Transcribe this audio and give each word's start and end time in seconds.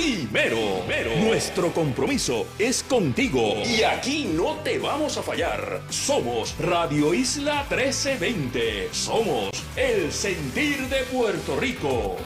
primero. 0.00 0.82
Pero 0.86 1.14
nuestro 1.16 1.72
compromiso 1.72 2.46
es 2.58 2.82
contigo 2.82 3.54
y 3.64 3.82
aquí 3.82 4.30
no 4.32 4.56
te 4.64 4.78
vamos 4.78 5.16
a 5.18 5.22
fallar. 5.22 5.82
Somos 5.90 6.54
Radio 6.58 7.12
Isla 7.12 7.66
1320. 7.68 8.88
Somos 8.92 9.50
el 9.76 10.12
sentir 10.12 10.88
de 10.88 11.02
Puerto 11.04 11.58
Rico. 11.58 12.16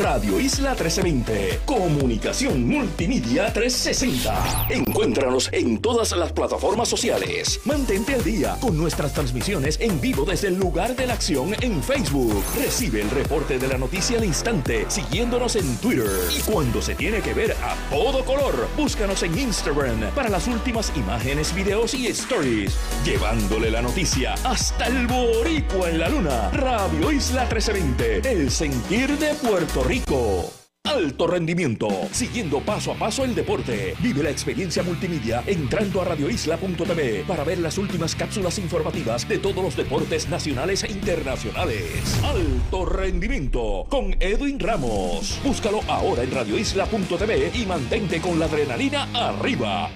Radio 0.00 0.40
Isla 0.40 0.70
1320. 0.70 1.60
Comunicación 1.64 2.66
Multimedia 2.66 3.52
360. 3.52 4.66
Encuéntranos 4.70 5.48
en 5.52 5.78
todas 5.78 6.10
las 6.12 6.32
plataformas 6.32 6.88
sociales. 6.88 7.60
Mantente 7.64 8.14
al 8.14 8.24
día 8.24 8.56
con 8.60 8.76
nuestras 8.76 9.12
transmisiones 9.12 9.78
en 9.80 10.00
vivo 10.00 10.24
desde 10.24 10.48
el 10.48 10.58
lugar 10.58 10.96
de 10.96 11.06
la 11.06 11.14
acción 11.14 11.54
en 11.60 11.80
Facebook. 11.80 12.42
Recibe 12.56 13.02
el 13.02 13.10
reporte 13.10 13.58
de 13.58 13.68
la 13.68 13.78
noticia 13.78 14.18
al 14.18 14.24
instante 14.24 14.84
siguiéndonos 14.88 15.54
en 15.54 15.76
Twitter. 15.76 16.10
Y 16.36 16.40
cuando 16.40 16.82
se 16.82 16.96
tiene 16.96 17.20
que 17.20 17.32
ver 17.32 17.52
a 17.62 17.76
todo 17.88 18.24
color, 18.24 18.68
búscanos 18.76 19.22
en 19.22 19.38
Instagram 19.38 20.00
para 20.14 20.28
las 20.28 20.48
últimas 20.48 20.92
imágenes, 20.96 21.54
videos 21.54 21.94
y 21.94 22.08
stories. 22.08 22.76
Llevándole 23.04 23.70
la 23.70 23.82
noticia 23.82 24.34
hasta 24.42 24.86
el 24.86 25.06
boricua 25.06 25.90
en 25.90 26.00
la 26.00 26.08
luna. 26.08 26.50
Radio 26.50 27.12
Isla 27.12 27.42
1320. 27.42 28.28
El 28.28 28.50
sentir 28.50 29.16
de 29.18 29.34
Puerto 29.34 29.83
Rico. 29.86 30.50
Alto 30.84 31.26
rendimiento, 31.26 31.88
siguiendo 32.12 32.60
paso 32.60 32.92
a 32.92 32.94
paso 32.94 33.24
el 33.24 33.34
deporte. 33.34 33.94
Vive 34.00 34.22
la 34.22 34.30
experiencia 34.30 34.82
multimedia 34.82 35.42
entrando 35.46 36.00
a 36.00 36.04
radioisla.tv 36.04 37.24
para 37.26 37.44
ver 37.44 37.58
las 37.58 37.78
últimas 37.78 38.14
cápsulas 38.14 38.58
informativas 38.58 39.28
de 39.28 39.38
todos 39.38 39.62
los 39.62 39.76
deportes 39.76 40.28
nacionales 40.28 40.84
e 40.84 40.92
internacionales. 40.92 41.84
Alto 42.22 42.86
rendimiento 42.86 43.86
con 43.90 44.14
Edwin 44.20 44.58
Ramos. 44.58 45.38
Búscalo 45.42 45.80
ahora 45.88 46.22
en 46.22 46.30
radioisla.tv 46.30 47.50
y 47.54 47.66
mantente 47.66 48.20
con 48.20 48.38
la 48.38 48.46
adrenalina 48.46 49.08
arriba. 49.12 49.90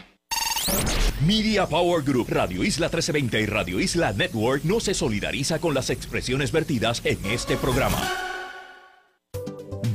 Media 1.27 1.67
Power 1.67 2.03
Group, 2.03 2.29
Radio 2.29 2.63
Isla 2.63 2.87
1320 2.87 3.41
y 3.41 3.47
Radio 3.47 3.81
Isla 3.81 4.13
Network 4.13 4.65
no 4.65 4.81
se 4.81 4.95
solidariza 4.95 5.59
con 5.59 5.75
las 5.75 5.91
expresiones 5.91 6.53
vertidas 6.53 7.01
en 7.05 7.19
este 7.27 7.57
programa. 7.57 8.28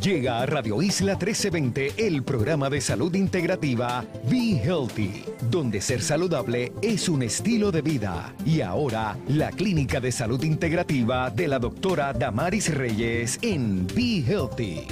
Llega 0.03 0.41
a 0.41 0.45
Radio 0.45 0.81
Isla 0.81 1.13
1320 1.13 1.93
el 2.05 2.23
programa 2.23 2.69
de 2.69 2.81
salud 2.81 3.15
integrativa 3.15 4.03
Be 4.29 4.61
Healthy, 4.61 5.23
donde 5.49 5.79
ser 5.79 6.01
saludable 6.01 6.73
es 6.81 7.07
un 7.07 7.23
estilo 7.23 7.71
de 7.71 7.81
vida. 7.81 8.33
Y 8.45 8.59
ahora, 8.59 9.17
la 9.29 9.49
clínica 9.51 10.01
de 10.01 10.11
salud 10.11 10.43
integrativa 10.43 11.29
de 11.29 11.47
la 11.47 11.57
doctora 11.57 12.11
Damaris 12.11 12.75
Reyes 12.75 13.39
en 13.41 13.87
Be 13.87 14.25
Healthy. 14.27 14.87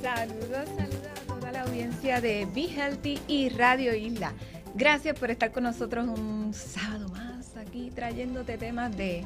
Saludos, 0.00 0.68
saludos 0.76 1.08
a 1.10 1.34
toda 1.34 1.50
la 1.50 1.62
audiencia 1.62 2.20
de 2.20 2.46
Be 2.54 2.68
Healthy 2.68 3.18
y 3.26 3.48
Radio 3.48 3.92
Isla. 3.92 4.34
Gracias 4.76 5.18
por 5.18 5.32
estar 5.32 5.50
con 5.50 5.64
nosotros 5.64 6.06
un 6.06 6.54
sábado 6.54 7.08
más 7.08 7.56
aquí 7.56 7.90
trayéndote 7.92 8.56
temas 8.56 8.96
de 8.96 9.24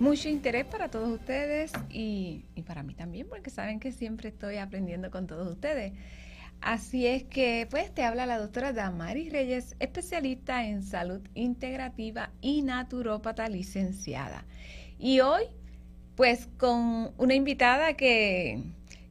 mucho 0.00 0.28
interés 0.28 0.64
para 0.64 0.88
todos 0.90 1.08
ustedes 1.08 1.72
y, 1.90 2.44
para 2.66 2.82
mí 2.82 2.94
también, 2.94 3.28
porque 3.28 3.50
saben 3.50 3.80
que 3.80 3.92
siempre 3.92 4.28
estoy 4.28 4.56
aprendiendo 4.56 5.10
con 5.10 5.26
todos 5.26 5.46
ustedes. 5.48 5.92
Así 6.60 7.06
es 7.06 7.24
que, 7.24 7.66
pues, 7.70 7.92
te 7.92 8.04
habla 8.04 8.24
la 8.24 8.38
doctora 8.38 8.72
Damaris 8.72 9.32
Reyes, 9.32 9.74
especialista 9.80 10.64
en 10.64 10.82
salud 10.82 11.20
integrativa 11.34 12.30
y 12.40 12.62
naturópata 12.62 13.48
licenciada. 13.48 14.44
Y 14.98 15.20
hoy, 15.20 15.44
pues, 16.14 16.48
con 16.58 17.12
una 17.18 17.34
invitada 17.34 17.94
que, 17.94 18.62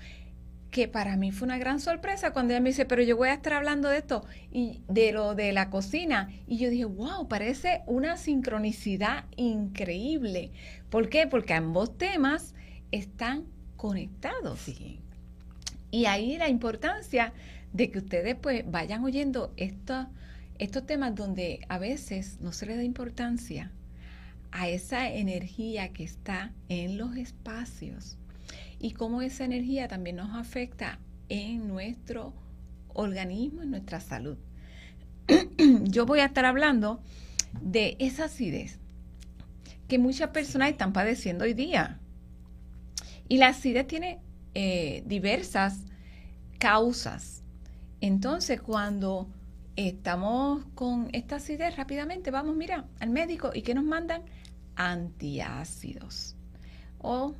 que 0.70 0.86
para 0.86 1.16
mí 1.16 1.32
fue 1.32 1.46
una 1.46 1.58
gran 1.58 1.80
sorpresa 1.80 2.32
cuando 2.32 2.52
ella 2.52 2.60
me 2.60 2.70
dice, 2.70 2.84
pero 2.84 3.02
yo 3.02 3.16
voy 3.16 3.30
a 3.30 3.34
estar 3.34 3.54
hablando 3.54 3.88
de 3.88 3.98
esto 3.98 4.24
y 4.52 4.82
de 4.88 5.12
lo 5.12 5.34
de 5.34 5.52
la 5.52 5.68
cocina. 5.68 6.30
Y 6.46 6.58
yo 6.58 6.70
dije, 6.70 6.84
wow, 6.84 7.26
parece 7.28 7.82
una 7.86 8.16
sincronicidad 8.16 9.24
increíble. 9.36 10.52
¿Por 10.88 11.08
qué? 11.08 11.26
Porque 11.26 11.54
ambos 11.54 11.98
temas 11.98 12.54
están 12.90 13.44
conectados. 13.76 14.68
Y 15.90 16.04
ahí 16.06 16.36
la 16.38 16.48
importancia 16.48 17.32
de 17.72 17.90
que 17.90 17.98
ustedes 17.98 18.36
pues 18.36 18.68
vayan 18.70 19.04
oyendo 19.04 19.52
estos, 19.56 20.06
estos 20.58 20.86
temas 20.86 21.14
donde 21.14 21.60
a 21.68 21.78
veces 21.78 22.38
no 22.40 22.52
se 22.52 22.66
le 22.66 22.76
da 22.76 22.84
importancia 22.84 23.72
a 24.52 24.68
esa 24.68 25.08
energía 25.10 25.92
que 25.92 26.04
está 26.04 26.52
en 26.68 26.98
los 26.98 27.16
espacios 27.16 28.18
y 28.80 28.92
cómo 28.92 29.22
esa 29.22 29.44
energía 29.44 29.88
también 29.88 30.16
nos 30.16 30.34
afecta 30.34 30.98
en 31.28 31.68
nuestro 31.68 32.34
organismo, 32.88 33.62
en 33.62 33.70
nuestra 33.70 34.00
salud. 34.00 34.36
Yo 35.84 36.06
voy 36.06 36.20
a 36.20 36.26
estar 36.26 36.44
hablando 36.44 37.00
de 37.60 37.96
esa 37.98 38.24
acidez 38.24 38.78
que 39.86 39.98
muchas 39.98 40.30
personas 40.30 40.70
están 40.70 40.92
padeciendo 40.92 41.44
hoy 41.44 41.54
día. 41.54 41.98
Y 43.30 43.38
la 43.38 43.50
acidez 43.50 43.86
tiene 43.86 44.18
eh, 44.54 45.04
diversas 45.06 45.84
causas. 46.58 47.44
Entonces, 48.00 48.60
cuando 48.60 49.28
estamos 49.76 50.64
con 50.74 51.08
esta 51.12 51.36
acidez, 51.36 51.76
rápidamente 51.76 52.32
vamos, 52.32 52.56
mira, 52.56 52.88
al 52.98 53.10
médico 53.10 53.52
y 53.54 53.62
que 53.62 53.72
nos 53.72 53.84
mandan 53.84 54.22
antiácidos. 54.74 56.34
O 56.98 57.36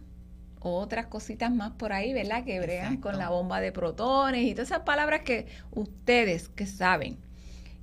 otras 0.61 1.06
cositas 1.06 1.53
más 1.53 1.73
por 1.73 1.93
ahí, 1.93 2.12
¿verdad? 2.12 2.44
Que 2.44 2.61
bregan 2.61 2.99
con 2.99 3.19
la 3.19 3.31
bomba 3.31 3.61
de 3.61 3.73
protones 3.73 4.44
y 4.44 4.55
todas 4.55 4.69
esas 4.69 4.85
palabras 4.85 5.23
que 5.23 5.49
ustedes 5.73 6.49
que 6.50 6.67
saben 6.67 7.19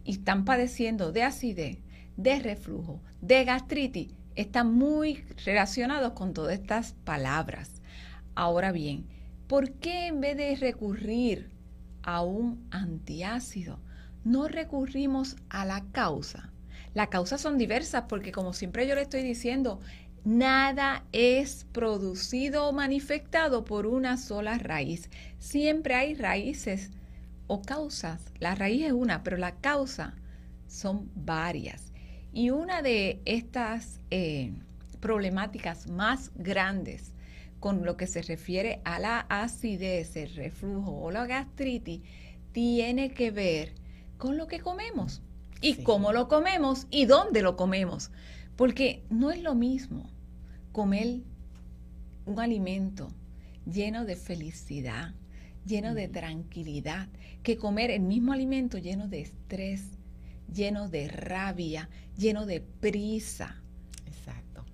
y 0.06 0.14
están 0.14 0.46
padeciendo 0.46 1.12
de 1.12 1.24
acidez, 1.24 1.80
de 2.16 2.40
reflujo, 2.40 3.02
de 3.20 3.44
gastritis, 3.44 4.14
están 4.36 4.74
muy 4.74 5.26
relacionados 5.44 6.14
con 6.14 6.34
todas 6.34 6.54
estas 6.54 6.94
palabras. 7.04 7.77
Ahora 8.38 8.72
bien, 8.72 9.08
¿por 9.48 9.72
qué 9.72 10.06
en 10.06 10.22
vez 10.22 10.38
de 10.38 10.56
recurrir 10.58 11.50
a 12.04 12.22
un 12.22 12.68
antiácido, 12.70 13.80
no 14.24 14.48
recurrimos 14.48 15.38
a 15.50 15.66
la 15.66 15.84
causa? 15.92 16.54
Las 16.94 17.08
causas 17.08 17.42
son 17.42 17.58
diversas 17.58 18.04
porque 18.08 18.32
como 18.32 18.54
siempre 18.54 18.88
yo 18.88 18.94
le 18.94 19.02
estoy 19.02 19.24
diciendo, 19.24 19.80
nada 20.24 21.04
es 21.14 21.66
producido 21.72 22.68
o 22.68 22.74
manifestado 22.74 23.66
por 23.66 23.88
una 23.88 24.18
sola 24.18 24.60
raíz. 24.60 25.10
Siempre 25.40 25.96
hay 25.96 26.14
raíces 26.14 26.92
o 27.48 27.64
causas. 27.64 28.24
La 28.38 28.54
raíz 28.54 28.86
es 28.86 28.92
una, 28.92 29.24
pero 29.24 29.38
la 29.38 29.56
causa 29.56 30.14
son 30.68 31.10
varias. 31.16 31.92
Y 32.32 32.52
una 32.52 32.84
de 32.84 33.20
estas 33.26 34.00
eh, 34.12 34.54
problemáticas 35.00 35.88
más 35.90 36.30
grandes 36.36 37.14
con 37.60 37.84
lo 37.86 37.98
que 37.98 38.08
se 38.08 38.22
refiere 38.22 38.82
a 38.86 39.00
la 39.00 39.20
acidez, 39.22 40.16
el 40.16 40.34
reflujo 40.36 40.92
o 40.92 41.12
la 41.12 41.26
gastritis, 41.26 42.02
tiene 42.52 43.14
que 43.14 43.32
ver 43.32 43.74
con 44.18 44.38
lo 44.38 44.48
que 44.48 44.60
comemos 44.60 45.22
y 45.62 45.84
cómo 45.84 46.12
lo 46.12 46.28
comemos 46.28 46.88
y 46.90 47.06
dónde 47.06 47.42
lo 47.42 47.56
comemos. 47.56 48.12
Porque 48.56 49.04
no 49.10 49.32
es 49.32 49.42
lo 49.42 49.56
mismo 49.56 50.10
comer 50.72 51.22
un 52.26 52.40
alimento 52.40 53.10
lleno 53.66 54.06
de 54.06 54.16
felicidad, 54.16 55.14
lleno 55.66 55.94
de 55.94 56.08
tranquilidad, 56.08 57.10
que 57.44 57.58
comer 57.58 57.92
el 57.92 58.02
mismo 58.02 58.34
alimento 58.34 58.78
lleno 58.78 59.08
de 59.08 59.22
estrés, 59.22 59.84
lleno 60.52 60.90
de 60.90 61.08
rabia, 61.08 61.90
lleno 62.18 62.46
de 62.46 62.62
prisa. 62.62 63.62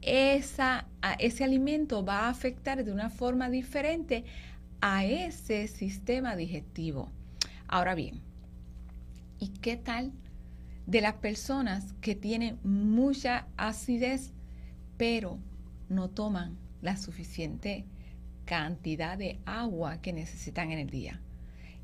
Esa, 0.05 0.87
ese 1.19 1.43
alimento 1.43 2.03
va 2.03 2.21
a 2.21 2.29
afectar 2.29 2.83
de 2.83 2.91
una 2.91 3.09
forma 3.09 3.49
diferente 3.49 4.25
a 4.81 5.05
ese 5.05 5.67
sistema 5.67 6.35
digestivo. 6.35 7.09
Ahora 7.67 7.95
bien, 7.95 8.21
¿y 9.39 9.49
qué 9.49 9.77
tal 9.77 10.11
de 10.85 11.01
las 11.01 11.13
personas 11.15 11.93
que 12.01 12.15
tienen 12.15 12.59
mucha 12.63 13.47
acidez, 13.57 14.31
pero 14.97 15.39
no 15.89 16.09
toman 16.09 16.57
la 16.81 16.97
suficiente 16.97 17.85
cantidad 18.45 19.17
de 19.17 19.39
agua 19.45 20.01
que 20.01 20.11
necesitan 20.11 20.71
en 20.71 20.79
el 20.79 20.89
día. 20.89 21.21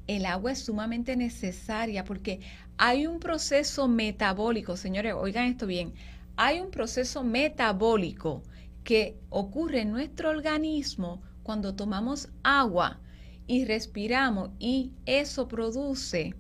El 0.08 0.26
agua 0.26 0.52
es 0.52 0.60
sumamente 0.60 1.16
necesaria 1.16 2.04
porque 2.04 2.40
hay 2.78 3.08
un 3.08 3.20
proceso 3.20 3.88
metabólico, 3.88 4.76
señores, 4.76 5.14
oigan 5.14 5.46
esto 5.46 5.68
bien, 5.68 5.94
hay 6.42 6.62
un 6.62 6.72
proceso 6.72 7.22
metabólico 7.22 8.44
que 8.86 9.20
ocurre 9.30 9.82
en 9.82 9.92
nuestro 9.92 10.30
organismo 10.30 11.22
cuando 11.44 11.76
tomamos 11.76 12.30
agua 12.44 13.02
y 13.46 13.66
respiramos 13.66 14.52
y 14.58 14.94
eso 15.06 15.50
produce 15.50 16.34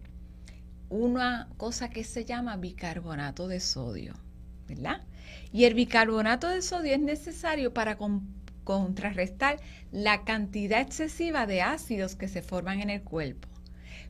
una 0.87 1.49
cosa 1.57 1.89
que 1.89 2.05
se 2.05 2.23
llama 2.23 2.55
bicarbonato 2.55 3.49
de 3.49 3.59
sodio, 3.59 4.13
¿verdad? 4.69 5.01
Y 5.51 5.65
el 5.65 5.73
bicarbonato 5.73 6.47
de 6.47 6.61
sodio 6.61 6.93
es 6.93 7.01
necesario 7.01 7.73
para 7.73 7.97
contrarrestar 8.63 9.59
la 9.91 10.23
cantidad 10.23 10.79
excesiva 10.79 11.45
de 11.45 11.61
ácidos 11.61 12.15
que 12.15 12.29
se 12.29 12.41
forman 12.41 12.79
en 12.79 12.89
el 12.89 13.01
cuerpo. 13.01 13.49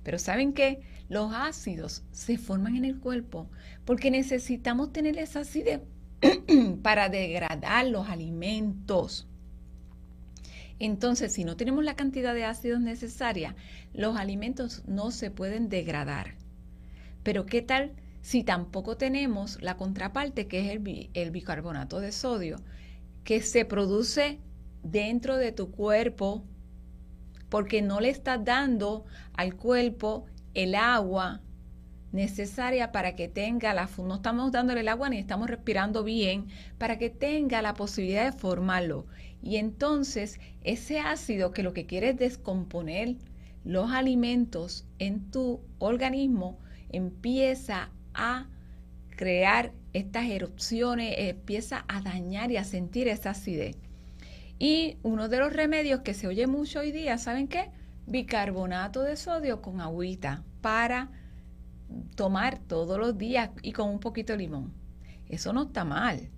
Pero 0.04 0.20
¿saben 0.20 0.54
qué? 0.54 0.82
Los 1.10 1.34
ácidos 1.34 2.04
se 2.12 2.38
forman 2.38 2.76
en 2.76 2.86
el 2.86 3.00
cuerpo 3.00 3.50
porque 3.86 4.12
necesitamos 4.12 4.94
tener 4.94 5.18
esa 5.18 5.42
acidez 5.42 5.82
para 6.84 7.10
degradar 7.10 7.88
los 7.88 8.10
alimentos. 8.10 9.28
Entonces, 10.80 11.34
si 11.34 11.44
no 11.44 11.58
tenemos 11.58 11.84
la 11.84 11.96
cantidad 11.96 12.34
de 12.34 12.46
ácidos 12.46 12.80
necesaria, 12.80 13.56
los 13.94 14.18
alimentos 14.18 14.84
no 14.88 15.12
se 15.12 15.30
pueden 15.30 15.68
degradar. 15.68 16.36
Pero 17.24 17.46
¿qué 17.46 17.62
tal 17.62 17.92
si 18.22 18.44
tampoco 18.44 18.96
tenemos 18.96 19.62
la 19.62 19.76
contraparte 19.76 20.48
que 20.48 20.62
es 20.62 20.72
el, 20.72 21.10
el 21.14 21.32
bicarbonato 21.32 22.00
de 22.00 22.12
sodio, 22.12 22.58
que 23.24 23.42
se 23.42 23.66
produce 23.66 24.40
dentro 24.84 25.38
de 25.38 25.52
tu 25.52 25.72
cuerpo 25.72 26.46
porque 27.50 27.82
no 27.82 28.00
le 28.00 28.10
estás 28.10 28.44
dando 28.44 29.06
al 29.34 29.56
cuerpo 29.56 30.26
el 30.54 30.76
agua 30.76 31.42
necesaria 32.12 32.92
para 32.92 33.16
que 33.16 33.28
tenga 33.28 33.74
la 33.74 33.90
no 33.98 34.16
estamos 34.16 34.52
dándole 34.52 34.82
el 34.82 34.88
agua 34.88 35.10
ni 35.10 35.18
estamos 35.18 35.50
respirando 35.50 36.04
bien 36.04 36.48
para 36.78 36.98
que 36.98 37.10
tenga 37.10 37.62
la 37.62 37.76
posibilidad 37.76 38.26
de 38.26 38.38
formarlo. 38.38 39.06
Y 39.42 39.58
entonces 39.58 40.40
ese 40.64 41.00
ácido 41.00 41.52
que 41.52 41.64
lo 41.64 41.74
que 41.74 41.86
quiere 41.86 42.10
es 42.10 42.18
descomponer 42.18 43.16
los 43.64 43.92
alimentos 43.92 44.86
en 44.98 45.30
tu 45.32 45.62
organismo 45.78 46.58
empieza 46.90 47.92
a 48.14 48.48
crear 49.16 49.74
estas 49.94 50.30
erupciones 50.30 51.14
empieza 51.18 51.86
a 51.88 52.02
dañar 52.02 52.52
y 52.52 52.58
a 52.58 52.64
sentir 52.64 53.08
esa 53.08 53.32
acidez 53.32 53.76
y 54.60 54.98
uno 55.04 55.30
de 55.30 55.40
los 55.40 55.54
remedios 55.54 56.02
que 56.02 56.14
se 56.14 56.28
oye 56.28 56.46
mucho 56.46 56.82
hoy 56.82 56.92
día, 56.92 57.18
¿saben 57.18 57.48
qué? 57.48 57.72
Bicarbonato 58.06 59.04
de 59.04 59.16
sodio 59.16 59.62
con 59.62 59.80
agüita 59.80 60.44
para 60.60 61.10
tomar 62.16 62.60
todos 62.60 63.00
los 63.00 63.18
días 63.18 63.52
y 63.64 63.72
con 63.72 63.90
un 63.90 64.02
poquito 64.02 64.34
de 64.34 64.40
limón. 64.40 64.74
Eso 65.30 65.54
no 65.54 65.64
está 65.64 65.86
mal. 65.86 66.30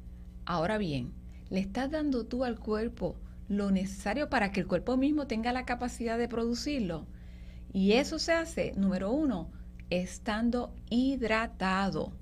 Ahora 0.45 0.77
bien, 0.77 1.13
le 1.49 1.61
estás 1.61 1.89
dando 1.89 2.27
tú 2.27 2.43
al 2.43 2.59
cuerpo 2.59 3.15
lo 3.47 3.71
necesario 3.71 4.29
para 4.29 4.51
que 4.51 4.59
el 4.59 4.67
cuerpo 4.67 4.97
mismo 4.97 5.25
tenga 5.25 5.51
la 5.51 5.65
capacidad 5.65 6.19
de 6.19 6.27
producirlo. 6.27 7.07
Y 7.73 7.93
eso 7.93 8.19
se 8.19 8.33
hace, 8.33 8.73
número 8.77 9.11
uno, 9.11 9.49
estando 9.89 10.75
hidratado, 10.91 12.13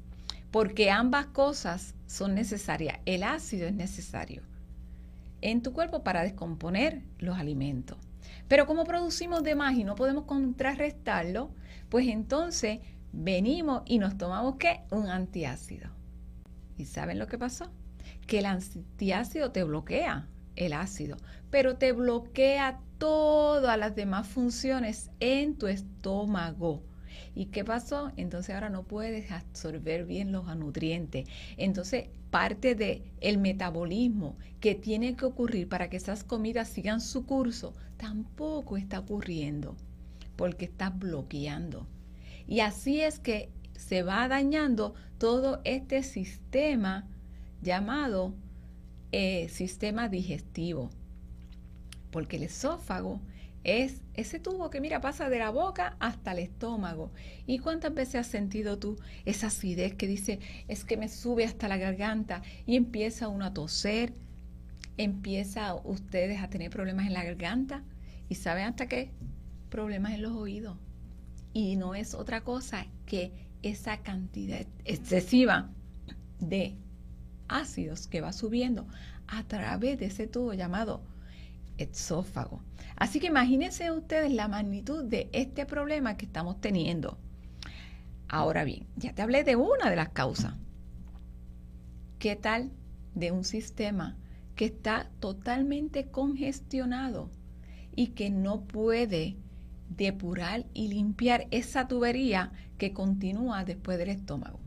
porque 0.49 0.91
ambas 0.91 1.27
cosas 1.27 1.93
son 2.07 2.35
necesarias. 2.35 2.99
El 3.05 3.23
ácido 3.23 3.67
es 3.67 3.73
necesario 3.73 4.48
en 5.41 5.61
tu 5.61 5.73
cuerpo 5.73 6.03
para 6.03 6.23
descomponer 6.23 7.03
los 7.17 7.37
alimentos. 7.37 7.97
Pero 8.47 8.65
como 8.65 8.83
producimos 8.83 9.43
de 9.43 9.55
más 9.55 9.75
y 9.77 9.83
no 9.83 9.95
podemos 9.95 10.25
contrarrestarlo, 10.25 11.51
pues 11.89 12.07
entonces 12.07 12.79
venimos 13.11 13.83
y 13.85 13.99
nos 13.99 14.17
tomamos 14.17 14.55
¿qué? 14.57 14.81
Un 14.91 15.07
antiácido. 15.07 15.89
¿Y 16.77 16.85
saben 16.85 17.19
lo 17.19 17.27
que 17.27 17.37
pasó? 17.37 17.71
Que 18.27 18.39
el 18.39 18.45
antiácido 18.45 19.51
te 19.51 19.63
bloquea 19.63 20.27
el 20.55 20.73
ácido, 20.73 21.17
pero 21.49 21.77
te 21.77 21.91
bloquea 21.93 22.79
todas 22.97 23.77
las 23.77 23.95
demás 23.95 24.27
funciones 24.27 25.09
en 25.19 25.57
tu 25.57 25.67
estómago. 25.67 26.83
¿Y 27.33 27.47
qué 27.47 27.63
pasó? 27.63 28.11
Entonces 28.17 28.53
ahora 28.55 28.69
no 28.69 28.83
puedes 28.83 29.31
absorber 29.31 30.05
bien 30.05 30.31
los 30.31 30.45
nutrientes. 30.57 31.27
Entonces 31.57 32.07
parte 32.31 32.75
del 32.75 33.03
el 33.21 33.37
metabolismo 33.37 34.37
que 34.59 34.75
tiene 34.75 35.15
que 35.15 35.25
ocurrir 35.25 35.67
para 35.67 35.89
que 35.89 35.97
esas 35.97 36.23
comidas 36.23 36.69
sigan 36.69 37.01
su 37.01 37.25
curso 37.25 37.73
tampoco 37.97 38.77
está 38.77 38.99
ocurriendo 38.99 39.75
porque 40.35 40.65
está 40.65 40.89
bloqueando. 40.89 41.85
Y 42.47 42.61
así 42.61 43.01
es 43.01 43.19
que 43.19 43.49
se 43.75 44.03
va 44.03 44.27
dañando 44.27 44.93
todo 45.17 45.61
este 45.65 46.01
sistema 46.03 47.07
llamado 47.61 48.33
eh, 49.11 49.49
sistema 49.49 50.07
digestivo, 50.07 50.91
porque 52.11 52.37
el 52.37 52.43
esófago 52.43 53.19
es 53.63 54.01
ese 54.13 54.39
tubo 54.39 54.69
que 54.69 54.81
mira 54.81 55.01
pasa 55.01 55.29
de 55.29 55.39
la 55.39 55.49
boca 55.49 55.95
hasta 55.99 56.31
el 56.31 56.39
estómago. 56.39 57.11
¿Y 57.45 57.59
cuántas 57.59 57.93
veces 57.93 58.15
has 58.15 58.27
sentido 58.27 58.79
tú 58.79 58.97
esa 59.25 59.47
acidez 59.47 59.95
que 59.95 60.07
dice 60.07 60.39
es 60.67 60.85
que 60.85 60.97
me 60.97 61.09
sube 61.09 61.45
hasta 61.45 61.67
la 61.67 61.77
garganta 61.77 62.41
y 62.65 62.75
empieza 62.75 63.27
uno 63.27 63.45
a 63.45 63.53
toser, 63.53 64.13
empieza 64.97 65.75
ustedes 65.75 66.41
a 66.41 66.49
tener 66.49 66.69
problemas 66.69 67.07
en 67.07 67.13
la 67.13 67.23
garganta 67.23 67.83
y 68.29 68.35
saben 68.35 68.65
hasta 68.65 68.87
qué? 68.87 69.11
Problemas 69.69 70.13
en 70.13 70.21
los 70.21 70.33
oídos. 70.33 70.77
Y 71.53 71.75
no 71.75 71.95
es 71.95 72.13
otra 72.13 72.41
cosa 72.41 72.85
que 73.05 73.31
esa 73.61 73.97
cantidad 73.97 74.65
excesiva 74.85 75.69
de 76.39 76.75
ácidos 77.47 78.07
que 78.07 78.21
va 78.21 78.31
subiendo 78.31 78.87
a 79.27 79.43
través 79.43 79.99
de 79.99 80.05
ese 80.05 80.27
tubo 80.27 80.53
llamado 80.53 81.01
esófago. 81.77 82.61
Así 82.99 83.21
que 83.21 83.27
imagínense 83.27 83.91
ustedes 83.91 84.31
la 84.33 84.49
magnitud 84.49 85.05
de 85.05 85.29
este 85.31 85.65
problema 85.65 86.17
que 86.17 86.25
estamos 86.25 86.59
teniendo. 86.59 87.17
Ahora 88.27 88.65
bien, 88.65 88.87
ya 88.97 89.15
te 89.15 89.21
hablé 89.21 89.45
de 89.45 89.55
una 89.55 89.89
de 89.89 89.95
las 89.95 90.09
causas. 90.09 90.55
¿Qué 92.19 92.35
tal 92.35 92.71
de 93.15 93.31
un 93.31 93.45
sistema 93.45 94.17
que 94.55 94.65
está 94.65 95.09
totalmente 95.21 96.11
congestionado 96.11 97.31
y 97.95 98.07
que 98.07 98.29
no 98.29 98.65
puede 98.65 99.37
depurar 99.89 100.65
y 100.73 100.89
limpiar 100.89 101.47
esa 101.51 101.87
tubería 101.87 102.51
que 102.77 102.91
continúa 102.91 103.63
después 103.63 103.97
del 103.97 104.09
estómago? 104.09 104.59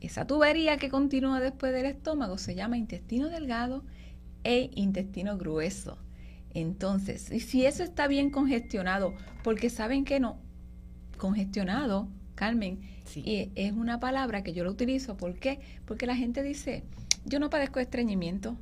Esa 0.00 0.26
tubería 0.26 0.78
que 0.78 0.88
continúa 0.88 1.40
después 1.40 1.74
del 1.74 1.84
estómago 1.84 2.38
se 2.38 2.54
llama 2.54 2.78
intestino 2.78 3.28
delgado 3.28 3.84
e 4.44 4.70
intestino 4.74 5.36
grueso. 5.36 5.98
Entonces, 6.60 7.30
y 7.30 7.40
si 7.40 7.64
eso 7.64 7.84
está 7.84 8.08
bien 8.08 8.30
congestionado, 8.30 9.14
porque 9.44 9.70
saben 9.70 10.04
que 10.04 10.18
no, 10.18 10.38
congestionado, 11.16 12.08
Carmen, 12.34 12.80
y 13.14 13.50
es 13.54 13.72
una 13.72 14.00
palabra 14.00 14.42
que 14.42 14.52
yo 14.52 14.64
lo 14.64 14.70
utilizo, 14.70 15.16
¿por 15.16 15.38
qué? 15.38 15.60
Porque 15.86 16.06
la 16.06 16.16
gente 16.16 16.42
dice, 16.42 16.84
yo 17.24 17.38
no 17.40 17.48
padezco 17.48 17.80
estreñimiento, 17.80 18.56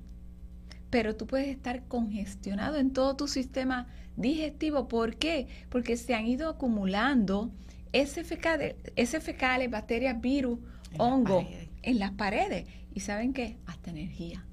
pero 0.90 1.16
tú 1.16 1.26
puedes 1.26 1.48
estar 1.48 1.84
congestionado 1.88 2.76
en 2.76 2.92
todo 2.92 3.16
tu 3.16 3.28
sistema 3.28 3.86
digestivo. 4.16 4.88
¿Por 4.88 5.16
qué? 5.16 5.48
Porque 5.68 5.96
se 5.96 6.14
han 6.14 6.26
ido 6.26 6.48
acumulando 6.48 7.50
ese 7.92 8.24
fecales, 8.24 9.70
bacterias, 9.70 10.20
virus, 10.20 10.58
hongo 10.98 11.46
en 11.82 11.98
las 11.98 12.12
paredes. 12.12 12.66
¿Y 12.94 13.00
saben 13.00 13.32
qué? 13.32 13.56
Hasta 13.66 13.90
energía. 13.90 14.45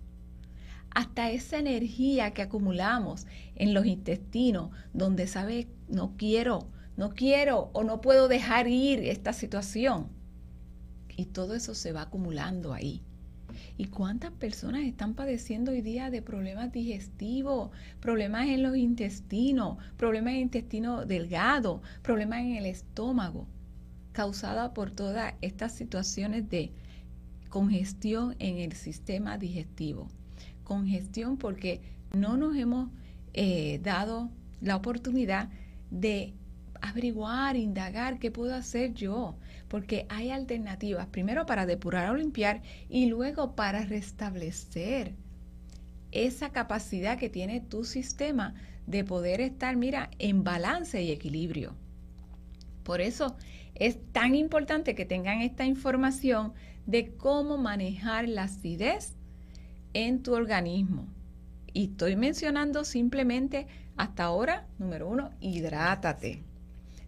Hasta 0.94 1.32
esa 1.32 1.58
energía 1.58 2.32
que 2.32 2.44
acumulamos 2.44 3.26
en 3.56 3.74
los 3.74 3.86
intestinos, 3.86 4.70
donde 4.94 5.26
sabe, 5.26 5.68
no 5.88 6.16
quiero, 6.18 6.68
no 6.98 7.10
quiero 7.10 7.72
o 7.74 7.84
no 7.84 8.00
puedo 8.00 8.28
dejar 8.28 8.68
ir 8.68 9.00
esta 9.00 9.34
situación. 9.34 10.10
Y 11.18 11.26
todo 11.26 11.56
eso 11.56 11.74
se 11.74 11.92
va 11.94 12.04
acumulando 12.04 12.74
ahí. 12.74 13.02
¿Y 13.78 13.86
cuántas 13.86 14.32
personas 14.32 14.84
están 14.84 15.16
padeciendo 15.16 15.72
hoy 15.72 15.82
día 15.82 16.12
de 16.12 16.22
problemas 16.22 16.72
digestivos, 16.72 17.72
problemas 18.00 18.48
en 18.48 18.62
los 18.62 18.78
intestinos, 18.78 19.78
problemas 19.98 20.32
en 20.32 20.38
el 20.38 20.44
intestino 20.44 21.06
delgado, 21.06 21.82
problemas 22.04 22.42
en 22.42 22.56
el 22.56 22.66
estómago, 22.68 23.48
causada 24.12 24.74
por 24.76 24.92
todas 24.92 25.34
estas 25.42 25.74
situaciones 25.74 26.50
de 26.50 26.72
congestión 27.50 28.36
en 28.38 28.58
el 28.60 28.74
sistema 28.74 29.40
digestivo? 29.40 30.08
Congestión 30.64 31.38
porque 31.38 31.82
no 32.14 32.38
nos 32.38 32.56
hemos 32.56 32.90
eh, 33.34 33.80
dado 33.84 34.30
la 34.62 34.76
oportunidad 34.76 35.50
de 35.90 36.34
averiguar, 36.82 37.56
indagar 37.56 38.20
qué 38.20 38.30
puedo 38.30 38.54
hacer 38.56 38.94
yo, 38.94 39.38
porque 39.68 40.06
hay 40.10 40.32
alternativas, 40.32 41.08
primero 41.08 41.46
para 41.46 41.66
depurar 41.66 42.10
o 42.10 42.16
limpiar 42.16 42.62
y 42.90 43.08
luego 43.08 43.56
para 43.56 43.86
restablecer 43.86 45.16
esa 46.12 46.52
capacidad 46.52 47.18
que 47.18 47.30
tiene 47.30 47.62
tu 47.62 47.84
sistema 47.84 48.54
de 48.86 49.04
poder 49.04 49.42
estar, 49.42 49.76
mira, 49.78 50.12
en 50.20 50.44
balance 50.44 51.02
y 51.02 51.12
equilibrio. 51.12 51.76
Por 52.84 53.02
eso 53.02 53.36
es 53.76 53.98
tan 54.12 54.36
importante 54.36 54.94
que 54.94 55.06
tengan 55.06 55.42
esta 55.42 55.66
información 55.66 56.54
de 56.86 57.16
cómo 57.16 57.58
manejar 57.58 58.28
la 58.28 58.44
acidez 58.44 59.16
en 59.94 60.24
tu 60.24 60.34
organismo. 60.34 61.08
Y 61.74 61.86
estoy 61.86 62.16
mencionando 62.16 62.84
simplemente 62.84 63.68
hasta 63.98 64.26
ahora, 64.26 64.68
número 64.80 65.08
uno, 65.08 65.32
hidrátate. 65.40 66.44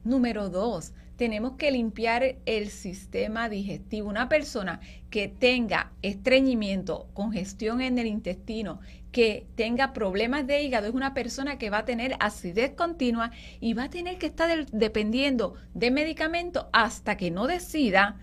Número 0.04 0.50
dos, 0.50 0.94
tenemos 1.16 1.54
que 1.54 1.72
limpiar 1.72 2.36
el 2.46 2.70
sistema 2.70 3.50
digestivo. 3.50 4.10
Una 4.10 4.30
persona 4.30 4.80
que 5.10 5.28
tenga 5.28 5.92
estreñimiento, 6.02 7.08
congestión 7.14 7.82
en 7.82 7.98
el 7.98 8.08
intestino, 8.08 8.80
que 9.12 9.48
tenga 9.56 9.94
problemas 9.94 10.46
de 10.46 10.62
hígado, 10.62 10.88
es 10.88 10.94
una 10.94 11.14
persona 11.14 11.58
que 11.58 11.70
va 11.70 11.80
a 11.80 11.86
tener 11.86 12.18
acidez 12.20 12.72
continua 12.72 13.32
y 13.62 13.74
va 13.74 13.86
a 13.86 13.90
tener 13.90 14.18
que 14.18 14.26
estar 14.26 14.66
dependiendo 14.72 15.56
de 15.74 15.90
medicamentos 15.90 16.66
hasta 16.74 17.16
que 17.16 17.32
no 17.32 17.48
decida 17.48 18.20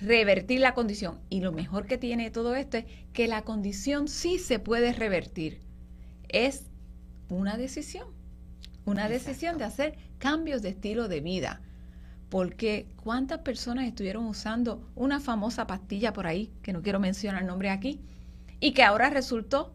revertir 0.00 0.60
la 0.60 0.74
condición. 0.74 1.20
Y 1.30 1.40
lo 1.40 1.52
mejor 1.52 1.86
que 1.86 1.98
tiene 1.98 2.30
todo 2.30 2.54
esto 2.54 2.78
es 2.78 2.84
que 3.12 3.28
la 3.28 3.42
condición 3.42 4.08
sí 4.08 4.38
se 4.38 4.58
puede 4.58 4.92
revertir. 4.92 5.60
Es 6.28 6.64
una 7.28 7.56
decisión, 7.56 8.08
una 8.84 9.08
decisión 9.08 9.58
de 9.58 9.64
hacer 9.64 9.98
cambios 10.18 10.62
de 10.62 10.70
estilo 10.70 11.08
de 11.08 11.20
vida. 11.20 11.60
Porque 12.28 12.86
cuántas 13.02 13.40
personas 13.40 13.86
estuvieron 13.86 14.26
usando 14.26 14.90
una 14.96 15.20
famosa 15.20 15.66
pastilla 15.66 16.12
por 16.12 16.26
ahí, 16.26 16.52
que 16.62 16.72
no 16.72 16.82
quiero 16.82 16.98
mencionar 16.98 17.42
el 17.42 17.46
nombre 17.46 17.70
aquí, 17.70 18.00
y 18.58 18.72
que 18.72 18.82
ahora 18.82 19.10
resultó 19.10 19.72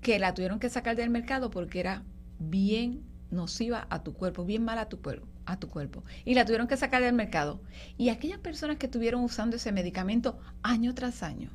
que 0.00 0.18
la 0.18 0.34
tuvieron 0.34 0.60
que 0.60 0.70
sacar 0.70 0.96
del 0.96 1.10
mercado 1.10 1.50
porque 1.50 1.80
era 1.80 2.02
bien 2.38 3.02
nociva 3.30 3.86
a 3.90 4.02
tu 4.02 4.14
cuerpo, 4.14 4.44
bien 4.44 4.64
mala 4.64 4.82
a 4.82 4.88
tu, 4.88 5.00
a 5.46 5.58
tu 5.58 5.68
cuerpo. 5.68 6.04
Y 6.24 6.34
la 6.34 6.44
tuvieron 6.44 6.66
que 6.66 6.76
sacar 6.76 7.02
del 7.02 7.14
mercado. 7.14 7.60
Y 7.96 8.08
aquellas 8.08 8.38
personas 8.38 8.76
que 8.76 8.86
estuvieron 8.86 9.22
usando 9.22 9.56
ese 9.56 9.72
medicamento 9.72 10.38
año 10.62 10.94
tras 10.94 11.22
año, 11.22 11.50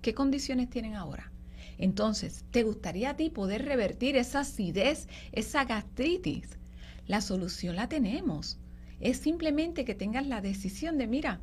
¿qué 0.00 0.14
condiciones 0.14 0.70
tienen 0.70 0.94
ahora? 0.94 1.32
Entonces, 1.78 2.44
¿te 2.50 2.62
gustaría 2.62 3.10
a 3.10 3.16
ti 3.16 3.30
poder 3.30 3.64
revertir 3.64 4.16
esa 4.16 4.40
acidez, 4.40 5.08
esa 5.32 5.64
gastritis? 5.64 6.58
La 7.06 7.20
solución 7.20 7.76
la 7.76 7.88
tenemos. 7.88 8.58
Es 9.00 9.18
simplemente 9.18 9.84
que 9.84 9.94
tengas 9.94 10.26
la 10.26 10.40
decisión 10.40 10.96
de, 10.98 11.08
mira, 11.08 11.40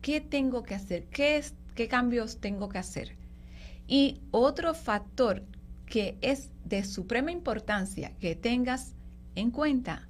¿qué 0.00 0.20
tengo 0.20 0.62
que 0.62 0.74
hacer? 0.74 1.06
¿Qué, 1.06 1.36
es, 1.36 1.54
qué 1.74 1.88
cambios 1.88 2.38
tengo 2.38 2.68
que 2.68 2.78
hacer? 2.78 3.16
Y 3.88 4.20
otro 4.30 4.74
factor 4.74 5.44
que 5.86 6.16
es 6.20 6.50
de 6.64 6.84
suprema 6.84 7.32
importancia 7.32 8.12
que 8.20 8.36
tengas 8.36 8.94
en 9.34 9.50
cuenta 9.50 10.08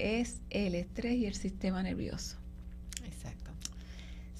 es 0.00 0.40
el 0.50 0.74
estrés 0.74 1.16
y 1.16 1.26
el 1.26 1.34
sistema 1.34 1.82
nervioso. 1.82 2.36
Exacto. 3.04 3.50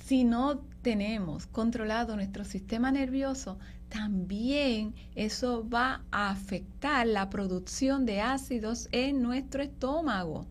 Si 0.04 0.24
no 0.24 0.60
tenemos 0.82 1.46
controlado 1.46 2.16
nuestro 2.16 2.44
sistema 2.44 2.90
nervioso, 2.90 3.58
también 3.90 4.94
eso 5.14 5.68
va 5.68 6.02
a 6.10 6.30
afectar 6.30 7.06
la 7.06 7.28
producción 7.28 8.06
de 8.06 8.20
ácidos 8.20 8.88
en 8.92 9.20
nuestro 9.20 9.62
estómago. 9.62 10.46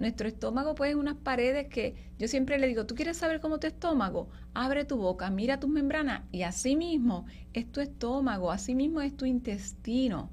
Nuestro 0.00 0.28
estómago 0.28 0.74
pues 0.74 0.90
es 0.90 0.96
unas 0.96 1.16
paredes 1.16 1.68
que 1.68 1.94
yo 2.18 2.26
siempre 2.26 2.58
le 2.58 2.66
digo, 2.66 2.86
tú 2.86 2.94
quieres 2.94 3.16
saber 3.16 3.40
cómo 3.40 3.60
tu 3.60 3.66
estómago, 3.66 4.28
abre 4.54 4.84
tu 4.84 4.96
boca, 4.96 5.30
mira 5.30 5.60
tus 5.60 5.70
membranas 5.70 6.22
y 6.32 6.42
así 6.42 6.74
mismo 6.74 7.26
es 7.52 7.70
tu 7.70 7.80
estómago, 7.80 8.50
así 8.50 8.74
mismo 8.74 9.00
es 9.02 9.16
tu 9.16 9.24
intestino. 9.24 10.30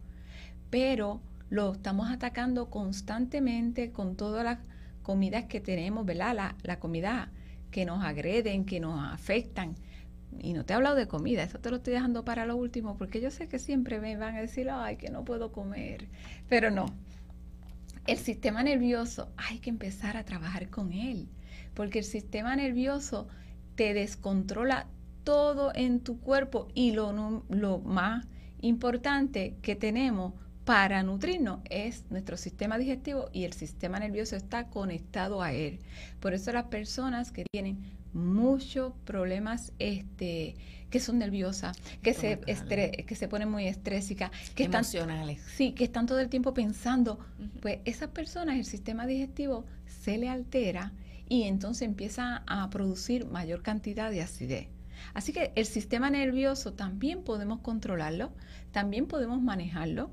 Pero 0.70 1.22
lo 1.50 1.74
estamos 1.74 2.10
atacando 2.10 2.70
constantemente 2.70 3.92
con 3.92 4.16
todas 4.16 4.44
las 4.44 4.60
comidas 5.02 5.46
que 5.46 5.62
tenemos, 5.62 6.06
¿verdad? 6.06 6.36
La, 6.36 6.56
la 6.64 6.80
comida 6.80 7.32
que 7.72 7.86
nos 7.86 8.04
agreden, 8.04 8.66
que 8.66 8.80
nos 8.80 9.02
afectan 9.14 9.76
y 10.40 10.54
no 10.54 10.66
te 10.66 10.74
he 10.74 10.76
hablado 10.76 10.96
de 10.96 11.08
comida, 11.08 11.44
eso 11.44 11.60
te 11.60 11.70
lo 11.70 11.78
estoy 11.78 11.94
dejando 11.94 12.24
para 12.26 12.46
lo 12.46 12.56
último, 12.56 12.98
porque 12.98 13.22
yo 13.22 13.32
sé 13.32 13.48
que 13.48 13.60
siempre 13.60 14.00
me 14.00 14.18
van 14.18 14.36
a 14.36 14.42
decir, 14.42 14.70
ay, 14.70 14.98
que 14.98 15.10
no 15.10 15.24
puedo 15.24 15.52
comer, 15.52 16.08
pero 16.50 16.70
no. 16.70 16.94
El 18.06 18.18
sistema 18.18 18.64
nervioso, 18.64 19.30
hay 19.38 19.60
que 19.60 19.70
empezar 19.70 20.16
a 20.18 20.24
trabajar 20.24 20.70
con 20.70 20.92
él, 20.92 21.28
porque 21.74 22.00
el 22.00 22.06
sistema 22.06 22.56
nervioso 22.56 23.28
te 23.76 23.94
descontrola 23.94 24.88
todo 25.24 25.72
en 25.76 26.00
tu 26.00 26.20
cuerpo 26.20 26.68
y 26.74 26.92
lo, 26.92 27.44
lo 27.50 27.80
más 27.80 28.26
importante 28.62 29.58
que 29.62 29.76
tenemos 29.76 30.34
para 30.68 31.02
nutrirnos 31.02 31.62
es 31.70 32.04
nuestro 32.10 32.36
sistema 32.36 32.78
digestivo 32.78 33.30
y 33.32 33.46
el 33.46 33.54
sistema 33.54 34.02
nervioso 34.02 34.36
está 34.36 34.68
conectado 34.68 35.42
a 35.42 35.54
él. 35.54 35.80
Por 36.20 36.34
eso 36.34 36.52
las 36.52 36.66
personas 36.66 37.32
que 37.32 37.46
tienen 37.50 37.78
muchos 38.12 38.92
problemas 39.06 39.72
este, 39.80 40.58
que 40.90 41.00
son 41.00 41.20
nerviosas, 41.20 41.78
que 42.02 42.14
se, 42.14 42.40
que 42.40 43.16
se 43.16 43.30
ponen 43.30 43.50
muy 43.50 43.66
estrésicas, 43.66 44.30
que 44.56 44.66
Emocionales. 44.66 45.38
Están, 45.38 45.56
sí, 45.56 45.72
que 45.72 45.86
están 45.86 46.06
todo 46.06 46.20
el 46.20 46.28
tiempo 46.28 46.54
pensando. 46.54 47.18
Pues 47.62 47.80
esas 47.86 48.10
personas, 48.10 48.58
el 48.58 48.66
sistema 48.66 49.08
digestivo 49.08 49.64
se 49.86 50.18
le 50.18 50.28
altera 50.28 50.92
y 51.30 51.44
entonces 51.44 51.84
empieza 51.84 52.44
a 52.46 52.70
producir 52.70 53.26
mayor 53.26 53.62
cantidad 53.62 54.12
de 54.12 54.22
acidez. 54.22 54.68
Así 55.14 55.32
que 55.32 55.54
el 55.56 55.66
sistema 55.66 56.10
nervioso 56.10 56.74
también 56.74 57.24
podemos 57.24 57.62
controlarlo, 57.62 58.34
también 58.74 59.08
podemos 59.08 59.42
manejarlo 59.42 60.12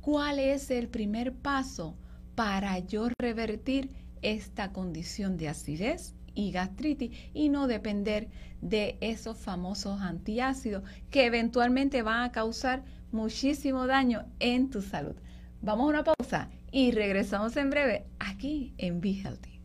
¿cuál 0.03 0.41
es 0.41 0.71
el 0.71 0.89
primer 0.89 1.33
paso 1.33 1.97
para 2.35 2.81
yo 2.81 3.09
revertir 3.19 4.05
esta 4.23 4.73
condición 4.73 5.37
de 5.37 5.49
acidez 5.49 6.15
y 6.35 6.53
gastritis 6.53 7.11
y 7.35 7.49
no 7.49 7.67
depender 7.67 8.29
de 8.61 8.99
esos 9.01 9.39
famosos 9.39 10.01
antiácidos 10.01 10.85
que 11.11 11.27
eventualmente 11.27 12.03
van 12.03 12.23
a 12.23 12.33
causar 12.33 12.85
muchísimo 13.13 13.87
daño 13.87 14.27
en 14.39 14.71
tu 14.71 14.83
salud. 14.83 15.17
Vamos 15.63 15.87
a 15.87 15.89
una 15.89 16.05
pausa 16.05 16.51
y 16.71 16.91
regresamos 16.93 17.57
en 17.57 17.71
breve 17.71 18.07
aquí 18.19 18.75
en 18.79 19.01
Be 19.01 19.15
Healthy. 19.15 19.61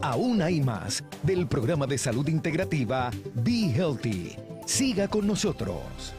Aún 0.00 0.42
hay 0.42 0.60
más 0.60 1.02
del 1.22 1.48
programa 1.48 1.86
de 1.86 1.96
salud 1.96 2.28
integrativa 2.28 3.10
Be 3.34 3.72
Healthy. 3.74 4.36
Siga 4.66 5.08
con 5.08 5.26
nosotros. 5.26 6.14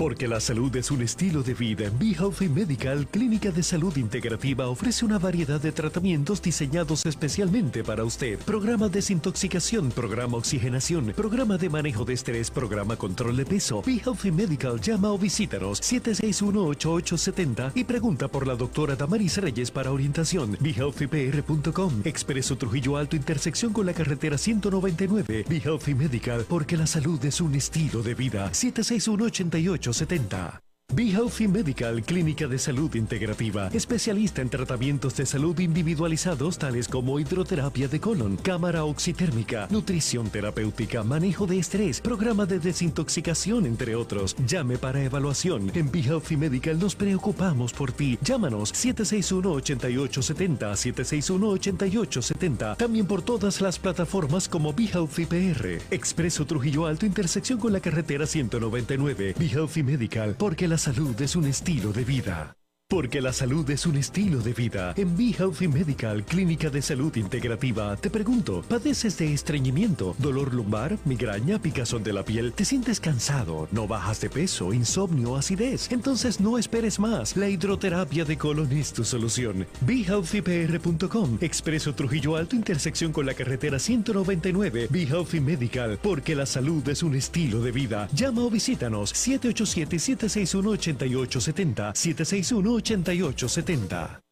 Porque 0.00 0.26
la 0.26 0.40
salud 0.40 0.74
es 0.76 0.90
un 0.90 1.02
estilo 1.02 1.42
de 1.42 1.52
vida. 1.52 1.90
Be 1.98 2.14
Healthy 2.18 2.48
Medical, 2.48 3.06
clínica 3.08 3.50
de 3.50 3.62
salud 3.62 3.94
integrativa, 3.98 4.66
ofrece 4.66 5.04
una 5.04 5.18
variedad 5.18 5.60
de 5.60 5.72
tratamientos 5.72 6.40
diseñados 6.40 7.04
especialmente 7.04 7.84
para 7.84 8.02
usted. 8.02 8.38
Programa 8.38 8.88
desintoxicación, 8.88 9.90
programa 9.90 10.38
oxigenación, 10.38 11.12
programa 11.14 11.58
de 11.58 11.68
manejo 11.68 12.06
de 12.06 12.14
estrés, 12.14 12.50
programa 12.50 12.96
control 12.96 13.36
de 13.36 13.44
peso. 13.44 13.82
Be 13.84 14.00
Healthy 14.02 14.32
Medical, 14.32 14.80
llama 14.80 15.12
o 15.12 15.18
visítanos 15.18 15.82
761-8870 15.82 17.72
y 17.74 17.84
pregunta 17.84 18.28
por 18.28 18.46
la 18.46 18.54
doctora 18.54 18.96
Damaris 18.96 19.36
Reyes 19.36 19.70
para 19.70 19.92
orientación. 19.92 20.56
BeHealthyPR.com, 20.60 22.00
Expreso 22.04 22.56
Trujillo 22.56 22.96
Alto, 22.96 23.16
intersección 23.16 23.74
con 23.74 23.84
la 23.84 23.92
carretera 23.92 24.38
199. 24.38 25.44
Be 25.46 25.58
Healthy 25.62 25.94
Medical, 25.94 26.46
porque 26.48 26.78
la 26.78 26.86
salud 26.86 27.22
es 27.22 27.42
un 27.42 27.54
estilo 27.54 28.02
de 28.02 28.14
vida. 28.14 28.48
761 28.54 29.24
88 29.26 29.89
70 29.92 30.69
Be 30.92 31.12
Healthy 31.12 31.46
Medical, 31.46 32.02
clínica 32.02 32.48
de 32.48 32.58
salud 32.58 32.92
integrativa, 32.96 33.68
especialista 33.72 34.42
en 34.42 34.48
tratamientos 34.48 35.16
de 35.16 35.24
salud 35.24 35.56
individualizados 35.60 36.58
tales 36.58 36.88
como 36.88 37.20
hidroterapia 37.20 37.86
de 37.86 38.00
colon, 38.00 38.36
cámara 38.36 38.82
oxitérmica, 38.84 39.68
nutrición 39.70 40.30
terapéutica, 40.30 41.04
manejo 41.04 41.46
de 41.46 41.60
estrés, 41.60 42.00
programa 42.00 42.44
de 42.44 42.58
desintoxicación, 42.58 43.66
entre 43.66 43.94
otros. 43.94 44.34
Llame 44.48 44.78
para 44.78 45.04
evaluación. 45.04 45.70
En 45.74 45.92
Be 45.92 46.00
Healthy 46.00 46.36
Medical 46.36 46.80
nos 46.80 46.96
preocupamos 46.96 47.72
por 47.72 47.92
ti. 47.92 48.18
Llámanos 48.22 48.74
761-8870, 48.74 50.74
761-8870. 50.74 52.76
También 52.76 53.06
por 53.06 53.22
todas 53.22 53.60
las 53.60 53.78
plataformas 53.78 54.48
como 54.48 54.72
Be 54.72 54.86
Healthy 54.86 55.26
PR. 55.26 55.78
Expreso 55.92 56.44
Trujillo 56.46 56.86
Alto, 56.86 57.06
intersección 57.06 57.60
con 57.60 57.72
la 57.72 57.78
carretera 57.78 58.26
199. 58.26 59.36
Be 59.38 59.46
Healthy 59.46 59.84
Medical, 59.84 60.34
porque 60.36 60.66
la 60.66 60.79
salud 60.80 61.20
es 61.20 61.36
un 61.36 61.44
estilo 61.44 61.92
de 61.92 62.04
vida. 62.04 62.59
Porque 62.90 63.20
la 63.20 63.32
salud 63.32 63.70
es 63.70 63.86
un 63.86 63.96
estilo 63.96 64.40
de 64.40 64.52
vida. 64.52 64.94
En 64.96 65.16
Be 65.16 65.30
Healthy 65.30 65.68
Medical, 65.68 66.24
Clínica 66.24 66.70
de 66.70 66.82
Salud 66.82 67.16
Integrativa, 67.16 67.96
te 67.96 68.10
pregunto, 68.10 68.64
¿padeces 68.68 69.16
de 69.16 69.32
estreñimiento, 69.32 70.16
dolor 70.18 70.52
lumbar, 70.52 70.98
migraña, 71.04 71.62
picazón 71.62 72.02
de 72.02 72.12
la 72.12 72.24
piel? 72.24 72.52
¿Te 72.52 72.64
sientes 72.64 72.98
cansado? 72.98 73.68
¿No 73.70 73.86
bajas 73.86 74.20
de 74.20 74.28
peso, 74.28 74.72
insomnio, 74.72 75.36
acidez? 75.36 75.92
Entonces 75.92 76.40
no 76.40 76.58
esperes 76.58 76.98
más. 76.98 77.36
La 77.36 77.48
hidroterapia 77.48 78.24
de 78.24 78.36
colon 78.36 78.72
es 78.72 78.92
tu 78.92 79.04
solución. 79.04 79.68
BeHealthyPR.com, 79.82 81.38
Expreso 81.40 81.94
Trujillo 81.94 82.34
Alto, 82.34 82.56
intersección 82.56 83.12
con 83.12 83.24
la 83.24 83.34
carretera 83.34 83.78
199. 83.78 84.88
Be 84.90 85.04
Healthy 85.04 85.38
Medical, 85.38 86.00
porque 86.02 86.34
la 86.34 86.44
salud 86.44 86.88
es 86.88 87.04
un 87.04 87.14
estilo 87.14 87.60
de 87.60 87.70
vida. 87.70 88.08
Llama 88.12 88.42
o 88.42 88.50
visítanos 88.50 89.14
787-761-8870, 89.14 91.94
761 91.94 92.79
8870. 92.80 94.22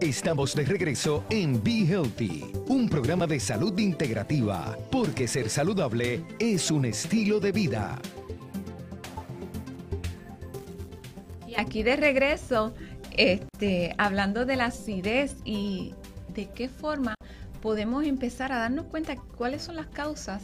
Estamos 0.00 0.54
de 0.54 0.64
regreso 0.64 1.24
en 1.28 1.60
Be 1.62 1.84
Healthy, 1.84 2.52
un 2.68 2.88
programa 2.88 3.26
de 3.26 3.40
salud 3.40 3.76
integrativa, 3.78 4.78
porque 4.92 5.26
ser 5.26 5.50
saludable 5.50 6.24
es 6.38 6.70
un 6.70 6.84
estilo 6.84 7.40
de 7.40 7.50
vida. 7.50 8.00
Y 11.48 11.58
aquí 11.58 11.82
de 11.82 11.96
regreso, 11.96 12.74
este, 13.16 13.92
hablando 13.98 14.46
de 14.46 14.54
la 14.54 14.66
acidez 14.66 15.34
y 15.44 15.92
de 16.32 16.48
qué 16.48 16.68
forma 16.68 17.16
podemos 17.60 18.04
empezar 18.04 18.52
a 18.52 18.58
darnos 18.58 18.86
cuenta 18.86 19.16
cuáles 19.36 19.62
son 19.62 19.74
las 19.74 19.86
causas 19.86 20.42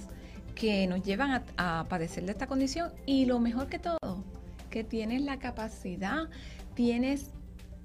que 0.56 0.88
nos 0.88 1.04
llevan 1.04 1.30
a, 1.56 1.80
a 1.80 1.84
padecer 1.84 2.24
de 2.24 2.32
esta 2.32 2.48
condición 2.48 2.90
y 3.06 3.26
lo 3.26 3.38
mejor 3.38 3.68
que 3.68 3.78
todo, 3.78 4.24
que 4.68 4.82
tienes 4.82 5.22
la 5.22 5.38
capacidad, 5.38 6.28
tienes 6.74 7.35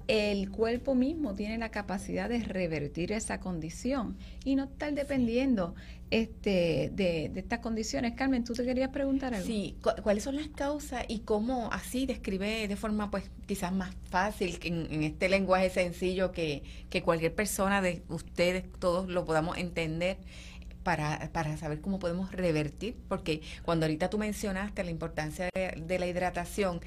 el 0.08 0.50
cuerpo 0.50 0.94
mismo 0.94 1.34
tiene 1.34 1.58
la 1.58 1.70
capacidad 1.70 2.28
de 2.28 2.40
revertir 2.40 3.12
esa 3.12 3.40
condición 3.40 4.16
y 4.44 4.56
no 4.56 4.64
estar 4.64 4.92
dependiendo 4.92 5.74
este, 6.10 6.90
de, 6.92 7.32
estas 7.34 7.60
condiciones. 7.60 8.12
Carmen, 8.14 8.44
tú 8.44 8.52
te 8.52 8.64
querías 8.64 8.90
preguntar 8.90 9.34
algo. 9.34 9.46
Sí, 9.46 9.76
¿cuáles 10.02 10.24
son 10.24 10.36
las 10.36 10.48
causas 10.48 11.04
y 11.08 11.20
cómo 11.20 11.70
así 11.72 12.04
describe 12.04 12.68
de 12.68 12.76
forma 12.76 13.10
pues 13.10 13.30
quizás 13.46 13.72
más 13.72 13.94
fácil, 14.10 14.58
en, 14.62 15.02
este 15.02 15.28
lenguaje 15.28 15.70
sencillo 15.70 16.30
que, 16.30 16.62
que 16.90 17.02
cualquier 17.02 17.34
persona 17.34 17.80
de 17.80 18.02
ustedes 18.08 18.64
todos 18.78 19.08
lo 19.08 19.24
podamos 19.24 19.56
entender? 19.56 20.18
Para, 20.82 21.30
para, 21.32 21.56
saber 21.58 21.80
cómo 21.80 22.00
podemos 22.00 22.32
revertir, 22.32 22.96
porque 23.06 23.40
cuando 23.62 23.86
ahorita 23.86 24.10
tú 24.10 24.18
mencionaste 24.18 24.82
la 24.82 24.90
importancia 24.90 25.48
de 25.54 25.98
la 26.00 26.08
hidratación, 26.08 26.80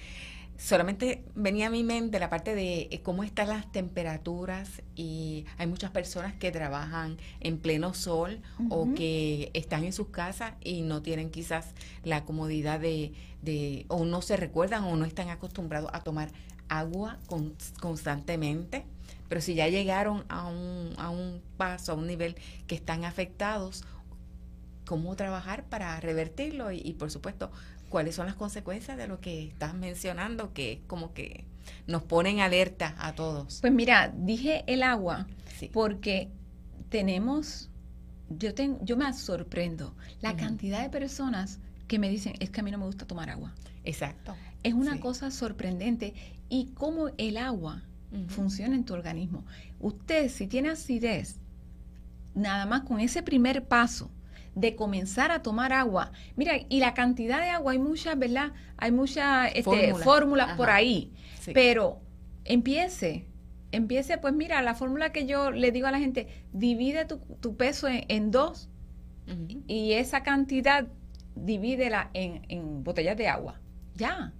solamente 0.58 1.26
venía 1.36 1.68
a 1.68 1.70
mi 1.70 1.84
mente 1.84 2.20
la 2.20 2.30
parte 2.30 2.56
de 2.56 2.88
eh, 2.92 3.02
cómo 3.04 3.24
están 3.24 3.50
las 3.50 3.72
temperaturas 3.72 4.82
y 4.96 5.46
hay 5.58 5.68
muchas 5.68 5.92
personas 5.92 6.34
que 6.34 6.52
trabajan 6.52 7.18
en 7.42 7.58
pleno 7.58 7.94
sol 7.94 8.42
o 8.70 8.94
que 8.94 9.52
están 9.54 9.84
en 9.84 9.94
sus 9.94 10.08
casas 10.08 10.54
y 10.62 10.82
no 10.82 11.02
tienen 11.02 11.30
quizás 11.30 11.74
la 12.04 12.26
comodidad 12.26 12.80
de, 12.80 13.14
de 13.42 13.86
o 13.90 14.06
no 14.06 14.22
se 14.22 14.38
recuerdan 14.38 14.86
o 14.86 14.96
no 14.96 15.06
están 15.06 15.30
acostumbrados 15.30 15.90
a 15.94 16.02
tomar 16.02 16.30
agua 16.70 17.20
constantemente. 17.80 18.86
Pero 19.28 19.42
si 19.42 19.56
ya 19.56 19.68
llegaron 19.68 20.24
a 20.30 20.48
un, 20.48 20.94
a 20.98 21.10
un 21.10 21.42
paso, 21.58 21.92
a 21.92 21.96
un 21.96 22.08
nivel 22.08 22.36
que 22.68 22.76
están 22.76 23.06
afectados, 23.06 23.84
¿cómo 24.86 25.16
trabajar 25.16 25.66
para 25.66 26.00
revertirlo? 26.00 26.72
y 26.72 26.94
por 26.94 27.10
supuesto, 27.12 27.52
cuáles 27.96 28.16
son 28.16 28.26
las 28.26 28.36
consecuencias 28.36 28.98
de 28.98 29.08
lo 29.08 29.22
que 29.22 29.48
estás 29.48 29.74
mencionando, 29.74 30.52
que 30.52 30.82
como 30.86 31.14
que 31.14 31.46
nos 31.88 32.04
ponen 32.04 32.42
alerta 32.42 32.94
a 32.98 33.16
todos. 33.16 33.60
Pues 33.62 33.72
mira, 33.72 34.14
dije 34.14 34.66
el 34.68 34.84
agua 34.84 35.28
porque 35.72 36.28
tenemos, 36.90 37.70
yo, 38.30 38.54
tengo, 38.54 38.84
yo 38.84 38.98
me 38.98 39.14
sorprendo 39.14 39.96
la 40.20 40.36
cantidad 40.36 40.82
de 40.82 40.90
personas 40.90 41.62
que 41.88 41.98
me 41.98 42.10
dicen, 42.10 42.34
es 42.42 42.50
que 42.50 42.60
a 42.60 42.64
mí 42.64 42.72
no 42.72 42.80
me 42.80 42.86
gusta 42.86 43.08
tomar 43.08 43.30
agua. 43.30 43.56
Exacto. 43.86 44.36
Es 44.62 44.74
una 44.74 45.00
cosa 45.00 45.32
sorprendente 45.32 46.14
y 46.50 46.72
cómo 46.74 47.12
el 47.18 47.38
agua 47.38 47.82
funciona 48.28 48.76
en 48.76 48.84
tu 48.84 48.94
organismo. 48.94 49.46
Usted, 49.80 50.30
si 50.30 50.48
tiene 50.48 50.68
acidez, 50.68 51.38
nada 52.34 52.66
más 52.66 52.82
con 52.82 53.00
ese 53.00 53.24
primer 53.24 53.70
paso, 53.70 54.12
de 54.56 54.76
comenzar 54.76 55.32
a 55.32 55.44
tomar 55.44 55.74
agua. 55.74 56.12
Mira, 56.36 56.54
y 56.70 56.80
la 56.80 56.94
cantidad 56.94 57.40
de 57.42 57.50
agua, 57.50 57.74
hay 57.74 57.80
muchas, 57.80 58.18
¿verdad? 58.18 58.54
Hay 58.78 58.92
muchas 58.92 59.52
este, 59.54 59.94
fórmulas 59.94 60.58
por 60.58 60.70
ahí, 60.70 61.14
pero 61.54 62.02
empiece, 62.46 63.26
empiece, 63.72 64.18
pues 64.18 64.34
mira, 64.34 64.62
la 64.62 64.74
fórmula 64.74 65.12
que 65.12 65.26
yo 65.26 65.52
le 65.52 65.72
digo 65.72 65.88
a 65.88 65.92
la 65.92 66.00
gente, 66.00 66.28
divide 66.54 67.06
tu, 67.06 67.58
peso 67.58 67.88
en, 67.90 68.32
dos 68.32 68.70
y 69.68 69.94
esa 69.94 70.24
cantidad 70.24 70.88
divídela 71.36 72.10
en, 72.14 72.46
en 72.48 72.84
botellas 72.84 73.18
de 73.18 73.28
agua. 73.28 73.60
Ya. 73.96 74.34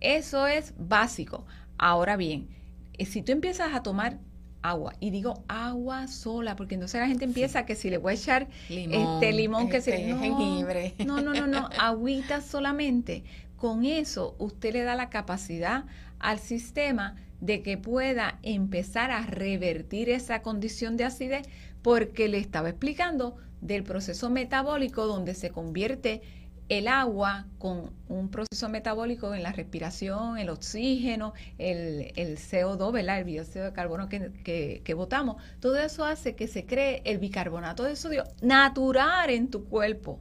Eso 0.00 0.46
es 0.46 0.74
básico. 0.78 1.46
Ahora 1.76 2.16
bien, 2.16 2.48
eh, 2.94 3.06
si 3.06 3.22
tú 3.22 3.32
empiezas 3.32 3.72
a 3.74 3.82
tomar 3.82 4.18
agua. 4.62 4.94
Y 5.00 5.10
digo 5.10 5.44
agua 5.48 6.06
sola, 6.08 6.56
porque 6.56 6.74
entonces 6.74 7.00
la 7.00 7.06
gente 7.06 7.24
empieza 7.24 7.66
que 7.66 7.74
si 7.74 7.90
le 7.90 7.98
voy 7.98 8.12
a 8.12 8.16
echar 8.16 8.48
limón, 8.68 9.14
este 9.14 9.32
limón, 9.32 9.68
que 9.68 9.80
se 9.80 9.94
este, 9.94 10.12
no, 10.12 10.20
jengibre. 10.20 10.94
No, 11.04 11.20
no, 11.20 11.32
no, 11.34 11.46
no, 11.46 11.68
agüita 11.78 12.40
solamente. 12.40 13.24
Con 13.56 13.84
eso 13.84 14.36
usted 14.38 14.72
le 14.72 14.82
da 14.82 14.94
la 14.94 15.10
capacidad 15.10 15.84
al 16.18 16.38
sistema 16.38 17.16
de 17.40 17.62
que 17.62 17.76
pueda 17.76 18.38
empezar 18.42 19.10
a 19.10 19.22
revertir 19.22 20.10
esa 20.10 20.42
condición 20.42 20.96
de 20.96 21.04
acidez 21.04 21.48
porque 21.82 22.28
le 22.28 22.38
estaba 22.38 22.68
explicando 22.68 23.36
del 23.60 23.84
proceso 23.84 24.30
metabólico 24.30 25.06
donde 25.06 25.34
se 25.34 25.50
convierte 25.50 26.22
el 26.68 26.88
agua 26.88 27.46
con 27.58 27.92
un 28.08 28.28
proceso 28.30 28.68
metabólico 28.68 29.34
en 29.34 29.42
la 29.42 29.52
respiración, 29.52 30.38
el 30.38 30.50
oxígeno, 30.50 31.32
el, 31.56 32.12
CO2, 32.16 32.92
¿verdad? 32.92 33.20
el 33.20 33.26
dióxido 33.26 33.64
de 33.64 33.72
carbono 33.72 34.08
que, 34.08 34.82
que, 34.84 34.94
botamos, 34.94 35.42
todo 35.60 35.78
eso 35.78 36.04
hace 36.04 36.34
que 36.34 36.46
se 36.46 36.66
cree 36.66 37.02
el 37.04 37.18
bicarbonato 37.18 37.84
de 37.84 37.96
sodio 37.96 38.24
natural 38.42 39.30
en 39.30 39.48
tu 39.48 39.64
cuerpo. 39.64 40.20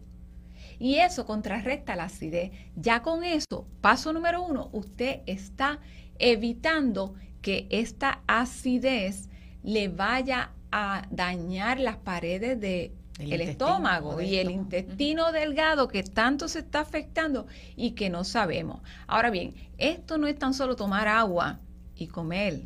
Y 0.79 0.95
eso 0.95 1.25
contrarresta 1.25 1.95
la 1.95 2.05
acidez. 2.05 2.51
Ya 2.75 3.01
con 3.01 3.23
eso, 3.23 3.67
paso 3.81 4.13
número 4.13 4.43
uno, 4.43 4.69
usted 4.73 5.21
está 5.25 5.79
evitando 6.19 7.15
que 7.41 7.67
esta 7.71 8.21
acidez 8.27 9.29
le 9.63 9.87
vaya 9.87 10.51
a 10.71 11.07
dañar 11.09 11.79
las 11.79 11.97
paredes 11.97 12.59
de 12.59 12.93
el, 13.19 13.41
estómago 13.41 14.21
y 14.21 14.35
el 14.35 14.51
intestino 14.51 15.31
delgado 15.31 15.87
que 15.87 16.03
tanto 16.03 16.47
se 16.47 16.59
está 16.59 16.81
afectando 16.81 17.47
y 17.75 17.91
que 17.91 18.09
no 18.09 18.23
sabemos. 18.23 18.81
Ahora 19.07 19.29
bien, 19.29 19.53
esto 19.77 20.17
no 20.17 20.27
es 20.27 20.37
tan 20.37 20.53
solo 20.53 20.75
tomar 20.75 21.07
agua 21.07 21.59
y 21.95 22.07
comer. 22.07 22.61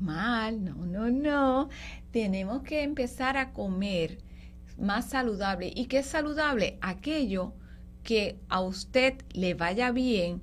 Mal, 0.00 0.64
no, 0.64 0.74
no, 0.74 1.10
no. 1.10 1.68
Tenemos 2.10 2.62
que 2.62 2.82
empezar 2.82 3.36
a 3.36 3.52
comer 3.52 4.18
más 4.78 5.10
saludable. 5.10 5.72
¿Y 5.74 5.86
qué 5.86 5.98
es 5.98 6.06
saludable? 6.06 6.78
Aquello 6.80 7.52
que 8.02 8.38
a 8.48 8.60
usted 8.60 9.14
le 9.32 9.54
vaya 9.54 9.90
bien 9.90 10.42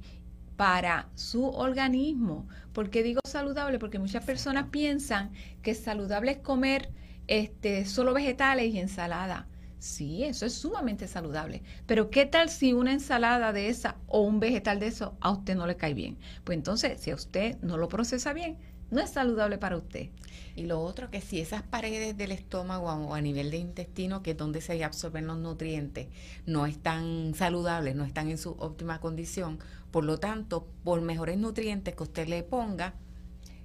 para 0.58 1.10
su 1.16 1.46
organismo. 1.46 2.48
¿Por 2.74 2.90
qué 2.90 3.04
digo 3.04 3.22
saludable? 3.26 3.80
Porque 3.80 4.00
muchas 4.00 4.24
personas 4.24 4.68
piensan 4.70 5.32
que 5.62 5.74
saludable 5.74 6.32
es 6.32 6.38
comer 6.40 6.90
este, 7.32 7.86
solo 7.86 8.14
vegetales 8.14 8.74
y 8.74 8.80
ensalada. 8.80 9.48
Sí, 9.80 10.26
eso 10.26 10.46
es 10.46 10.54
sumamente 10.54 11.08
saludable. 11.08 11.64
Pero 11.86 12.10
¿qué 12.10 12.26
tal 12.26 12.50
si 12.50 12.74
una 12.74 12.92
ensalada 12.92 13.54
de 13.54 13.70
esa 13.70 13.96
o 14.08 14.20
un 14.20 14.42
vegetal 14.42 14.82
de 14.82 14.88
eso 14.88 15.16
a 15.22 15.32
usted 15.32 15.56
no 15.56 15.66
le 15.66 15.78
cae 15.78 15.94
bien? 15.94 16.18
Pues 16.44 16.58
entonces, 16.58 17.00
si 17.00 17.10
a 17.10 17.16
usted 17.16 17.58
no 17.62 17.78
lo 17.78 17.88
procesa 17.88 18.34
bien, 18.34 18.58
no 18.90 19.00
es 19.00 19.12
saludable 19.12 19.58
para 19.58 19.78
usted. 19.78 20.10
Y 20.58 20.64
lo 20.64 20.82
otro 20.82 21.10
que 21.10 21.22
si 21.22 21.40
esas 21.40 21.64
paredes 21.64 22.18
del 22.18 22.34
estómago 22.34 22.88
o 22.88 23.14
a 23.14 23.22
nivel 23.22 23.50
de 23.50 23.58
intestino, 23.60 24.22
que 24.24 24.32
es 24.32 24.38
donde 24.38 24.60
se 24.60 24.84
absorben 24.84 25.26
los 25.26 25.38
nutrientes, 25.38 26.10
no 26.46 26.66
están 26.66 27.34
saludables, 27.34 27.96
no 27.96 28.04
están 28.04 28.30
en 28.30 28.38
su 28.38 28.58
óptima 28.60 29.00
condición, 29.00 29.60
por 29.90 30.04
lo 30.04 30.20
tanto, 30.20 30.68
por 30.84 31.00
mejores 31.00 31.38
nutrientes 31.38 31.96
que 31.96 32.04
usted 32.04 32.28
le 32.28 32.44
ponga, 32.44 32.96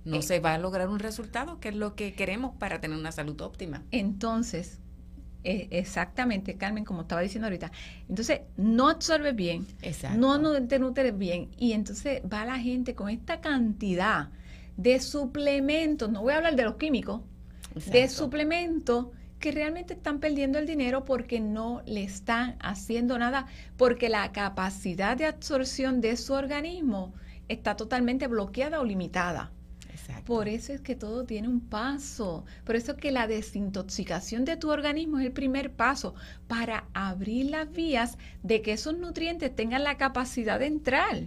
no 0.07 0.17
eh. 0.17 0.23
se 0.23 0.41
va 0.41 0.55
a 0.55 0.59
lograr 0.59 0.89
un 0.89 0.99
resultado, 0.99 1.61
que 1.61 1.69
es 1.69 1.77
lo 1.77 1.95
que 1.95 2.15
queremos 2.15 2.55
para 2.57 2.81
tener 2.81 2.97
una 2.97 3.13
salud 3.13 3.39
óptima. 3.41 3.83
Entonces, 3.91 4.79
e, 5.45 5.69
exactamente, 5.71 6.57
Carmen, 6.57 6.85
como 6.85 7.03
estaba 7.03 7.21
diciendo 7.21 7.47
ahorita. 7.47 7.71
Entonces, 8.09 8.41
no 8.57 8.89
absorbe 8.89 9.33
bien, 9.33 9.67
no 10.17 10.41
te 10.67 10.79
nutre 10.79 11.13
bien, 11.13 11.51
y 11.59 11.73
entonces 11.73 12.23
va 12.33 12.45
la 12.45 12.59
gente 12.59 12.95
con 12.95 13.11
esta 13.11 13.41
cantidad 13.41 14.31
de 14.77 15.01
suplementos, 15.01 16.11
no 16.11 16.23
voy 16.23 16.35
a 16.35 16.37
hablar 16.37 16.57
de 16.57 16.65
los 16.65 16.77
químicos, 16.77 17.23
de 17.75 18.09
suplementos 18.09 19.09
que 19.39 19.53
realmente 19.53 19.95
están 19.95 20.19
perdiendo 20.19 20.59
el 20.59 20.67
dinero 20.67 21.05
porque 21.05 21.41
no 21.41 21.83
le 21.85 22.05
están 22.05 22.57
haciendo 22.61 23.19
nada, 23.19 23.47
porque 23.77 24.09
la 24.09 24.33
capacidad 24.33 25.17
de 25.17 25.27
absorción 25.27 26.01
de 26.01 26.17
su 26.17 26.33
organismo 26.33 27.15
está 27.49 27.77
totalmente 27.77 28.29
bloqueada 28.29 28.81
o 28.81 28.85
limitada. 28.85 29.53
Por 30.25 30.49
eso 30.49 30.73
es 30.73 30.81
que 30.81 30.95
todo 30.95 31.25
tiene 31.25 31.49
un 31.49 31.61
paso. 31.61 32.45
Por 32.65 32.77
eso 32.77 32.93
es 32.93 32.99
que 32.99 33.13
la 33.13 33.27
desintoxicación 33.27 34.45
de 34.45 34.57
tu 34.57 34.71
organismo 34.71 35.19
es 35.19 35.27
el 35.27 35.33
primer 35.33 35.73
paso 35.73 36.15
para 36.47 36.89
abrir 36.95 37.51
las 37.51 37.71
vías 37.71 38.19
de 38.43 38.63
que 38.63 38.73
esos 38.73 38.97
nutrientes 38.97 39.55
tengan 39.55 39.85
la 39.85 39.97
capacidad 39.97 40.59
de 40.59 40.67
entrar. 40.67 41.25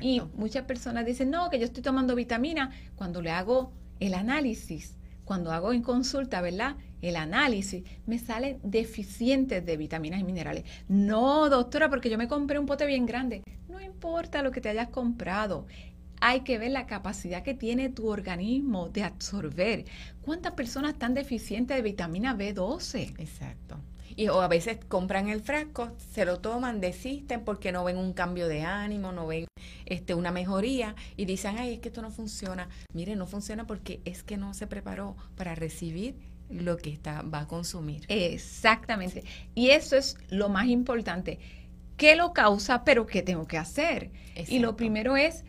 Y 0.00 0.22
muchas 0.34 0.64
personas 0.64 1.06
dicen, 1.06 1.30
no, 1.30 1.50
que 1.50 1.58
yo 1.58 1.64
estoy 1.64 1.82
tomando 1.82 2.14
vitamina. 2.14 2.70
Cuando 2.94 3.22
le 3.22 3.30
hago 3.30 3.72
el 4.00 4.14
análisis, 4.14 4.96
cuando 5.24 5.50
hago 5.52 5.72
en 5.72 5.82
consulta, 5.82 6.40
¿verdad? 6.40 6.76
El 7.02 7.16
análisis, 7.16 7.84
me 8.06 8.18
salen 8.18 8.58
deficientes 8.62 9.66
de 9.66 9.76
vitaminas 9.76 10.20
y 10.20 10.24
minerales. 10.24 10.64
No, 10.88 11.50
doctora, 11.50 11.90
porque 11.90 12.08
yo 12.08 12.16
me 12.16 12.28
compré 12.28 12.58
un 12.58 12.66
pote 12.66 12.86
bien 12.86 13.06
grande. 13.06 13.42
No 13.68 13.80
importa 13.80 14.42
lo 14.42 14.52
que 14.52 14.60
te 14.60 14.68
hayas 14.68 14.88
comprado 14.88 15.66
hay 16.20 16.40
que 16.40 16.58
ver 16.58 16.70
la 16.70 16.86
capacidad 16.86 17.42
que 17.42 17.54
tiene 17.54 17.88
tu 17.88 18.08
organismo 18.08 18.88
de 18.88 19.04
absorber. 19.04 19.84
¿Cuántas 20.22 20.52
personas 20.52 20.94
están 20.94 21.14
deficientes 21.14 21.76
de 21.76 21.82
vitamina 21.82 22.36
B12? 22.36 23.14
Exacto. 23.18 23.78
Y 24.16 24.28
o 24.28 24.40
a 24.40 24.48
veces 24.48 24.78
compran 24.88 25.28
el 25.28 25.42
frasco, 25.42 25.92
se 26.12 26.24
lo 26.24 26.38
toman, 26.38 26.80
desisten 26.80 27.44
porque 27.44 27.70
no 27.70 27.84
ven 27.84 27.98
un 27.98 28.14
cambio 28.14 28.48
de 28.48 28.62
ánimo, 28.62 29.12
no 29.12 29.26
ven 29.26 29.46
este, 29.84 30.14
una 30.14 30.32
mejoría 30.32 30.96
y 31.16 31.26
dicen, 31.26 31.56
ay, 31.58 31.74
es 31.74 31.80
que 31.80 31.88
esto 31.88 32.00
no 32.00 32.10
funciona. 32.10 32.68
Mire, 32.94 33.14
no 33.14 33.26
funciona 33.26 33.66
porque 33.66 34.00
es 34.06 34.22
que 34.22 34.38
no 34.38 34.54
se 34.54 34.66
preparó 34.66 35.16
para 35.36 35.54
recibir 35.54 36.16
lo 36.48 36.78
que 36.78 36.90
está, 36.90 37.22
va 37.22 37.40
a 37.40 37.46
consumir. 37.46 38.04
Exactamente. 38.08 39.22
Y 39.54 39.70
eso 39.70 39.96
es 39.96 40.16
lo 40.30 40.48
más 40.48 40.66
importante. 40.66 41.38
¿Qué 41.96 42.16
lo 42.16 42.32
causa? 42.32 42.84
Pero 42.84 43.06
¿qué 43.06 43.22
tengo 43.22 43.46
que 43.46 43.58
hacer? 43.58 44.10
Y 44.48 44.58
lo 44.58 44.76
primero 44.76 45.16
es 45.16 45.44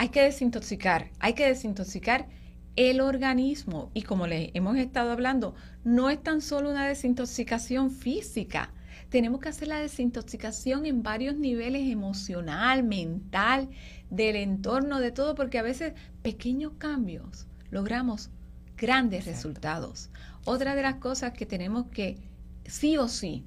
hay 0.00 0.08
que 0.08 0.22
desintoxicar, 0.22 1.10
hay 1.18 1.34
que 1.34 1.46
desintoxicar 1.46 2.26
el 2.74 3.02
organismo. 3.02 3.90
Y 3.92 4.00
como 4.00 4.26
le 4.26 4.50
hemos 4.54 4.78
estado 4.78 5.10
hablando, 5.10 5.54
no 5.84 6.08
es 6.08 6.22
tan 6.22 6.40
solo 6.40 6.70
una 6.70 6.88
desintoxicación 6.88 7.90
física. 7.90 8.72
Tenemos 9.10 9.40
que 9.40 9.50
hacer 9.50 9.68
la 9.68 9.78
desintoxicación 9.78 10.86
en 10.86 11.02
varios 11.02 11.36
niveles 11.36 11.86
emocional, 11.92 12.82
mental, 12.82 13.68
del 14.08 14.36
entorno, 14.36 15.00
de 15.00 15.12
todo, 15.12 15.34
porque 15.34 15.58
a 15.58 15.62
veces 15.62 15.92
pequeños 16.22 16.72
cambios 16.78 17.46
logramos 17.70 18.30
grandes 18.78 19.26
resultados. 19.26 20.08
Otra 20.46 20.74
de 20.74 20.82
las 20.82 20.94
cosas 20.94 21.34
que 21.34 21.44
tenemos 21.44 21.88
que 21.88 22.16
sí 22.64 22.96
o 22.96 23.06
sí 23.06 23.44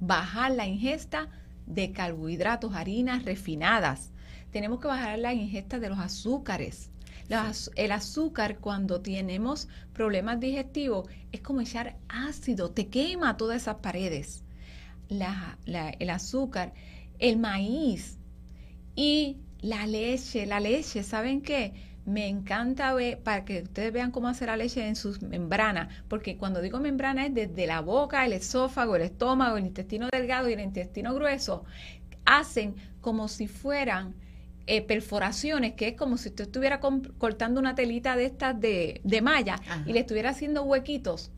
bajar 0.00 0.52
la 0.52 0.66
ingesta 0.66 1.28
de 1.66 1.92
carbohidratos, 1.92 2.74
harinas 2.74 3.26
refinadas, 3.26 4.11
tenemos 4.52 4.80
que 4.80 4.86
bajar 4.86 5.18
la 5.18 5.34
ingesta 5.34 5.80
de 5.80 5.88
los 5.88 5.98
azúcares. 5.98 6.90
el 7.76 7.92
azúcar 7.92 8.58
cuando 8.58 9.00
tenemos 9.00 9.68
problemas 9.94 10.38
digestivos 10.38 11.08
es 11.32 11.40
como 11.40 11.62
echar 11.62 11.96
ácido, 12.08 12.70
te 12.70 12.88
quema 12.88 13.36
todas 13.36 13.62
esas 13.62 13.76
paredes. 13.76 14.44
el 15.08 16.10
azúcar, 16.10 16.74
el 17.18 17.38
maíz 17.38 18.18
y 18.94 19.38
la 19.60 19.86
leche. 19.86 20.44
La 20.46 20.60
leche, 20.60 21.02
¿saben 21.02 21.40
qué? 21.40 21.72
Me 22.04 22.28
encanta 22.28 22.92
ver, 22.94 23.20
para 23.20 23.44
que 23.44 23.62
ustedes 23.62 23.92
vean 23.92 24.10
cómo 24.10 24.28
hacer 24.28 24.48
la 24.48 24.56
leche 24.56 24.86
en 24.86 24.96
sus 24.96 25.22
membranas, 25.22 25.88
porque 26.08 26.36
cuando 26.36 26.60
digo 26.60 26.80
membrana 26.80 27.26
es 27.26 27.34
desde 27.34 27.66
la 27.66 27.80
boca, 27.80 28.26
el 28.26 28.32
esófago, 28.32 28.96
el 28.96 29.02
estómago, 29.02 29.56
el 29.56 29.66
intestino 29.66 30.08
delgado 30.12 30.50
y 30.50 30.54
el 30.54 30.60
intestino 30.60 31.14
grueso, 31.14 31.64
hacen 32.24 32.74
como 33.00 33.28
si 33.28 33.46
fueran 33.46 34.14
eh, 34.66 34.82
perforaciones, 34.82 35.74
que 35.74 35.88
es 35.88 35.96
como 35.96 36.16
si 36.16 36.28
usted 36.28 36.44
estuviera 36.44 36.80
cortando 36.80 37.60
una 37.60 37.74
telita 37.74 38.16
de 38.16 38.26
estas 38.26 38.60
de, 38.60 39.00
de 39.04 39.22
malla 39.22 39.56
y 39.86 39.92
le 39.92 40.00
estuviera 40.00 40.30
haciendo 40.30 40.62
huequitos, 40.62 41.30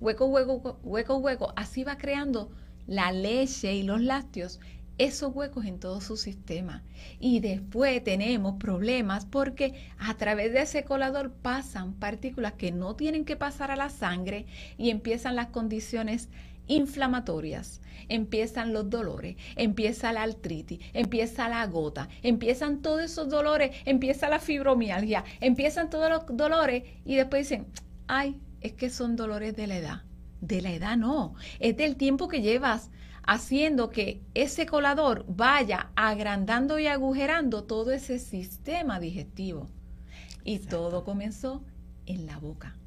hueco, 0.00 0.26
hueco, 0.26 0.78
hueco, 0.82 1.16
hueco, 1.16 1.52
así 1.56 1.84
va 1.84 1.96
creando 1.96 2.50
la 2.86 3.12
leche 3.12 3.74
y 3.74 3.82
los 3.82 4.00
lácteos 4.00 4.60
esos 4.98 5.34
huecos 5.34 5.64
en 5.64 5.78
todo 5.78 6.00
su 6.00 6.16
sistema. 6.16 6.82
Y 7.20 7.40
después 7.40 8.02
tenemos 8.02 8.56
problemas 8.58 9.24
porque 9.24 9.74
a 9.98 10.14
través 10.14 10.52
de 10.52 10.62
ese 10.62 10.84
colador 10.84 11.32
pasan 11.32 11.94
partículas 11.94 12.54
que 12.54 12.72
no 12.72 12.96
tienen 12.96 13.24
que 13.24 13.36
pasar 13.36 13.70
a 13.70 13.76
la 13.76 13.90
sangre 13.90 14.46
y 14.76 14.90
empiezan 14.90 15.36
las 15.36 15.46
condiciones 15.46 16.28
inflamatorias, 16.68 17.80
empiezan 18.08 18.72
los 18.72 18.88
dolores, 18.88 19.36
empieza 19.56 20.12
la 20.12 20.22
artritis, 20.22 20.80
empieza 20.92 21.48
la 21.48 21.66
gota, 21.66 22.08
empiezan 22.22 22.80
todos 22.80 23.02
esos 23.02 23.28
dolores, 23.28 23.74
empieza 23.84 24.28
la 24.28 24.38
fibromialgia, 24.38 25.24
empiezan 25.40 25.90
todos 25.90 26.10
los 26.10 26.36
dolores 26.36 26.84
y 27.04 27.16
después 27.16 27.48
dicen, 27.48 27.66
ay, 28.06 28.40
es 28.60 28.72
que 28.72 28.90
son 28.90 29.16
dolores 29.16 29.56
de 29.56 29.66
la 29.66 29.76
edad. 29.76 30.02
De 30.40 30.62
la 30.62 30.72
edad 30.72 30.96
no, 30.96 31.34
es 31.58 31.76
del 31.76 31.96
tiempo 31.96 32.28
que 32.28 32.42
llevas 32.42 32.90
haciendo 33.24 33.90
que 33.90 34.22
ese 34.34 34.66
colador 34.66 35.24
vaya 35.28 35.90
agrandando 35.96 36.78
y 36.78 36.86
agujerando 36.86 37.64
todo 37.64 37.90
ese 37.90 38.18
sistema 38.18 39.00
digestivo. 39.00 39.68
Y 40.44 40.60
todo 40.60 41.04
comenzó 41.04 41.62
en 42.06 42.24
la 42.24 42.38
boca 42.38 42.77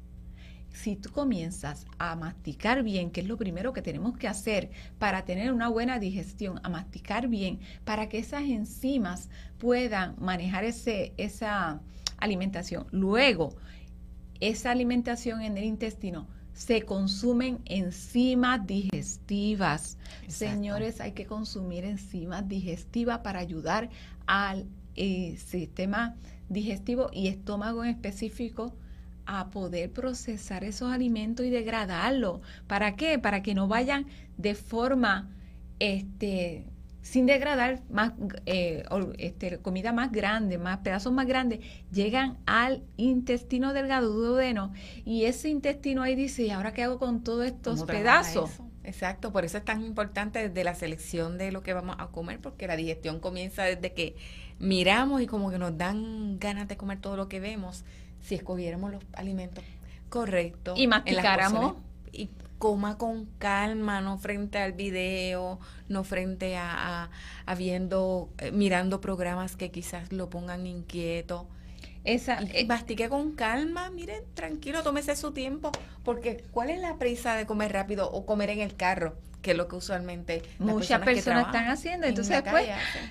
si 0.72 0.96
tú 0.96 1.10
comienzas 1.10 1.86
a 1.98 2.16
masticar 2.16 2.82
bien, 2.82 3.10
que 3.10 3.20
es 3.20 3.26
lo 3.26 3.36
primero 3.36 3.72
que 3.72 3.82
tenemos 3.82 4.16
que 4.16 4.28
hacer 4.28 4.70
para 4.98 5.24
tener 5.24 5.52
una 5.52 5.68
buena 5.68 5.98
digestión, 5.98 6.60
a 6.62 6.68
masticar 6.68 7.28
bien, 7.28 7.60
para 7.84 8.08
que 8.08 8.18
esas 8.18 8.42
enzimas 8.42 9.28
puedan 9.58 10.14
manejar 10.18 10.64
ese, 10.64 11.12
esa 11.16 11.80
alimentación. 12.18 12.86
Luego, 12.90 13.54
esa 14.40 14.70
alimentación 14.70 15.42
en 15.42 15.56
el 15.56 15.64
intestino 15.64 16.26
se 16.54 16.82
consumen 16.82 17.60
enzimas 17.64 18.66
digestivas. 18.66 19.98
Señores, 20.28 21.00
hay 21.00 21.12
que 21.12 21.26
consumir 21.26 21.84
enzimas 21.84 22.48
digestivas 22.48 23.18
para 23.18 23.40
ayudar 23.40 23.90
al 24.26 24.66
eh, 24.94 25.36
sistema 25.38 26.16
digestivo 26.48 27.08
y 27.12 27.28
estómago 27.28 27.84
en 27.84 27.90
específico 27.90 28.74
a 29.26 29.50
poder 29.50 29.90
procesar 29.90 30.64
esos 30.64 30.92
alimentos 30.92 31.46
y 31.46 31.50
degradarlos. 31.50 32.40
¿Para 32.66 32.96
qué? 32.96 33.18
Para 33.18 33.42
que 33.42 33.54
no 33.54 33.68
vayan 33.68 34.06
de 34.36 34.54
forma, 34.54 35.30
este, 35.78 36.66
sin 37.02 37.26
degradar 37.26 37.82
más, 37.90 38.12
eh, 38.46 38.84
este, 39.18 39.58
comida 39.58 39.92
más 39.92 40.12
grande, 40.12 40.58
más 40.58 40.78
pedazos 40.78 41.12
más 41.12 41.26
grandes, 41.26 41.60
llegan 41.90 42.38
al 42.46 42.82
intestino 42.96 43.72
delgado 43.72 44.12
duodeno 44.12 44.72
y 45.04 45.24
ese 45.24 45.48
intestino 45.48 46.02
ahí 46.02 46.14
dice, 46.14 46.44
¿y 46.44 46.50
ahora 46.50 46.72
qué 46.72 46.84
hago 46.84 46.98
con 46.98 47.22
todos 47.22 47.46
estos 47.46 47.84
pedazos? 47.84 48.60
Exacto, 48.84 49.32
por 49.32 49.44
eso 49.44 49.58
es 49.58 49.64
tan 49.64 49.84
importante 49.84 50.48
desde 50.48 50.64
la 50.64 50.74
selección 50.74 51.38
de 51.38 51.52
lo 51.52 51.62
que 51.62 51.72
vamos 51.72 51.96
a 51.98 52.08
comer, 52.08 52.40
porque 52.40 52.66
la 52.66 52.76
digestión 52.76 53.20
comienza 53.20 53.62
desde 53.62 53.92
que 53.92 54.16
miramos 54.58 55.22
y 55.22 55.26
como 55.26 55.50
que 55.50 55.58
nos 55.58 55.76
dan 55.78 56.38
ganas 56.38 56.66
de 56.68 56.76
comer 56.76 57.00
todo 57.00 57.16
lo 57.16 57.28
que 57.28 57.38
vemos 57.38 57.84
si 58.22 58.36
escogiéramos 58.36 58.92
los 58.92 59.04
alimentos 59.12 59.64
correctos. 60.08 60.78
Y 60.78 60.86
masticáramos. 60.86 61.74
Y 62.12 62.30
coma 62.58 62.96
con 62.96 63.26
calma, 63.38 64.00
no 64.00 64.18
frente 64.18 64.58
al 64.58 64.72
video, 64.72 65.58
no 65.88 66.04
frente 66.04 66.56
a, 66.56 67.10
a, 67.44 67.54
viendo, 67.56 68.30
eh, 68.38 68.52
mirando 68.52 69.00
programas 69.00 69.56
que 69.56 69.72
quizás 69.72 70.12
lo 70.12 70.30
pongan 70.30 70.66
inquieto. 70.66 71.48
Esa, 72.04 72.38
eh, 72.40 72.64
mastique 72.66 73.08
con 73.08 73.32
calma, 73.32 73.90
miren, 73.90 74.22
tranquilo, 74.34 74.84
tómese 74.84 75.16
su 75.16 75.32
tiempo, 75.32 75.72
porque 76.04 76.44
¿cuál 76.52 76.70
es 76.70 76.80
la 76.80 76.98
prisa 76.98 77.34
de 77.34 77.46
comer 77.46 77.72
rápido 77.72 78.10
o 78.10 78.26
comer 78.26 78.50
en 78.50 78.60
el 78.60 78.76
carro? 78.76 79.16
Que 79.42 79.50
es 79.50 79.56
lo 79.56 79.68
que 79.68 79.76
usualmente 79.76 80.42
muchas 80.58 81.00
personas, 81.00 81.46
están 81.46 81.68
haciendo. 81.68 82.06
Entonces 82.06 82.42
después 82.42 82.66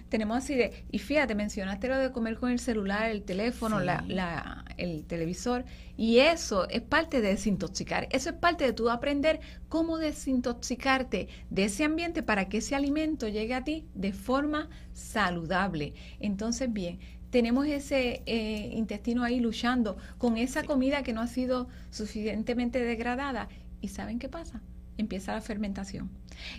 tenemos 0.10 0.38
así 0.38 0.56
de, 0.56 0.86
y 0.89 0.98
fíjate, 1.00 1.36
mencionaste 1.36 1.88
lo 1.89 1.98
de 1.98 2.12
comer 2.12 2.38
con 2.38 2.50
el 2.50 2.60
celular, 2.60 3.12
el 3.12 3.24
teléfono, 3.24 3.80
la, 3.80 4.04
la, 4.08 4.65
el 4.78 5.06
televisor, 5.06 5.65
y 5.98 6.20
eso 6.20 6.67
es 6.70 6.82
parte 6.82 7.22
de 7.22 7.30
desintoxicar. 7.30 8.08
Eso 8.12 8.30
es 8.30 8.36
parte 8.36 8.63
de 8.63 8.74
tú 8.74 8.89
aprender 8.89 9.41
cómo 9.70 9.98
desintoxicarte 9.98 11.28
de 11.50 11.63
ese 11.65 11.84
ambiente 11.84 12.24
para 12.24 12.50
que 12.50 12.58
ese 12.58 12.76
alimento 12.76 13.28
llegue 13.28 13.54
a 13.54 13.63
ti 13.63 13.86
de 13.94 14.13
forma 14.13 14.70
saludable. 14.94 15.94
Entonces, 16.20 16.72
bien, 16.72 17.00
tenemos 17.30 17.67
ese 17.67 18.24
eh, 18.26 18.70
intestino 18.74 19.24
ahí 19.24 19.39
luchando 19.39 19.98
con 20.17 20.38
esa 20.38 20.63
comida 20.63 21.04
que 21.04 21.13
no 21.13 21.22
ha 21.22 21.28
sido 21.28 21.67
suficientemente 21.89 22.80
degradada. 22.80 23.50
¿Y 23.82 23.89
saben 23.89 24.20
qué 24.20 24.30
pasa? 24.30 24.62
Empieza 25.01 25.33
la 25.33 25.41
fermentación 25.41 26.09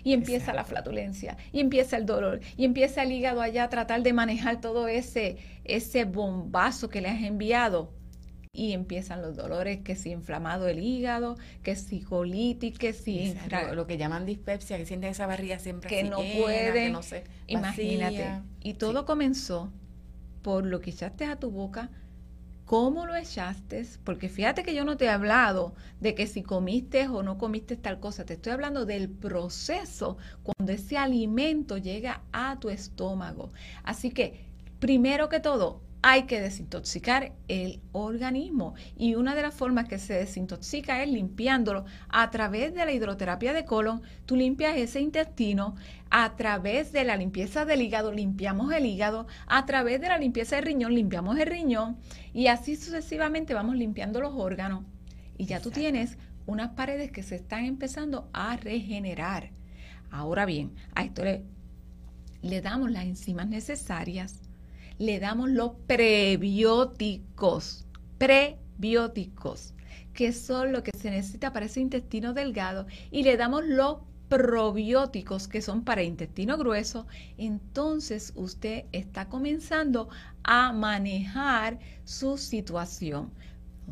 y 0.03 0.13
empieza 0.13 0.53
la 0.53 0.63
flatulencia 0.63 1.37
y 1.51 1.59
empieza 1.59 1.97
el 1.97 2.05
dolor 2.05 2.39
y 2.55 2.65
empieza 2.65 3.03
el 3.03 3.11
hígado 3.11 3.41
allá 3.41 3.65
a 3.65 3.69
tratar 3.69 4.03
de 4.03 4.13
manejar 4.13 4.61
todo 4.61 4.87
ese 4.87 5.37
ese 5.65 6.05
bombazo 6.05 6.89
que 6.89 7.01
le 7.01 7.09
has 7.09 7.23
enviado 7.23 7.91
y 8.55 8.73
empiezan 8.73 9.23
los 9.23 9.35
dolores, 9.35 9.79
que 9.79 9.95
si 9.95 10.11
inflamado 10.11 10.67
el 10.67 10.79
hígado, 10.79 11.37
que 11.63 11.75
si 11.75 12.01
colitis, 12.01 12.77
que 12.77 12.93
si 12.93 13.33
lo 13.73 13.87
que 13.87 13.97
llaman 13.97 14.27
dispepsia, 14.27 14.77
que 14.77 14.85
sienten 14.85 15.09
esa 15.09 15.25
barriga 15.25 15.57
siempre 15.57 15.89
que 15.89 16.03
no 16.03 16.17
puede, 16.17 16.91
no 16.91 17.01
imagínate. 17.47 18.43
Y 18.61 18.75
todo 18.75 19.05
comenzó 19.05 19.71
por 20.43 20.67
lo 20.67 20.81
que 20.81 20.91
echaste 20.91 21.25
a 21.25 21.37
tu 21.37 21.49
boca 21.49 21.89
cómo 22.65 23.05
lo 23.05 23.15
echaste, 23.15 23.85
porque 24.03 24.29
fíjate 24.29 24.63
que 24.63 24.73
yo 24.73 24.85
no 24.85 24.97
te 24.97 25.05
he 25.05 25.09
hablado 25.09 25.75
de 25.99 26.15
que 26.15 26.27
si 26.27 26.43
comiste 26.43 27.07
o 27.07 27.23
no 27.23 27.37
comiste 27.37 27.75
tal 27.75 27.99
cosa, 27.99 28.25
te 28.25 28.33
estoy 28.33 28.53
hablando 28.53 28.85
del 28.85 29.09
proceso 29.09 30.17
cuando 30.43 30.71
ese 30.71 30.97
alimento 30.97 31.77
llega 31.77 32.21
a 32.31 32.59
tu 32.59 32.69
estómago. 32.69 33.51
Así 33.83 34.11
que, 34.11 34.45
primero 34.79 35.29
que 35.29 35.39
todo, 35.39 35.81
hay 36.05 36.23
que 36.23 36.41
desintoxicar 36.41 37.31
el 37.47 37.79
organismo. 37.93 38.75
Y 38.97 39.15
una 39.15 39.35
de 39.35 39.41
las 39.41 39.55
formas 39.55 39.87
que 39.87 39.97
se 39.97 40.13
desintoxica 40.13 41.01
es 41.01 41.09
limpiándolo 41.09 41.85
a 42.09 42.29
través 42.29 42.73
de 42.75 42.85
la 42.85 42.91
hidroterapia 42.91 43.53
de 43.53 43.63
colon. 43.63 44.01
Tú 44.25 44.35
limpias 44.35 44.75
ese 44.75 44.99
intestino, 44.99 45.75
a 46.09 46.35
través 46.35 46.91
de 46.91 47.05
la 47.05 47.15
limpieza 47.15 47.63
del 47.63 47.81
hígado, 47.81 48.11
limpiamos 48.11 48.73
el 48.73 48.85
hígado, 48.85 49.27
a 49.47 49.65
través 49.65 50.01
de 50.01 50.09
la 50.09 50.17
limpieza 50.17 50.57
del 50.57 50.65
riñón, 50.65 50.93
limpiamos 50.93 51.39
el 51.39 51.47
riñón 51.47 51.97
y 52.33 52.47
así 52.47 52.75
sucesivamente 52.75 53.53
vamos 53.53 53.77
limpiando 53.77 54.19
los 54.19 54.33
órganos. 54.35 54.83
Y 55.37 55.45
ya 55.45 55.61
tú 55.61 55.71
tienes 55.71 56.17
unas 56.45 56.71
paredes 56.71 57.13
que 57.13 57.23
se 57.23 57.35
están 57.35 57.63
empezando 57.63 58.29
a 58.33 58.57
regenerar. 58.57 59.51
Ahora 60.11 60.45
bien, 60.45 60.73
a 60.95 61.05
esto 61.05 61.23
le, 61.23 61.45
le 62.41 62.61
damos 62.61 62.91
las 62.91 63.05
enzimas 63.05 63.47
necesarias 63.47 64.42
le 65.03 65.19
damos 65.19 65.49
los 65.49 65.73
prebióticos, 65.85 67.85
prebióticos, 68.17 69.73
que 70.13 70.31
son 70.31 70.71
lo 70.71 70.81
que 70.81 70.91
se 70.97 71.11
necesita 71.11 71.51
para 71.51 71.65
ese 71.65 71.81
intestino 71.81 72.33
delgado, 72.33 72.87
y 73.11 73.23
le 73.23 73.35
damos 73.35 73.65
los 73.65 73.97
probióticos 74.29 75.49
que 75.49 75.61
son 75.61 75.83
para 75.83 76.03
intestino 76.03 76.57
grueso, 76.57 77.05
entonces 77.37 78.31
usted 78.35 78.85
está 78.93 79.27
comenzando 79.27 80.07
a 80.43 80.71
manejar 80.71 81.79
su 82.05 82.37
situación. 82.37 83.29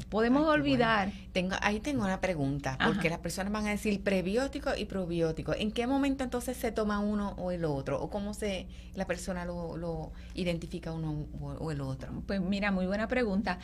Podemos 0.10 0.48
olvidar. 0.48 1.12
Tengo, 1.32 1.56
ahí 1.62 1.80
tengo 1.80 2.04
una 2.04 2.22
pregunta, 2.22 2.78
porque 2.86 3.10
las 3.10 3.20
personas 3.20 3.52
van 3.52 3.68
a 3.68 3.72
decir 3.72 4.02
prebiótico 4.04 4.72
y 4.76 4.86
probiótico. 4.86 5.54
¿En 5.54 5.72
qué 5.72 5.88
momento 5.88 6.24
entonces 6.24 6.58
se 6.58 6.72
toma 6.72 7.00
uno 7.00 7.36
o 7.38 7.52
el 7.52 7.66
otro? 7.66 8.02
¿O 8.02 8.10
cómo 8.10 8.34
se 8.34 8.68
la 8.96 9.06
persona 9.06 9.46
lo, 9.46 9.78
lo 9.78 10.12
identifica 10.34 10.92
uno 10.92 11.28
o 11.40 11.72
el 11.72 11.82
otro? 11.82 12.24
Pues 12.26 12.42
mira, 12.42 12.72
muy 12.72 12.86
buena 12.86 13.08
pregunta 13.08 13.60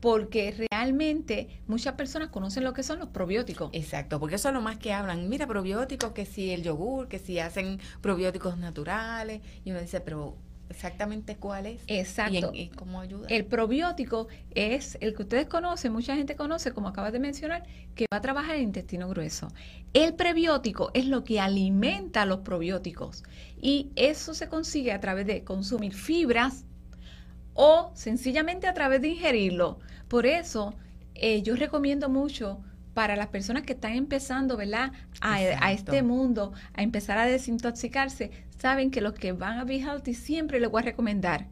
porque 0.00 0.66
realmente 0.70 1.48
muchas 1.66 1.94
personas 1.94 2.28
conocen 2.28 2.64
lo 2.64 2.72
que 2.72 2.82
son 2.82 2.98
los 2.98 3.08
probióticos. 3.08 3.70
Exacto, 3.72 4.20
porque 4.20 4.36
eso 4.36 4.48
es 4.48 4.54
lo 4.54 4.60
más 4.60 4.78
que 4.78 4.92
hablan. 4.92 5.28
Mira, 5.28 5.46
probióticos, 5.46 6.12
que 6.12 6.24
si 6.24 6.50
el 6.50 6.62
yogur, 6.62 7.08
que 7.08 7.18
si 7.18 7.38
hacen 7.38 7.80
probióticos 8.00 8.58
naturales. 8.58 9.40
Y 9.64 9.70
uno 9.70 9.80
dice, 9.80 10.00
pero 10.00 10.36
exactamente 10.70 11.36
cuál 11.36 11.66
es. 11.66 11.82
Exacto. 11.86 12.50
¿Y, 12.52 12.68
cómo 12.68 13.00
ayuda? 13.00 13.28
El 13.28 13.44
probiótico 13.46 14.28
es 14.54 14.98
el 15.00 15.14
que 15.14 15.22
ustedes 15.22 15.46
conocen, 15.46 15.92
mucha 15.92 16.14
gente 16.16 16.36
conoce, 16.36 16.72
como 16.72 16.88
acabas 16.88 17.12
de 17.12 17.18
mencionar, 17.18 17.64
que 17.94 18.06
va 18.12 18.18
a 18.18 18.20
trabajar 18.20 18.56
el 18.56 18.62
intestino 18.62 19.08
grueso. 19.08 19.48
El 19.94 20.14
prebiótico 20.14 20.90
es 20.94 21.06
lo 21.06 21.24
que 21.24 21.40
alimenta 21.40 22.22
a 22.22 22.26
los 22.26 22.40
probióticos 22.40 23.24
y 23.60 23.90
eso 23.96 24.34
se 24.34 24.48
consigue 24.48 24.92
a 24.92 25.00
través 25.00 25.26
de 25.26 25.44
consumir 25.44 25.94
fibras 25.94 26.64
o 27.54 27.90
sencillamente 27.94 28.66
a 28.66 28.74
través 28.74 29.00
de 29.00 29.08
ingerirlo. 29.08 29.78
Por 30.08 30.26
eso 30.26 30.74
eh, 31.14 31.42
yo 31.42 31.56
recomiendo 31.56 32.08
mucho 32.08 32.60
para 32.98 33.14
las 33.14 33.28
personas 33.28 33.62
que 33.62 33.74
están 33.74 33.92
empezando, 33.92 34.56
¿verdad? 34.56 34.90
A, 35.20 35.34
a, 35.34 35.70
este 35.70 36.02
mundo, 36.02 36.52
a 36.74 36.82
empezar 36.82 37.16
a 37.16 37.26
desintoxicarse, 37.26 38.32
saben 38.58 38.90
que 38.90 39.00
los 39.00 39.12
que 39.12 39.30
van 39.30 39.60
a 39.60 39.64
Be 39.64 39.76
Healthy 39.76 40.14
siempre 40.14 40.58
les 40.58 40.68
voy 40.68 40.82
a 40.82 40.86
recomendar 40.86 41.46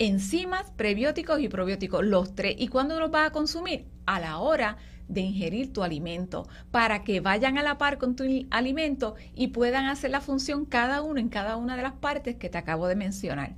enzimas, 0.00 0.72
prebióticos 0.72 1.38
y 1.38 1.48
probióticos, 1.48 2.04
los 2.04 2.34
tres. 2.34 2.56
¿Y 2.58 2.66
cuándo 2.66 2.98
los 2.98 3.12
vas 3.12 3.28
a 3.28 3.30
consumir? 3.30 3.86
A 4.06 4.18
la 4.18 4.38
hora 4.38 4.76
de 5.06 5.20
ingerir 5.20 5.72
tu 5.72 5.84
alimento, 5.84 6.48
para 6.72 7.04
que 7.04 7.20
vayan 7.20 7.58
a 7.58 7.62
la 7.62 7.78
par 7.78 7.98
con 7.98 8.16
tu 8.16 8.24
alimento 8.50 9.14
y 9.36 9.48
puedan 9.48 9.86
hacer 9.86 10.10
la 10.10 10.20
función 10.20 10.64
cada 10.64 11.00
uno 11.02 11.20
en 11.20 11.28
cada 11.28 11.58
una 11.58 11.76
de 11.76 11.84
las 11.84 11.92
partes 11.92 12.34
que 12.34 12.48
te 12.48 12.58
acabo 12.58 12.88
de 12.88 12.96
mencionar. 12.96 13.54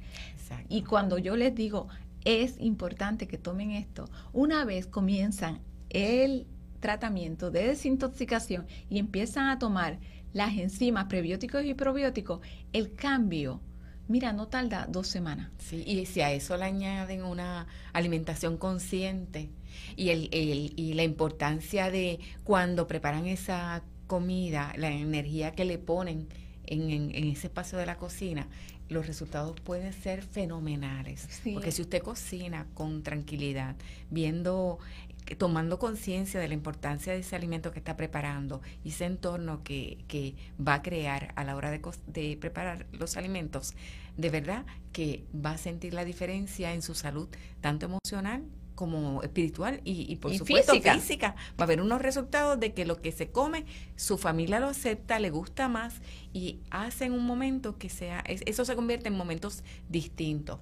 Y 0.68 0.82
cuando 0.82 1.16
yo 1.16 1.36
les 1.36 1.54
digo, 1.54 1.88
es 2.26 2.60
importante 2.60 3.26
que 3.26 3.38
tomen 3.38 3.70
esto, 3.70 4.10
una 4.34 4.66
vez 4.66 4.86
comienzan 4.86 5.60
el 5.88 6.46
tratamiento 6.84 7.50
de 7.50 7.68
desintoxicación 7.68 8.66
y 8.90 8.98
empiezan 8.98 9.48
a 9.48 9.58
tomar 9.58 9.98
las 10.34 10.54
enzimas 10.58 11.06
prebióticos 11.06 11.64
y 11.64 11.72
probióticos, 11.72 12.40
el 12.74 12.94
cambio, 12.94 13.62
mira, 14.06 14.34
no 14.34 14.48
tarda 14.48 14.86
dos 14.86 15.08
semanas. 15.08 15.50
Sí, 15.56 15.82
y 15.86 16.04
si 16.04 16.20
a 16.20 16.30
eso 16.30 16.58
le 16.58 16.64
añaden 16.64 17.22
una 17.22 17.68
alimentación 17.94 18.58
consciente 18.58 19.48
y, 19.96 20.10
el, 20.10 20.28
y 20.30 20.92
la 20.92 21.04
importancia 21.04 21.90
de 21.90 22.20
cuando 22.42 22.86
preparan 22.86 23.28
esa 23.28 23.82
comida, 24.06 24.74
la 24.76 24.90
energía 24.90 25.52
que 25.52 25.64
le 25.64 25.78
ponen 25.78 26.28
en, 26.66 26.90
en, 26.90 27.30
ese 27.30 27.46
espacio 27.46 27.78
de 27.78 27.86
la 27.86 27.96
cocina, 27.96 28.46
los 28.88 29.06
resultados 29.06 29.58
pueden 29.60 29.92
ser 29.92 30.22
fenomenales. 30.22 31.28
Porque 31.52 31.72
si 31.72 31.82
usted 31.82 32.02
cocina 32.02 32.66
con 32.74 33.02
tranquilidad, 33.02 33.76
viendo 34.10 34.78
tomando 35.38 35.78
conciencia 35.78 36.38
de 36.38 36.48
la 36.48 36.54
importancia 36.54 37.12
de 37.12 37.20
ese 37.20 37.34
alimento 37.36 37.72
que 37.72 37.78
está 37.78 37.96
preparando 37.96 38.60
y 38.84 38.90
ese 38.90 39.06
entorno 39.06 39.62
que, 39.62 40.04
que 40.08 40.34
va 40.60 40.74
a 40.74 40.82
crear 40.82 41.32
a 41.36 41.44
la 41.44 41.56
hora 41.56 41.70
de, 41.70 41.80
de, 42.06 42.36
preparar 42.36 42.86
los 42.92 43.16
alimentos, 43.16 43.74
de 44.16 44.30
verdad 44.30 44.66
que 44.92 45.24
va 45.34 45.52
a 45.52 45.58
sentir 45.58 45.94
la 45.94 46.04
diferencia 46.04 46.74
en 46.74 46.82
su 46.82 46.94
salud, 46.94 47.28
tanto 47.60 47.86
emocional 47.86 48.44
como 48.74 49.22
espiritual 49.22 49.80
y, 49.84 50.16
por 50.16 50.34
supuesto 50.36 50.74
física. 50.80 51.36
Va 51.58 51.60
a 51.60 51.64
haber 51.64 51.80
unos 51.80 52.02
resultados 52.02 52.58
de 52.58 52.72
que 52.72 52.84
lo 52.84 53.00
que 53.00 53.12
se 53.12 53.30
come, 53.30 53.64
su 53.96 54.18
familia 54.18 54.60
lo 54.60 54.66
acepta, 54.66 55.18
le 55.18 55.30
gusta 55.30 55.68
más 55.68 55.94
y 56.32 56.58
hace 56.70 57.06
en 57.06 57.12
un 57.12 57.24
momento 57.24 57.78
que 57.78 57.88
sea, 57.88 58.24
eso 58.26 58.64
se 58.64 58.74
convierte 58.74 59.08
en 59.08 59.16
momentos 59.16 59.62
distintos. 59.88 60.58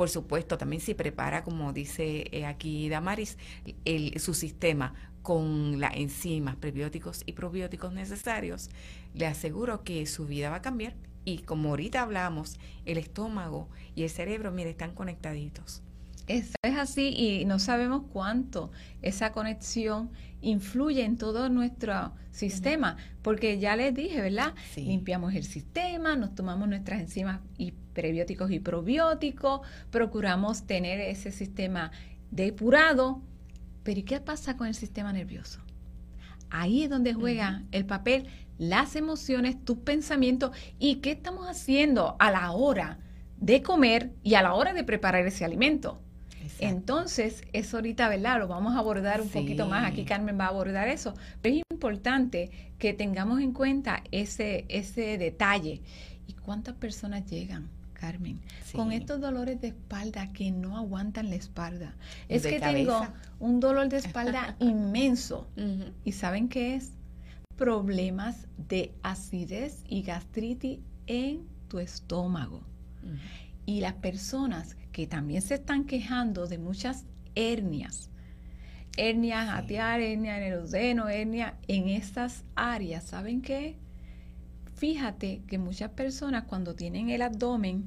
Por 0.00 0.08
supuesto, 0.08 0.56
también 0.56 0.80
se 0.80 0.94
prepara, 0.94 1.44
como 1.44 1.74
dice 1.74 2.24
eh, 2.32 2.46
aquí 2.46 2.88
Damaris, 2.88 3.36
el, 3.84 4.18
su 4.18 4.32
sistema 4.32 4.94
con 5.20 5.78
las 5.78 5.94
enzimas, 5.94 6.56
prebióticos 6.56 7.22
y 7.26 7.34
probióticos 7.34 7.92
necesarios, 7.92 8.70
le 9.12 9.26
aseguro 9.26 9.84
que 9.84 10.06
su 10.06 10.24
vida 10.26 10.48
va 10.48 10.56
a 10.56 10.62
cambiar. 10.62 10.94
Y 11.26 11.40
como 11.40 11.68
ahorita 11.68 12.00
hablamos, 12.00 12.58
el 12.86 12.96
estómago 12.96 13.68
y 13.94 14.04
el 14.04 14.08
cerebro, 14.08 14.50
mire, 14.52 14.70
están 14.70 14.94
conectaditos. 14.94 15.82
Eso 16.28 16.54
es 16.62 16.78
así 16.78 17.08
y 17.14 17.44
no 17.44 17.58
sabemos 17.58 18.04
cuánto 18.10 18.70
esa 19.02 19.32
conexión 19.32 20.12
influye 20.40 21.04
en 21.04 21.18
todo 21.18 21.50
nuestro 21.50 22.14
sistema, 22.30 22.96
porque 23.20 23.58
ya 23.58 23.76
les 23.76 23.94
dije, 23.94 24.22
¿verdad? 24.22 24.54
Limpiamos 24.76 25.34
el 25.34 25.44
sistema, 25.44 26.16
nos 26.16 26.34
tomamos 26.34 26.68
nuestras 26.68 27.00
enzimas 27.00 27.40
y 27.58 27.74
prebióticos 27.92 28.50
y 28.50 28.60
probióticos, 28.60 29.60
procuramos 29.90 30.66
tener 30.66 31.00
ese 31.00 31.32
sistema 31.32 31.90
depurado, 32.30 33.22
pero 33.82 34.00
¿y 34.00 34.02
qué 34.02 34.20
pasa 34.20 34.56
con 34.56 34.66
el 34.66 34.74
sistema 34.74 35.12
nervioso? 35.12 35.60
Ahí 36.50 36.82
es 36.82 36.90
donde 36.90 37.14
juega 37.14 37.62
el 37.70 37.86
papel 37.86 38.26
las 38.58 38.94
emociones, 38.94 39.64
tus 39.64 39.78
pensamientos 39.78 40.50
y 40.78 40.96
qué 40.96 41.12
estamos 41.12 41.46
haciendo 41.46 42.16
a 42.18 42.30
la 42.30 42.52
hora 42.52 42.98
de 43.38 43.62
comer 43.62 44.12
y 44.22 44.34
a 44.34 44.42
la 44.42 44.54
hora 44.54 44.74
de 44.74 44.84
preparar 44.84 45.26
ese 45.26 45.44
alimento. 45.44 46.00
Entonces, 46.58 47.42
eso 47.54 47.78
ahorita, 47.78 48.08
¿verdad? 48.10 48.38
Lo 48.38 48.48
vamos 48.48 48.74
a 48.74 48.80
abordar 48.80 49.22
un 49.22 49.30
poquito 49.30 49.66
más. 49.66 49.90
Aquí 49.90 50.04
Carmen 50.04 50.38
va 50.38 50.44
a 50.44 50.48
abordar 50.48 50.88
eso. 50.88 51.14
Pero 51.40 51.56
es 51.56 51.62
importante 51.70 52.50
que 52.78 52.92
tengamos 52.92 53.40
en 53.40 53.52
cuenta 53.52 54.02
ese, 54.10 54.66
ese 54.68 55.16
detalle. 55.16 55.80
¿Y 56.26 56.34
cuántas 56.34 56.74
personas 56.74 57.24
llegan? 57.24 57.70
Carmen, 58.00 58.40
con 58.72 58.92
estos 58.92 59.20
dolores 59.20 59.60
de 59.60 59.68
espalda 59.68 60.32
que 60.32 60.50
no 60.50 60.78
aguantan 60.78 61.28
la 61.28 61.36
espalda. 61.36 61.94
Es 62.28 62.44
que 62.44 62.58
tengo 62.58 63.06
un 63.38 63.60
dolor 63.60 63.90
de 63.90 63.98
espalda 63.98 64.56
inmenso. 64.58 65.46
¿Y 66.02 66.12
saben 66.12 66.48
qué 66.48 66.76
es? 66.76 66.92
Problemas 67.56 68.48
de 68.56 68.94
acidez 69.02 69.84
y 69.86 70.00
gastritis 70.00 70.78
en 71.06 71.46
tu 71.68 71.78
estómago. 71.78 72.62
Y 73.66 73.80
las 73.80 73.94
personas 73.94 74.76
que 74.92 75.06
también 75.06 75.42
se 75.42 75.54
están 75.54 75.84
quejando 75.84 76.46
de 76.46 76.56
muchas 76.56 77.04
hernias, 77.34 78.08
hernias 78.96 79.50
atiar, 79.50 80.00
hernia 80.00 80.38
en 80.38 80.52
el 80.52 80.58
odeno, 80.60 81.10
hernia 81.10 81.54
en 81.68 81.90
estas 81.90 82.44
áreas, 82.54 83.04
¿saben 83.04 83.42
qué? 83.42 83.76
Fíjate 84.80 85.42
que 85.46 85.58
muchas 85.58 85.90
personas 85.90 86.44
cuando 86.44 86.74
tienen 86.74 87.10
el 87.10 87.20
abdomen 87.20 87.84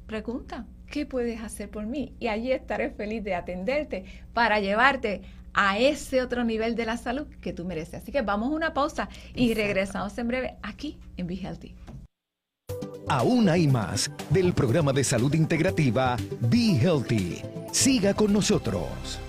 pregunta, 0.08 0.66
¿qué 0.88 1.06
puedes 1.06 1.40
hacer 1.42 1.70
por 1.70 1.86
mí? 1.86 2.16
Y 2.20 2.28
allí 2.28 2.52
estaré 2.52 2.90
feliz 2.90 3.24
de 3.24 3.36
atenderte 3.36 4.06
para 4.34 4.60
llevarte 4.60 5.22
a 5.54 5.78
ese 5.78 6.22
otro 6.22 6.44
nivel 6.44 6.76
de 6.76 6.86
la 6.86 6.98
salud 6.98 7.28
que 7.42 7.54
tú 7.54 7.66
mereces. 7.66 8.02
Así 8.02 8.12
que 8.12 8.22
vamos 8.22 8.52
a 8.52 8.56
una 8.56 8.74
pausa 8.74 9.10
y 9.36 9.54
regresamos 9.54 10.18
en 10.18 10.28
breve 10.28 10.58
aquí 10.62 11.00
en 11.18 11.28
Be 11.28 11.36
Healthy. 11.36 11.76
Aún 13.08 13.50
hay 13.50 13.68
más 13.68 14.10
del 14.30 14.54
programa 14.54 14.94
de 14.94 15.04
salud 15.04 15.34
integrativa 15.34 16.16
Be 16.40 16.78
Healthy. 16.78 17.42
Siga 17.72 18.14
con 18.14 18.32
nosotros. 18.32 19.20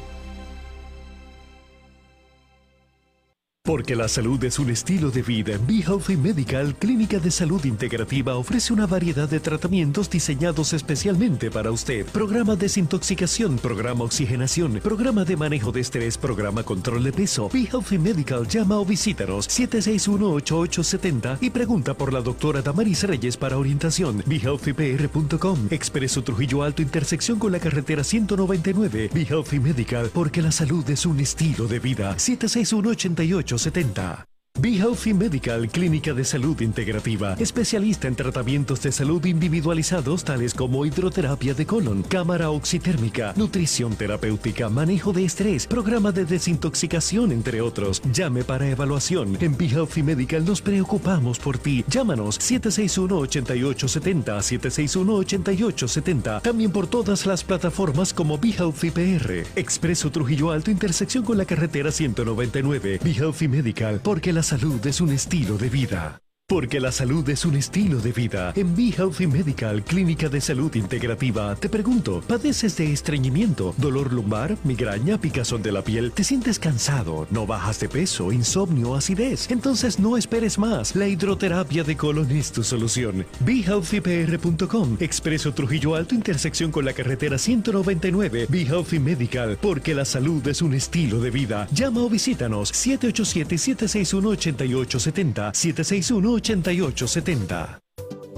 Porque 3.65 3.95
la 3.95 4.09
salud 4.09 4.43
es 4.43 4.59
un 4.59 4.71
estilo 4.71 5.13
de 5.13 5.23
vida. 5.23 5.57
Be 5.69 5.85
Healthy 5.87 6.17
Medical, 6.17 6.75
Clínica 6.75 7.21
de 7.21 7.31
Salud 7.31 7.65
Integrativa, 7.65 8.35
ofrece 8.35 8.73
una 8.73 8.89
variedad 8.89 9.29
de 9.29 9.39
tratamientos 9.39 10.11
diseñados 10.11 10.73
especialmente 10.73 11.49
para 11.49 11.71
usted. 11.71 12.05
Programa 12.07 12.57
desintoxicación, 12.57 13.59
programa 13.59 14.03
oxigenación, 14.03 14.81
programa 14.83 15.25
de 15.25 15.37
manejo 15.37 15.71
de 15.71 15.81
estrés, 15.81 16.19
programa 16.19 16.65
control 16.65 17.05
de 17.05 17.13
peso. 17.13 17.49
Be 17.53 17.69
Healthy 17.73 17.99
Medical, 17.99 18.49
llama 18.49 18.81
o 18.81 18.85
visítanos 18.85 19.49
761-8870 19.49 21.39
y 21.41 21.51
pregunta 21.51 21.95
por 21.95 22.13
la 22.13 22.21
doctora 22.21 22.63
Damaris 22.63 23.05
Reyes 23.05 23.37
para 23.37 23.59
orientación. 23.59 24.25
BeHealthyPR.com, 24.27 25.69
Expreso 25.71 26.25
Trujillo 26.25 26.65
Alto, 26.65 26.83
intersección 26.83 27.39
con 27.39 27.53
la 27.53 27.61
carretera 27.61 28.03
199. 28.03 29.11
Be 29.15 29.23
Healthy 29.23 29.61
Medical, 29.61 30.11
porque 30.13 30.43
la 30.43 30.51
salud 30.51 30.91
es 30.91 31.07
un 31.07 31.21
estilo 31.21 31.69
de 31.69 31.79
vida. 31.79 32.19
761 32.19 32.89
88 32.89 33.52
70 33.59 34.32
Be 34.61 34.77
Healthy 34.77 35.15
Medical, 35.15 35.67
clínica 35.69 36.13
de 36.13 36.25
salud 36.25 36.61
integrativa, 36.61 37.35
especialista 37.39 38.07
en 38.07 38.15
tratamientos 38.15 38.83
de 38.83 38.93
salud 38.93 39.25
individualizados 39.25 40.25
tales 40.25 40.53
como 40.55 40.85
hidroterapia 40.85 41.55
de 41.55 41.67
colon, 41.67 42.03
cámara 42.03 42.51
oxitérmica, 42.51 43.33
nutrición 43.35 43.97
terapéutica, 43.97 44.69
manejo 44.69 45.13
de 45.13 45.25
estrés, 45.25 45.67
programa 45.67 46.13
de 46.13 46.27
desintoxicación, 46.27 47.33
entre 47.33 47.63
otros. 47.63 48.03
Llame 48.13 48.45
para 48.45 48.69
evaluación. 48.69 49.39
En 49.41 49.57
Be 49.57 49.69
Healthy 49.69 50.03
Medical 50.03 50.45
nos 50.45 50.61
preocupamos 50.61 51.39
por 51.39 51.59
ti. 51.59 51.83
Llámanos 51.89 52.39
761-8870, 52.39 54.61
761-8870. 54.61 56.43
También 56.43 56.71
por 56.71 56.87
todas 56.87 57.25
las 57.27 57.43
plataformas 57.43 58.13
como 58.13 58.39
Be 58.39 58.51
Healthy 58.51 58.91
PR. 58.91 59.47
Expreso 59.57 60.11
Trujillo 60.11 60.51
Alto, 60.51 60.71
intersección 60.71 61.25
con 61.25 61.39
la 61.39 61.47
carretera 61.47 61.91
199. 61.91 63.01
Be 63.03 63.13
Healthy 63.13 63.49
Medical, 63.49 64.01
porque 64.05 64.33
la 64.33 64.42
salud 64.43 64.85
es 64.87 65.01
un 65.01 65.11
estilo 65.13 65.57
de 65.57 65.69
vida. 65.69 66.23
Porque 66.53 66.81
la 66.81 66.93
salud 66.93 67.27
es 67.31 67.47
un 67.47 67.57
estilo 67.57 67.99
de 67.99 68.13
vida. 68.13 68.53
En 68.55 68.77
Be 68.77 68.91
Healthy 68.91 69.27
Medical, 69.27 69.83
Clínica 69.83 70.29
de 70.29 70.39
Salud 70.39 70.75
Integrativa, 70.75 71.57
te 71.57 71.71
pregunto, 71.71 72.23
¿padeces 72.29 72.77
de 72.77 72.93
estreñimiento, 72.93 73.75
dolor 73.79 74.13
lumbar, 74.13 74.59
migraña, 74.63 75.19
picazón 75.19 75.63
de 75.63 75.73
la 75.73 75.83
piel? 75.83 76.13
¿Te 76.13 76.25
sientes 76.25 76.59
cansado? 76.59 77.27
¿No 77.31 77.47
bajas 77.47 77.81
de 77.81 77.89
peso, 77.89 78.33
insomnio, 78.33 78.95
acidez? 78.95 79.51
Entonces 79.51 79.99
no 79.99 80.19
esperes 80.19 80.59
más. 80.59 80.95
La 80.95 81.09
hidroterapia 81.09 81.85
de 81.85 81.97
colon 81.97 82.31
es 82.31 82.53
tu 82.53 82.63
solución. 82.63 83.25
BeHealthyPR.com, 83.41 84.99
Expreso 85.01 85.55
Trujillo 85.55 85.95
Alto, 85.95 86.15
intersección 86.15 86.71
con 86.71 86.85
la 86.85 86.93
carretera 86.93 87.39
199. 87.39 88.45
Be 88.51 88.67
Healthy 88.67 88.99
Medical, 88.99 89.57
porque 89.59 89.95
la 89.95 90.05
salud 90.05 90.47
es 90.47 90.61
un 90.61 90.75
estilo 90.75 91.19
de 91.19 91.31
vida. 91.31 91.67
Llama 91.73 92.03
o 92.03 92.11
visítanos 92.11 92.75
787-761-8870, 92.75 95.55
761 95.55 96.42
8870. 96.42 96.42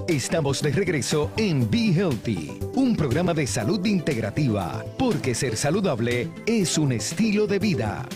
Estamos 0.07 0.61
de 0.61 0.71
regreso 0.71 1.31
en 1.37 1.67
Be 1.71 1.87
Healthy, 1.91 2.59
un 2.75 2.95
programa 2.95 3.33
de 3.33 3.47
salud 3.47 3.83
integrativa, 3.83 4.85
porque 4.99 5.33
ser 5.33 5.57
saludable 5.57 6.29
es 6.45 6.77
un 6.77 6.91
estilo 6.91 7.47
de 7.47 7.57
vida. 7.57 8.07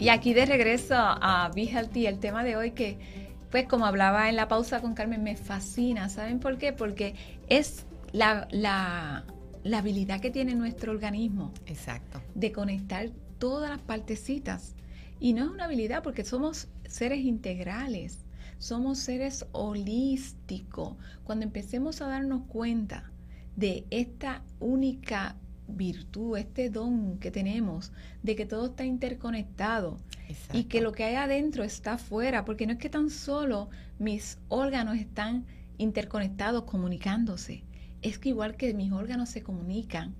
Y 0.00 0.08
aquí 0.08 0.32
de 0.32 0.46
regreso 0.46 0.94
a 0.96 1.50
Be 1.54 1.64
Healthy, 1.64 2.06
el 2.06 2.18
tema 2.18 2.42
de 2.42 2.56
hoy 2.56 2.70
que, 2.70 2.96
pues 3.50 3.68
como 3.68 3.84
hablaba 3.84 4.30
en 4.30 4.36
la 4.36 4.48
pausa 4.48 4.80
con 4.80 4.94
Carmen, 4.94 5.22
me 5.22 5.36
fascina. 5.36 6.08
¿Saben 6.08 6.40
por 6.40 6.56
qué? 6.56 6.72
Porque 6.72 7.14
es 7.50 7.84
la, 8.12 8.48
la, 8.50 9.26
la 9.64 9.78
habilidad 9.78 10.20
que 10.20 10.30
tiene 10.30 10.54
nuestro 10.54 10.92
organismo. 10.92 11.52
Exacto. 11.66 12.22
De 12.34 12.52
conectar 12.52 13.10
todas 13.42 13.70
las 13.70 13.80
partecitas. 13.80 14.76
Y 15.18 15.32
no 15.32 15.44
es 15.44 15.50
una 15.50 15.64
habilidad 15.64 16.04
porque 16.04 16.24
somos 16.24 16.68
seres 16.86 17.24
integrales, 17.24 18.24
somos 18.58 19.00
seres 19.00 19.46
holísticos. 19.50 20.94
Cuando 21.24 21.44
empecemos 21.44 22.00
a 22.00 22.06
darnos 22.06 22.44
cuenta 22.46 23.10
de 23.56 23.84
esta 23.90 24.44
única 24.60 25.34
virtud, 25.66 26.38
este 26.38 26.70
don 26.70 27.18
que 27.18 27.32
tenemos, 27.32 27.90
de 28.22 28.36
que 28.36 28.46
todo 28.46 28.66
está 28.66 28.84
interconectado 28.84 29.98
y 30.52 30.64
que 30.64 30.80
lo 30.80 30.92
que 30.92 31.02
hay 31.02 31.16
adentro 31.16 31.64
está 31.64 31.94
afuera, 31.94 32.44
porque 32.44 32.68
no 32.68 32.74
es 32.74 32.78
que 32.78 32.90
tan 32.90 33.10
solo 33.10 33.70
mis 33.98 34.38
órganos 34.50 34.98
están 34.98 35.46
interconectados 35.78 36.62
comunicándose, 36.62 37.64
es 38.02 38.20
que 38.20 38.28
igual 38.28 38.54
que 38.54 38.72
mis 38.72 38.92
órganos 38.92 39.30
se 39.30 39.42
comunican, 39.42 40.14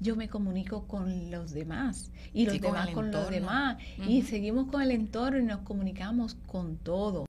yo 0.00 0.16
me 0.16 0.28
comunico 0.28 0.86
con 0.86 1.30
los 1.30 1.52
demás 1.52 2.10
y 2.32 2.46
los 2.46 2.60
demás 2.60 2.90
con, 2.90 3.10
los 3.10 3.30
demás. 3.30 3.78
Y 4.06 4.22
seguimos 4.22 4.70
con 4.70 4.82
el 4.82 4.90
entorno 4.90 5.38
y 5.38 5.42
nos 5.42 5.60
comunicamos 5.60 6.34
con 6.46 6.76
todo. 6.76 7.26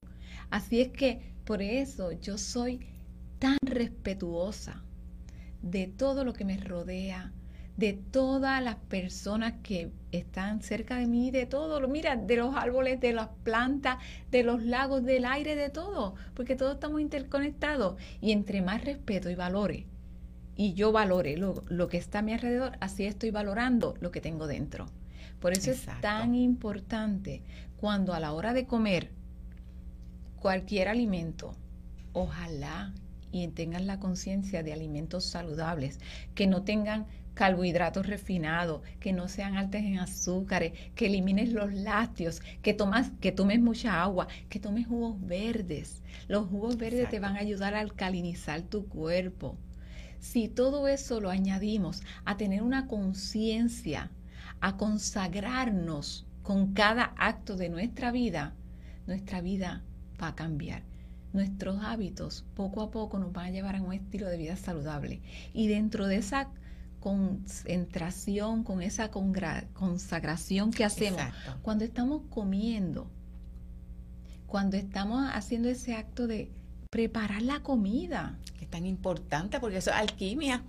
Así 0.49 0.81
es 0.81 0.89
que 0.89 1.33
por 1.45 1.61
eso 1.61 2.11
yo 2.11 2.37
soy 2.37 2.79
tan 3.39 3.57
respetuosa 3.61 4.83
de 5.61 5.87
todo 5.87 6.23
lo 6.23 6.33
que 6.33 6.45
me 6.45 6.57
rodea, 6.57 7.31
de 7.77 7.93
todas 7.93 8.61
las 8.61 8.75
personas 8.75 9.53
que 9.63 9.91
están 10.11 10.61
cerca 10.61 10.97
de 10.97 11.07
mí, 11.07 11.31
de 11.31 11.45
todo, 11.45 11.87
mira, 11.87 12.17
de 12.17 12.35
los 12.35 12.55
árboles, 12.55 12.99
de 12.99 13.13
las 13.13 13.29
plantas, 13.43 13.97
de 14.31 14.43
los 14.43 14.63
lagos, 14.63 15.03
del 15.03 15.25
aire, 15.25 15.55
de 15.55 15.69
todo, 15.69 16.15
porque 16.33 16.55
todos 16.55 16.75
estamos 16.75 17.01
interconectados. 17.01 17.95
Y 18.21 18.31
entre 18.31 18.61
más 18.61 18.83
respeto 18.83 19.29
y 19.29 19.35
valores 19.35 19.85
y 20.59 20.73
yo 20.73 20.91
valore 20.91 21.37
lo, 21.37 21.63
lo, 21.69 21.87
que 21.87 21.95
está 21.95 22.19
a 22.19 22.21
mi 22.21 22.33
alrededor, 22.33 22.73
así 22.81 23.05
estoy 23.05 23.31
valorando 23.31 23.95
lo 24.01 24.11
que 24.11 24.19
tengo 24.19 24.45
dentro. 24.45 24.87
Por 25.39 25.53
eso 25.53 25.71
es 25.71 25.85
tan 26.01 26.35
importante 26.35 27.43
cuando 27.77 28.13
a 28.13 28.19
la 28.19 28.33
hora 28.33 28.53
de 28.53 28.67
comer 28.67 29.09
cualquier 30.35 30.89
alimento, 30.89 31.55
ojalá 32.11 32.93
y 33.31 33.47
tengan 33.47 33.87
la 33.87 34.01
conciencia 34.01 34.61
de 34.61 34.73
alimentos 34.73 35.23
saludables, 35.23 36.01
que 36.35 36.45
no 36.45 36.63
tengan 36.63 37.05
carbohidratos 37.35 38.05
refinados, 38.05 38.81
que 38.99 39.13
no 39.13 39.29
sean 39.29 39.55
altos 39.55 39.79
en 39.79 39.97
azúcares, 39.97 40.73
que 40.93 41.05
elimines 41.05 41.53
los 41.53 41.73
lácteos, 41.73 42.41
que 42.61 42.73
tomas, 42.73 43.11
que 43.21 43.31
tomes 43.31 43.61
mucha 43.61 44.01
agua, 44.01 44.27
que 44.49 44.59
tomes 44.59 44.87
jugos 44.87 45.25
verdes. 45.25 46.03
Los 46.27 46.49
jugos 46.49 46.75
verdes 46.75 47.07
te 47.07 47.21
van 47.21 47.37
a 47.37 47.39
ayudar 47.39 47.75
a 47.75 47.79
alcalinizar 47.79 48.61
tu 48.63 48.89
cuerpo. 48.89 49.57
Si 50.19 50.47
todo 50.47 50.87
eso 50.87 51.21
lo 51.21 51.29
añadimos 51.29 52.01
a 52.25 52.37
tener 52.37 52.61
una 52.61 52.87
conciencia, 52.87 54.11
a 54.61 54.77
consagrarnos 54.77 56.25
con 56.43 56.73
cada 56.73 57.13
acto 57.17 57.55
de 57.55 57.69
nuestra 57.69 58.11
vida, 58.11 58.53
nuestra 59.07 59.41
vida 59.41 59.83
va 60.21 60.29
a 60.29 60.35
cambiar. 60.35 60.83
Nuestros 61.31 61.83
hábitos 61.83 62.45
poco 62.55 62.81
a 62.81 62.91
poco 62.91 63.19
nos 63.19 63.31
van 63.31 63.47
a 63.47 63.51
llevar 63.51 63.75
a 63.75 63.81
un 63.81 63.93
estilo 63.93 64.27
de 64.27 64.37
vida 64.37 64.55
saludable. 64.55 65.21
Y 65.53 65.67
dentro 65.67 66.07
de 66.07 66.17
esa 66.17 66.49
concentración, 66.99 68.63
con 68.63 68.81
esa 68.81 69.09
consagración 69.09 70.71
que 70.71 70.83
hacemos 70.83 71.21
cuando 71.61 71.85
estamos 71.85 72.23
comiendo, 72.29 73.09
cuando 74.47 74.75
estamos 74.75 75.29
haciendo 75.31 75.69
ese 75.69 75.95
acto 75.95 76.27
de 76.27 76.51
preparar 76.89 77.41
la 77.41 77.61
comida. 77.61 78.37
Es 78.61 78.69
tan 78.69 78.85
importante 78.85 79.59
porque 79.59 79.77
eso 79.77 79.91
es 79.91 79.95
alquimia. 79.97 80.63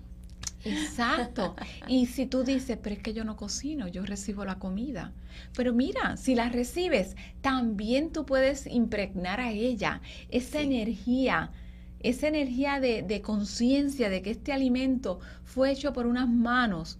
Exacto. 0.64 1.56
Y 1.88 2.06
si 2.06 2.26
tú 2.26 2.44
dices, 2.44 2.78
pero 2.82 2.94
es 2.94 3.02
que 3.02 3.14
yo 3.14 3.24
no 3.24 3.36
cocino, 3.36 3.88
yo 3.88 4.04
recibo 4.04 4.44
la 4.44 4.58
comida. 4.58 5.12
Pero 5.56 5.72
mira, 5.72 6.16
si 6.16 6.34
la 6.34 6.50
recibes, 6.50 7.16
también 7.40 8.12
tú 8.12 8.26
puedes 8.26 8.66
impregnar 8.66 9.40
a 9.40 9.50
ella 9.50 10.02
esa 10.30 10.60
energía 10.60 11.50
esa 12.00 12.28
energía 12.28 12.80
de, 12.80 13.22
conciencia 13.22 14.08
de 14.08 14.22
que 14.22 14.30
este 14.30 14.52
alimento 14.52 15.20
fue 15.44 15.70
hecho 15.70 15.92
por 15.92 16.06
unas 16.06 16.28
manos 16.28 16.98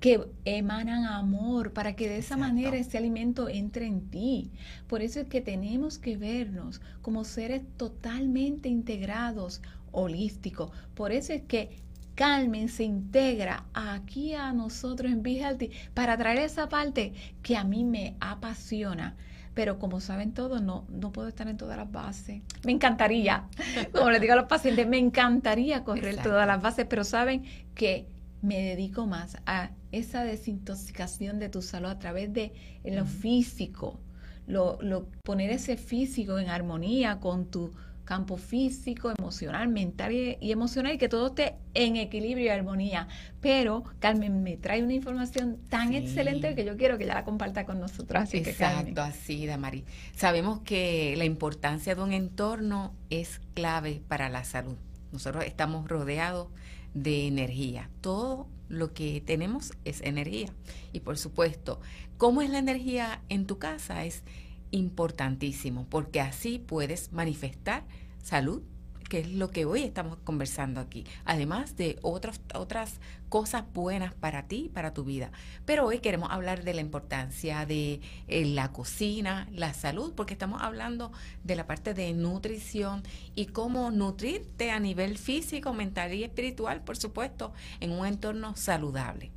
que 0.00 0.28
emanan 0.44 1.04
amor 1.04 1.72
para 1.72 1.96
que 1.96 2.08
de 2.08 2.18
esa 2.18 2.36
manera 2.36 2.76
ese 2.76 2.98
alimento 2.98 3.48
entre 3.48 3.86
en 3.86 4.08
ti. 4.10 4.50
Por 4.86 5.02
eso 5.02 5.20
es 5.20 5.26
que 5.26 5.40
tenemos 5.40 5.98
que 5.98 6.16
vernos 6.16 6.80
como 7.02 7.24
seres 7.24 7.62
totalmente 7.76 8.68
integrados, 8.68 9.60
holísticos. 9.90 10.70
Por 10.94 11.12
eso 11.12 11.32
es 11.32 11.42
que 11.42 11.70
Carmen 12.14 12.68
se 12.68 12.84
integra 12.84 13.64
aquí 13.74 14.34
a 14.34 14.52
nosotros 14.52 15.10
en 15.10 15.22
Be 15.22 15.38
Healthy 15.38 15.70
para 15.94 16.16
traer 16.16 16.38
esa 16.38 16.68
parte 16.68 17.12
que 17.42 17.56
a 17.56 17.64
mí 17.64 17.84
me 17.84 18.16
apasiona 18.20 19.16
pero 19.54 19.80
como 19.80 20.00
saben 20.00 20.34
todos, 20.34 20.62
no, 20.62 20.84
no 20.88 21.10
puedo 21.10 21.26
estar 21.26 21.48
en 21.48 21.56
todas 21.56 21.76
las 21.76 21.90
bases. 21.90 22.42
Me 22.64 22.70
encantaría, 22.70 23.48
como 23.92 24.08
les 24.12 24.20
digo 24.20 24.34
a 24.34 24.36
los 24.36 24.44
pacientes, 24.44 24.86
me 24.86 24.98
encantaría 24.98 25.82
correr 25.82 26.22
todas 26.22 26.46
las 26.46 26.62
bases, 26.62 26.86
pero 26.88 27.02
saben 27.02 27.42
que 27.74 28.06
me 28.42 28.62
dedico 28.62 29.06
más 29.06 29.36
a 29.46 29.70
esa 29.92 30.24
desintoxicación 30.24 31.38
de 31.38 31.48
tu 31.48 31.62
salud 31.62 31.88
a 31.88 31.98
través 31.98 32.32
de 32.32 32.52
lo 32.84 33.04
físico, 33.06 34.00
lo, 34.46 34.78
lo, 34.80 35.08
poner 35.24 35.50
ese 35.50 35.76
físico 35.76 36.38
en 36.38 36.48
armonía 36.48 37.20
con 37.20 37.50
tu 37.50 37.72
campo 38.08 38.38
físico, 38.38 39.12
emocional, 39.18 39.68
mental 39.68 40.12
y, 40.12 40.50
emocional 40.50 40.94
y 40.94 40.98
que 40.98 41.10
todo 41.10 41.26
esté 41.26 41.56
en 41.74 41.96
equilibrio 41.96 42.46
y 42.46 42.48
armonía. 42.48 43.06
Pero 43.42 43.84
Carmen 43.98 44.42
me 44.42 44.56
trae 44.56 44.82
una 44.82 44.94
información 44.94 45.58
tan 45.68 45.92
excelente 45.92 46.54
que 46.54 46.64
yo 46.64 46.78
quiero 46.78 46.96
que 46.96 47.04
ya 47.04 47.12
la 47.12 47.24
comparta 47.24 47.66
con 47.66 47.78
nosotros. 47.80 48.22
Así 48.22 48.38
Exacto, 48.38 49.02
así, 49.02 49.44
Damari. 49.44 49.84
Sabemos 50.16 50.60
que 50.60 51.16
la 51.18 51.26
importancia 51.26 51.94
de 51.94 52.00
un 52.00 52.14
entorno 52.14 52.94
es 53.10 53.42
clave 53.52 54.00
para 54.08 54.30
la 54.30 54.42
salud. 54.44 54.78
Nosotros 55.12 55.44
estamos 55.44 55.86
rodeados 55.86 56.48
de 56.94 57.26
energía. 57.26 57.90
Todo 58.00 58.48
lo 58.68 58.92
que 58.92 59.20
tenemos 59.20 59.72
es 59.84 60.00
energía. 60.02 60.48
Y 60.92 61.00
por 61.00 61.18
supuesto, 61.18 61.80
¿cómo 62.16 62.42
es 62.42 62.50
la 62.50 62.58
energía 62.58 63.22
en 63.28 63.46
tu 63.46 63.58
casa? 63.58 64.04
Es 64.04 64.22
importantísimo, 64.70 65.86
porque 65.88 66.20
así 66.20 66.58
puedes 66.58 67.12
manifestar 67.12 67.84
salud, 68.22 68.62
que 69.08 69.20
es 69.20 69.32
lo 69.32 69.50
que 69.50 69.64
hoy 69.64 69.82
estamos 69.82 70.18
conversando 70.24 70.80
aquí, 70.80 71.04
además 71.24 71.76
de 71.76 71.98
otras 72.02 72.40
otras 72.54 73.00
cosas 73.28 73.64
buenas 73.74 74.14
para 74.14 74.48
ti, 74.48 74.70
para 74.72 74.94
tu 74.94 75.04
vida. 75.04 75.30
Pero 75.64 75.86
hoy 75.86 75.98
queremos 75.98 76.30
hablar 76.30 76.64
de 76.64 76.74
la 76.74 76.80
importancia 76.80 77.66
de 77.66 78.00
eh, 78.26 78.44
la 78.46 78.72
cocina, 78.72 79.48
la 79.52 79.74
salud, 79.74 80.12
porque 80.14 80.34
estamos 80.34 80.62
hablando 80.62 81.12
de 81.44 81.56
la 81.56 81.66
parte 81.66 81.94
de 81.94 82.12
nutrición 82.14 83.02
y 83.34 83.46
cómo 83.46 83.90
nutrirte 83.90 84.70
a 84.70 84.80
nivel 84.80 85.18
físico, 85.18 85.72
mental 85.72 86.14
y 86.14 86.24
espiritual, 86.24 86.82
por 86.82 86.96
supuesto, 86.96 87.52
en 87.80 87.92
un 87.92 88.06
entorno 88.06 88.56
saludable. 88.56 89.30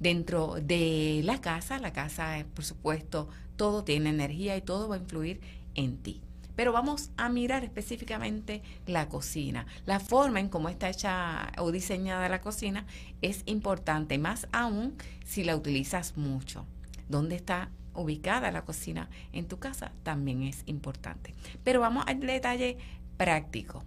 Dentro 0.00 0.56
de 0.60 1.22
la 1.24 1.40
casa, 1.40 1.78
la 1.78 1.92
casa, 1.92 2.44
por 2.54 2.64
supuesto, 2.64 3.28
todo 3.56 3.82
tiene 3.82 4.10
energía 4.10 4.56
y 4.56 4.62
todo 4.62 4.88
va 4.88 4.96
a 4.96 4.98
influir 4.98 5.40
en 5.74 5.98
ti. 5.98 6.22
Pero 6.58 6.72
vamos 6.72 7.12
a 7.16 7.28
mirar 7.28 7.62
específicamente 7.62 8.62
la 8.84 9.08
cocina. 9.08 9.64
La 9.86 10.00
forma 10.00 10.40
en 10.40 10.48
cómo 10.48 10.68
está 10.68 10.88
hecha 10.88 11.52
o 11.56 11.70
diseñada 11.70 12.28
la 12.28 12.40
cocina 12.40 12.84
es 13.22 13.44
importante, 13.46 14.18
más 14.18 14.48
aún 14.50 14.96
si 15.24 15.44
la 15.44 15.54
utilizas 15.54 16.16
mucho. 16.16 16.66
¿Dónde 17.08 17.36
está 17.36 17.70
ubicada 17.94 18.50
la 18.50 18.64
cocina 18.64 19.08
en 19.32 19.46
tu 19.46 19.60
casa? 19.60 19.92
También 20.02 20.42
es 20.42 20.64
importante. 20.66 21.32
Pero 21.62 21.78
vamos 21.78 22.02
al 22.08 22.18
detalle 22.18 22.76
práctico. 23.16 23.84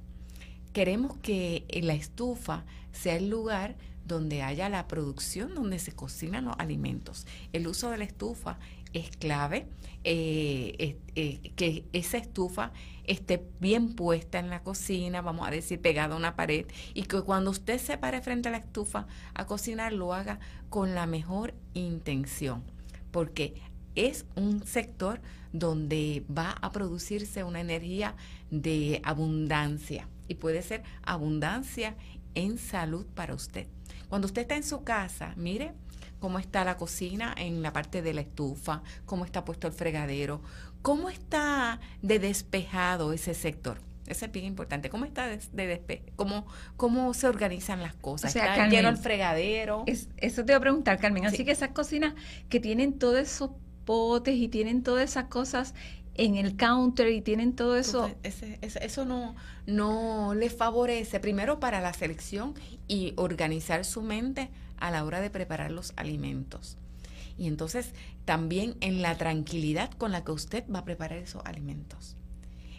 Queremos 0.71 1.17
que 1.17 1.65
la 1.83 1.93
estufa 1.93 2.63
sea 2.93 3.17
el 3.17 3.29
lugar 3.29 3.75
donde 4.05 4.43
haya 4.43 4.69
la 4.69 4.87
producción, 4.87 5.55
donde 5.55 5.77
se 5.77 5.91
cocinan 5.91 6.45
los 6.45 6.55
alimentos. 6.57 7.27
El 7.51 7.67
uso 7.67 7.89
de 7.89 7.97
la 7.97 8.05
estufa 8.05 8.59
es 8.93 9.09
clave, 9.17 9.67
eh, 10.03 10.97
eh, 11.15 11.51
que 11.55 11.85
esa 11.93 12.17
estufa 12.17 12.71
esté 13.05 13.43
bien 13.59 13.95
puesta 13.95 14.39
en 14.39 14.49
la 14.49 14.63
cocina, 14.63 15.21
vamos 15.21 15.47
a 15.47 15.51
decir, 15.51 15.81
pegada 15.81 16.15
a 16.15 16.17
una 16.17 16.35
pared, 16.35 16.65
y 16.93 17.03
que 17.03 17.21
cuando 17.21 17.51
usted 17.51 17.79
se 17.79 17.97
pare 17.97 18.21
frente 18.21 18.49
a 18.49 18.51
la 18.51 18.57
estufa 18.57 19.07
a 19.33 19.45
cocinar, 19.45 19.93
lo 19.93 20.13
haga 20.13 20.39
con 20.69 20.95
la 20.95 21.05
mejor 21.05 21.53
intención, 21.73 22.63
porque 23.11 23.61
es 23.95 24.25
un 24.35 24.65
sector 24.65 25.21
donde 25.51 26.23
va 26.35 26.51
a 26.61 26.71
producirse 26.71 27.43
una 27.43 27.59
energía 27.59 28.15
de 28.49 29.01
abundancia, 29.03 30.07
y 30.27 30.35
puede 30.35 30.61
ser 30.61 30.83
abundancia 31.03 31.95
en 32.35 32.57
salud 32.57 33.05
para 33.13 33.35
usted. 33.35 33.67
Cuando 34.07 34.27
usted 34.27 34.43
está 34.43 34.55
en 34.55 34.63
su 34.63 34.83
casa, 34.83 35.33
mire, 35.37 35.73
cómo 36.21 36.39
está 36.39 36.63
la 36.63 36.77
cocina 36.77 37.35
en 37.35 37.61
la 37.61 37.73
parte 37.73 38.01
de 38.01 38.13
la 38.13 38.21
estufa, 38.21 38.83
cómo 39.05 39.25
está 39.25 39.43
puesto 39.43 39.67
el 39.67 39.73
fregadero, 39.73 40.41
cómo 40.81 41.09
está 41.09 41.81
de 42.01 42.19
despejado 42.19 43.11
ese 43.11 43.33
sector. 43.33 43.79
Eso 44.07 44.25
es 44.25 44.31
bien 44.31 44.45
importante. 44.45 44.89
¿Cómo 44.89 45.05
está 45.05 45.27
de, 45.27 45.39
despe 45.53 46.03
cómo, 46.15 46.45
cómo 46.77 47.13
se 47.13 47.27
organizan 47.27 47.81
las 47.81 47.95
cosas? 47.95 48.31
O 48.31 48.33
sea, 48.33 48.55
¿Está 48.55 48.67
lleno 48.67 48.89
el 48.89 48.97
fregadero? 48.97 49.83
eso 49.87 50.45
te 50.45 50.51
iba 50.51 50.57
a 50.57 50.61
preguntar, 50.61 50.99
Carmen. 50.99 51.25
Así 51.25 51.43
que 51.43 51.51
esas 51.51 51.69
cocinas 51.69 52.13
que 52.49 52.59
tienen 52.59 52.99
todos 52.99 53.19
esos 53.19 53.51
potes 53.85 54.35
y 54.35 54.47
tienen 54.47 54.83
todas 54.83 55.09
esas 55.09 55.25
cosas 55.25 55.73
en 56.15 56.35
el 56.35 56.55
counter 56.55 57.09
y 57.09 57.21
tienen 57.21 57.55
todo 57.55 57.77
eso. 57.77 58.11
eso 58.21 59.05
no, 59.05 59.35
no 59.65 60.35
les 60.35 60.53
favorece, 60.53 61.19
primero 61.19 61.59
para 61.59 61.81
la 61.81 61.93
selección 61.93 62.53
y 62.87 63.13
organizar 63.15 63.85
su 63.85 64.01
mente 64.01 64.49
a 64.81 64.91
la 64.91 65.05
hora 65.05 65.21
de 65.21 65.29
preparar 65.29 65.71
los 65.71 65.93
alimentos. 65.95 66.77
Y 67.37 67.47
entonces 67.47 67.93
también 68.25 68.75
en 68.81 69.01
la 69.01 69.17
tranquilidad 69.17 69.91
con 69.91 70.11
la 70.11 70.23
que 70.23 70.31
usted 70.31 70.63
va 70.69 70.79
a 70.79 70.85
preparar 70.85 71.19
esos 71.19 71.41
alimentos. 71.45 72.15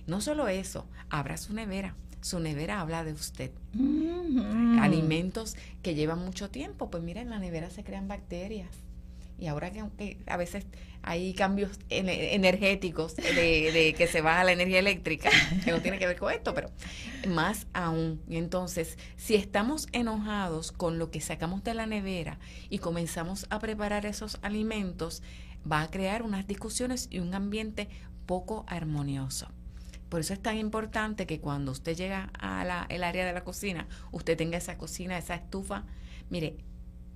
No 0.07 0.21
solo 0.21 0.49
eso, 0.49 0.87
abra 1.09 1.37
su 1.37 1.55
nevera. 1.55 1.97
Su 2.21 2.39
nevera 2.39 2.81
habla 2.81 3.03
de 3.03 3.13
usted. 3.13 3.51
Alimentos 4.81 5.57
que 5.83 5.95
llevan 5.95 6.21
mucho 6.21 6.51
tiempo, 6.51 6.91
pues 6.91 7.03
mira, 7.03 7.21
en 7.21 7.31
la 7.31 7.39
nevera 7.39 7.71
se 7.71 7.83
crean 7.83 8.07
bacterias. 8.07 8.71
Y 9.43 9.49
ahora 9.49 9.73
que 9.73 9.81
aunque 9.81 10.19
a 10.27 10.37
veces 10.37 10.67
hay 11.03 11.35
cambios 11.35 11.77
energéticos 11.89 13.17
de, 13.17 13.93
que 13.99 14.07
se 14.07 14.21
va 14.21 14.39
a 14.39 14.45
la 14.45 14.53
energía 14.53 14.79
eléctrica, 14.79 15.31
que 15.65 15.73
no 15.73 15.81
tiene 15.81 15.99
que 15.99 16.07
ver 16.07 16.17
con 16.17 16.33
esto, 16.33 16.55
pero 16.55 16.71
más 17.27 17.67
aún. 17.73 18.23
Entonces, 18.31 18.99
si 19.17 19.35
estamos 19.35 19.89
enojados 19.91 20.71
con 20.71 21.01
lo 21.01 21.11
que 21.11 21.21
sacamos 21.21 21.65
de 21.65 21.75
la 21.75 21.87
nevera 21.87 22.39
y 22.71 22.79
comenzamos 22.79 23.49
a 23.51 23.59
preparar 23.59 24.07
esos 24.07 24.39
alimentos, 24.43 25.25
va 25.71 25.83
a 25.83 25.91
crear 25.91 26.23
unas 26.23 26.47
discusiones 26.47 27.09
y 27.11 27.19
un 27.19 27.35
ambiente 27.35 27.89
poco 28.27 28.65
armonioso. 28.69 29.49
Por 30.09 30.21
eso 30.21 30.35
es 30.35 30.41
tan 30.41 30.57
importante 30.57 31.27
que 31.27 31.41
cuando 31.41 31.73
usted 31.73 31.97
llega 31.97 32.31
a 32.39 32.87
el 32.91 33.03
área 33.03 33.27
de 33.27 33.33
la 33.33 33.43
cocina, 33.43 33.89
usted 34.13 34.37
tenga 34.37 34.59
esa 34.59 34.79
cocina, 34.79 35.19
esa 35.19 35.35
estufa, 35.35 35.85
mire, 36.31 36.59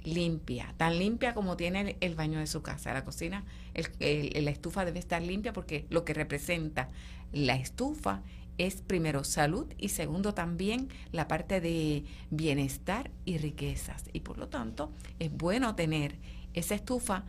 limpia, 0.06 0.72
tan 0.76 0.98
limpia 0.98 1.34
como 1.34 1.56
tiene 1.56 1.96
el, 2.00 2.14
baño 2.14 2.38
de 2.38 2.46
su 2.46 2.62
casa. 2.62 2.94
La 2.94 3.04
cocina, 3.04 3.44
la 3.74 4.50
estufa 4.50 4.84
debe 4.84 5.00
estar 5.00 5.20
limpia 5.20 5.52
porque 5.52 5.84
lo 5.90 6.04
que 6.04 6.14
representa 6.14 6.88
la 7.32 7.56
estufa 7.56 8.22
es 8.56 8.76
primero 8.76 9.24
salud 9.24 9.66
y 9.76 9.88
segundo 9.88 10.32
también 10.32 10.88
la 11.12 11.28
parte 11.28 11.60
de 11.60 12.04
bienestar 12.30 13.10
y 13.24 13.38
riquezas. 13.38 14.04
Y 14.12 14.20
por 14.20 14.38
lo 14.38 14.48
tanto 14.48 14.92
es 15.18 15.30
bueno 15.30 15.74
tener 15.74 16.16
esa 16.54 16.74
estufa 16.74 17.24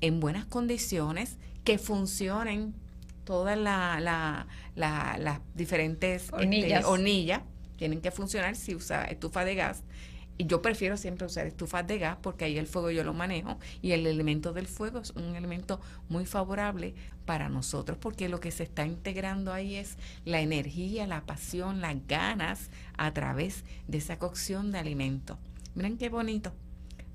en 0.00 0.20
buenas 0.20 0.46
condiciones, 0.46 1.36
que 1.64 1.78
funcionen 1.78 2.74
todas 3.24 3.58
las 3.58 5.40
diferentes 5.54 6.24
este, 6.24 6.84
hornillas. 6.84 7.42
Tienen 7.76 8.00
que 8.00 8.10
funcionar 8.10 8.54
si 8.54 8.74
usa 8.74 9.04
estufa 9.06 9.44
de 9.44 9.56
gas 9.56 9.82
yo 10.38 10.62
prefiero 10.62 10.96
siempre 10.96 11.26
usar 11.26 11.46
estufas 11.46 11.86
de 11.86 11.98
gas 11.98 12.18
porque 12.20 12.44
ahí 12.44 12.58
el 12.58 12.66
fuego 12.66 12.90
yo 12.90 13.04
lo 13.04 13.14
manejo 13.14 13.58
y 13.82 13.92
el 13.92 14.06
elemento 14.06 14.52
del 14.52 14.66
fuego 14.66 14.98
es 14.98 15.10
un 15.10 15.36
elemento 15.36 15.80
muy 16.08 16.26
favorable 16.26 16.94
para 17.24 17.48
nosotros 17.48 17.98
porque 18.00 18.28
lo 18.28 18.40
que 18.40 18.50
se 18.50 18.64
está 18.64 18.86
integrando 18.86 19.52
ahí 19.52 19.76
es 19.76 19.96
la 20.24 20.40
energía, 20.40 21.06
la 21.06 21.24
pasión, 21.24 21.80
las 21.80 21.96
ganas 22.06 22.70
a 22.96 23.12
través 23.12 23.64
de 23.86 23.98
esa 23.98 24.18
cocción 24.18 24.72
de 24.72 24.78
alimentos. 24.78 25.38
Miren 25.74 25.98
qué 25.98 26.08
bonito. 26.08 26.52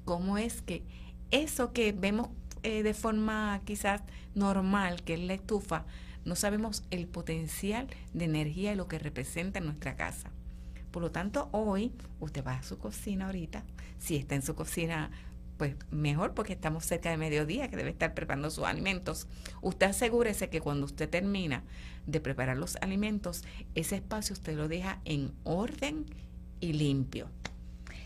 Cómo 0.06 0.38
es 0.38 0.62
que 0.62 0.84
eso 1.32 1.74
que 1.74 1.92
vemos 1.92 2.30
eh, 2.64 2.84
de 2.84 2.94
forma 2.94 3.62
quizás 3.66 4.02
normal, 4.34 5.04
que 5.04 5.14
es 5.14 5.20
la 5.20 5.34
estufa, 5.34 5.86
no 6.26 6.36
sabemos 6.36 6.84
el 6.92 7.08
potencial 7.08 7.88
de 8.14 8.26
energía 8.26 8.74
y 8.74 8.76
lo 8.76 8.88
que 8.88 9.00
representa 9.00 9.60
en 9.60 9.66
nuestra 9.66 9.96
casa. 9.96 10.32
Por 10.92 11.02
lo 11.04 11.12
tanto, 11.12 11.50
hoy 11.52 11.92
usted 12.20 12.44
va 12.46 12.56
a 12.56 12.64
su 12.64 12.78
cocina 12.78 13.28
ahorita, 13.28 13.64
si 14.00 14.16
está 14.16 14.36
en 14.36 14.42
su 14.42 14.56
cocina, 14.56 15.12
pues 15.58 15.76
mejor 15.92 16.34
porque 16.34 16.54
estamos 16.54 16.86
cerca 16.86 17.10
de 17.12 17.18
mediodía, 17.18 17.70
que 17.70 17.76
debe 17.76 17.90
estar 17.90 18.14
preparando 18.14 18.50
sus 18.50 18.64
alimentos. 18.64 19.28
Usted 19.62 19.88
asegúrese 19.88 20.50
que 20.50 20.62
cuando 20.62 20.86
usted 20.86 21.10
termina 21.10 21.64
de 22.08 22.22
preparar 22.22 22.58
los 22.58 22.78
alimentos, 22.78 23.44
ese 23.76 23.98
espacio 23.98 24.34
usted 24.34 24.56
lo 24.56 24.68
deja 24.68 25.02
en 25.06 25.34
orden 25.44 26.06
y 26.62 26.74
limpio. 26.74 27.28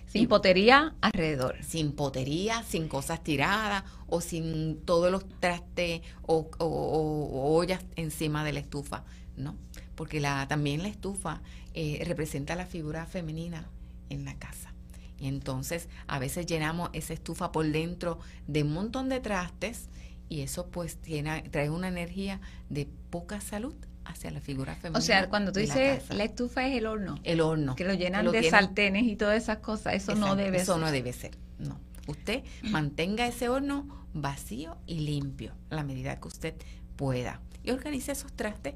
Sin 0.07 0.27
potería 0.27 0.93
alrededor. 1.01 1.57
Sin 1.63 1.93
potería, 1.93 2.61
sin 2.63 2.87
cosas 2.87 3.23
tiradas 3.23 3.83
o 4.07 4.21
sin 4.21 4.79
todos 4.85 5.11
los 5.11 5.27
trastes 5.39 6.01
o, 6.21 6.49
o 6.59 7.55
ollas 7.55 7.83
encima 7.95 8.43
de 8.43 8.53
la 8.53 8.59
estufa. 8.59 9.05
No, 9.35 9.55
porque 9.95 10.19
la, 10.19 10.47
también 10.47 10.83
la 10.83 10.89
estufa 10.89 11.41
eh, 11.73 12.03
representa 12.05 12.55
la 12.55 12.65
figura 12.65 13.05
femenina 13.05 13.67
en 14.09 14.25
la 14.25 14.35
casa. 14.35 14.73
Y 15.19 15.27
entonces 15.27 15.87
a 16.07 16.19
veces 16.19 16.45
llenamos 16.45 16.89
esa 16.93 17.13
estufa 17.13 17.51
por 17.51 17.65
dentro 17.65 18.19
de 18.47 18.63
un 18.63 18.73
montón 18.73 19.09
de 19.09 19.19
trastes 19.19 19.87
y 20.29 20.41
eso 20.41 20.67
pues 20.67 20.97
tiene, 20.97 21.43
trae 21.43 21.69
una 21.69 21.87
energía 21.87 22.41
de 22.69 22.87
poca 23.09 23.39
salud 23.39 23.75
hacia 24.05 24.31
la 24.31 24.41
figura 24.41 24.75
femenina. 24.75 24.99
O 24.99 25.01
sea, 25.01 25.29
cuando 25.29 25.51
tú 25.51 25.59
dices 25.59 26.09
la, 26.09 26.23
estufa 26.23 26.67
es 26.67 26.77
el 26.77 26.87
horno. 26.87 27.19
El 27.23 27.41
horno. 27.41 27.75
Que 27.75 27.85
lo 27.85 27.93
llenan 27.93 28.31
de 28.31 28.49
sartenes 28.49 29.03
y 29.03 29.15
todas 29.15 29.41
esas 29.41 29.59
cosas. 29.59 29.93
Eso 29.93 30.15
no 30.15 30.35
debe 30.35 30.57
ser. 30.57 30.61
Eso 30.61 30.77
no 30.77 30.91
debe 30.91 31.13
ser, 31.13 31.37
no. 31.59 31.79
Usted 32.07 32.43
mantenga 32.63 33.25
ese 33.25 33.47
horno 33.47 33.87
vacío 34.13 34.77
y 34.85 34.99
limpio 34.99 35.53
a 35.69 35.75
la 35.75 35.83
medida 35.83 36.19
que 36.19 36.27
usted 36.27 36.55
pueda. 36.95 37.39
Y 37.63 37.71
organice 37.71 38.11
esos 38.11 38.33
trastes 38.33 38.75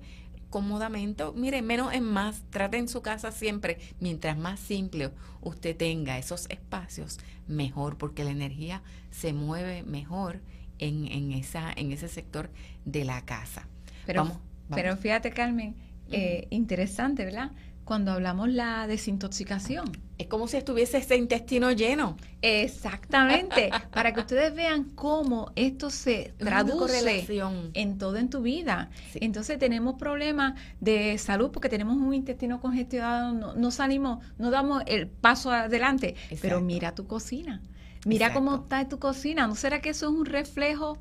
cómodamente. 0.49 1.23
Mire, 1.35 1.61
menos 1.61 1.93
es 1.93 2.01
más. 2.01 2.43
Trate 2.49 2.77
en 2.77 2.87
su 2.87 3.01
casa 3.01 3.31
siempre, 3.31 3.77
mientras 3.99 4.37
más 4.37 4.59
simple 4.59 5.11
usted 5.41 5.75
tenga 5.75 6.17
esos 6.17 6.49
espacios, 6.49 7.19
mejor, 7.47 7.97
porque 7.97 8.23
la 8.23 8.31
energía 8.31 8.81
se 9.11 9.33
mueve 9.33 9.83
mejor 9.83 10.41
en, 10.79 11.07
en, 11.11 11.31
esa, 11.31 11.71
en 11.75 11.91
ese 11.91 12.07
sector 12.07 12.49
de 12.85 13.05
la 13.05 13.23
casa. 13.25 13.67
Pero, 14.05 14.39
pero 14.69 14.95
fíjate, 14.97 15.31
Carmen, 15.31 15.75
eh, 16.11 16.47
interesante, 16.49 17.25
¿verdad? 17.25 17.51
Cuando 17.87 18.11
hablamos 18.11 18.49
la 18.49 18.85
desintoxicación. 18.85 19.91
Es 20.17 20.27
como 20.27 20.47
si 20.49 20.57
estuviese 20.57 20.97
ese 20.97 21.15
intestino 21.15 21.71
lleno. 21.71 22.17
Exactamente, 22.41 23.69
para 23.93 24.13
que 24.13 24.19
ustedes 24.19 24.53
vean 24.53 24.83
cómo 24.93 25.51
esto 25.55 25.89
se 25.89 26.33
traduce 26.37 27.25
en 27.73 27.97
todo 27.97 28.17
en 28.17 28.29
tu 28.29 28.41
vida. 28.41 28.89
Entonces 29.15 29.57
tenemos 29.57 29.95
problemas 29.95 30.59
de 30.81 31.17
salud 31.17 31.49
porque 31.51 31.69
tenemos 31.69 31.95
un 31.95 32.13
intestino 32.13 32.59
congestionado, 32.59 33.55
no, 33.55 33.71
salimos, 33.71 34.23
no 34.37 34.51
damos 34.51 34.83
el 34.85 35.07
paso 35.07 35.51
adelante. 35.51 36.15
Pero 36.41 36.59
mira 36.59 36.93
tu 36.93 37.07
cocina, 37.07 37.61
mira 38.05 38.33
cómo 38.33 38.55
está 38.55 38.87
tu 38.89 38.99
cocina. 38.99 39.47
¿No 39.47 39.55
será 39.55 39.79
que 39.79 39.89
eso 39.91 40.07
es 40.07 40.11
un 40.11 40.25
reflejo? 40.25 40.97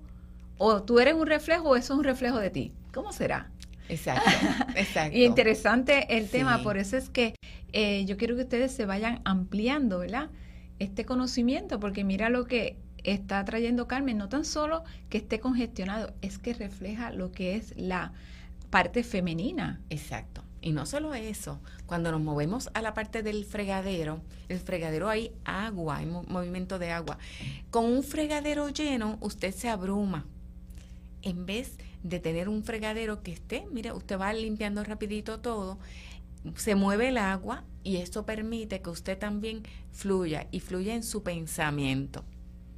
O 0.57 0.85
tú 0.85 1.01
eres 1.01 1.15
un 1.15 1.27
reflejo 1.27 1.71
o 1.71 1.77
eso 1.77 1.95
es 1.95 1.99
un 1.99 2.05
reflejo 2.05 2.39
de 2.39 2.51
ti. 2.51 2.73
¿Cómo 2.95 3.13
será? 3.13 3.51
Exacto, 3.89 4.31
exacto. 4.77 5.17
y 5.17 5.25
interesante 5.25 6.17
el 6.17 6.29
tema, 6.29 6.63
por 6.63 6.77
eso 6.77 6.97
es 6.97 7.09
que 7.09 7.35
eh, 7.73 8.05
yo 8.07 8.17
quiero 8.17 8.37
que 8.37 8.43
ustedes 8.43 8.73
se 8.73 8.87
vayan 8.87 9.21
ampliando, 9.25 9.99
¿verdad? 9.99 10.31
Este 10.79 11.05
conocimiento, 11.05 11.81
porque 11.81 12.05
mira 12.05 12.29
lo 12.29 12.45
que 12.47 12.77
está 13.05 13.45
trayendo 13.45 13.87
Carmen, 13.87 14.19
no 14.19 14.29
tan 14.29 14.45
solo 14.45 14.83
que 15.09 15.19
esté 15.19 15.41
congestionado, 15.41 16.13
es 16.23 16.39
que 16.39 16.55
refleja 16.55 17.11
lo 17.13 17.33
que 17.33 17.57
es 17.57 17.75
la 17.77 18.13
parte 18.71 19.03
femenina. 19.05 19.81
Exacto. 19.91 20.43
Y 20.61 20.73
no 20.73 20.85
solo 20.85 21.15
eso, 21.15 21.61
cuando 21.87 22.11
nos 22.11 22.21
movemos 22.21 22.71
a 22.75 22.83
la 22.83 22.93
parte 22.93 23.23
del 23.23 23.45
fregadero, 23.45 24.21
el 24.49 24.59
fregadero 24.59 25.09
hay 25.09 25.31
agua, 25.45 25.99
hay 25.99 26.07
movimiento 26.07 26.81
de 26.81 26.91
agua. 26.91 27.19
Con 27.71 27.85
un 27.85 28.03
fregadero 28.03 28.69
lleno, 28.71 29.17
usted 29.21 29.55
se 29.55 29.69
abruma. 29.69 30.27
En 31.23 31.47
vez 31.47 31.77
de 31.77 31.87
tener 32.09 32.49
un 32.49 32.63
fregadero 32.63 33.23
que 33.23 33.33
esté, 33.33 33.67
mire, 33.73 33.93
usted 33.93 34.19
va 34.19 34.33
limpiando 34.33 34.83
rapidito 34.85 35.41
todo, 35.41 35.79
se 36.55 36.75
mueve 36.75 37.09
el 37.09 37.19
agua 37.19 37.65
y 37.83 37.97
esto 37.97 38.25
permite 38.25 38.81
que 38.81 38.91
usted 38.91 39.19
también 39.19 39.63
fluya 39.93 40.47
y 40.51 40.61
fluya 40.61 40.95
en 40.95 41.03
su 41.03 41.23
pensamiento. 41.23 42.25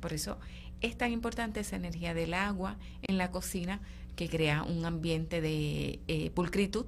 Por 0.01 0.13
eso 0.13 0.39
es 0.81 0.97
tan 0.97 1.13
importante 1.13 1.61
esa 1.61 1.77
energía 1.77 2.15
del 2.15 2.35
agua 2.35 2.77
en 3.03 3.19
la 3.19 3.31
cocina 3.31 3.81
que 4.17 4.29
crea 4.29 4.63
un 4.63 4.85
ambiente 4.85 5.41
de 5.41 6.01
eh, 6.09 6.31
pulcritud. 6.31 6.87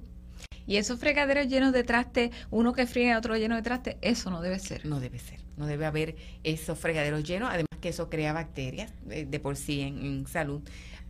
Y 0.67 0.77
esos 0.77 0.99
fregaderos 0.99 1.47
llenos 1.47 1.73
de 1.73 1.83
traste, 1.83 2.31
uno 2.49 2.73
que 2.73 2.85
friega, 2.85 3.17
otro 3.17 3.35
lleno 3.35 3.55
de 3.55 3.61
traste, 3.61 3.97
eso 4.01 4.29
no 4.29 4.41
debe 4.41 4.59
ser. 4.59 4.85
No 4.85 4.99
debe 4.99 5.19
ser. 5.19 5.39
No 5.57 5.65
debe 5.65 5.85
haber 5.85 6.15
esos 6.43 6.77
fregaderos 6.77 7.23
llenos, 7.23 7.49
además 7.49 7.67
que 7.81 7.89
eso 7.89 8.09
crea 8.09 8.31
bacterias 8.31 8.93
eh, 9.09 9.25
de, 9.29 9.39
por 9.39 9.57
sí 9.57 9.81
en 9.81 10.25
salud 10.27 10.61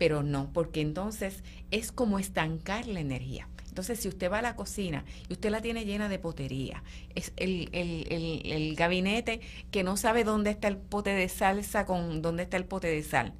pero 0.02 0.24
no, 0.24 0.52
porque 0.52 0.82
entonces 0.82 1.44
es 1.70 1.92
como 1.92 2.18
estancar 2.18 2.88
la 2.88 3.02
energía. 3.02 3.48
Entonces, 3.68 4.00
si 4.00 4.08
usted 4.08 4.32
va 4.32 4.40
a 4.40 4.42
la 4.42 4.56
cocina 4.56 5.06
y 5.30 5.34
usted 5.34 5.52
la 5.52 5.62
tiene 5.62 5.86
llena 5.86 6.10
de 6.10 6.18
potería, 6.18 6.82
es 7.14 7.34
el, 7.36 7.70
el, 7.72 8.08
el, 8.52 8.76
gabinete 8.76 9.42
que 9.70 9.84
no 9.84 9.98
sabe 9.98 10.24
dónde 10.24 10.50
está 10.50 10.70
el 10.70 10.78
pote 10.78 11.12
de 11.12 11.30
salsa 11.30 11.86
con 11.86 12.24
dónde 12.24 12.42
está 12.42 12.58
el 12.58 12.66
pote 12.66 12.88
de 12.88 13.04
sal. 13.04 13.36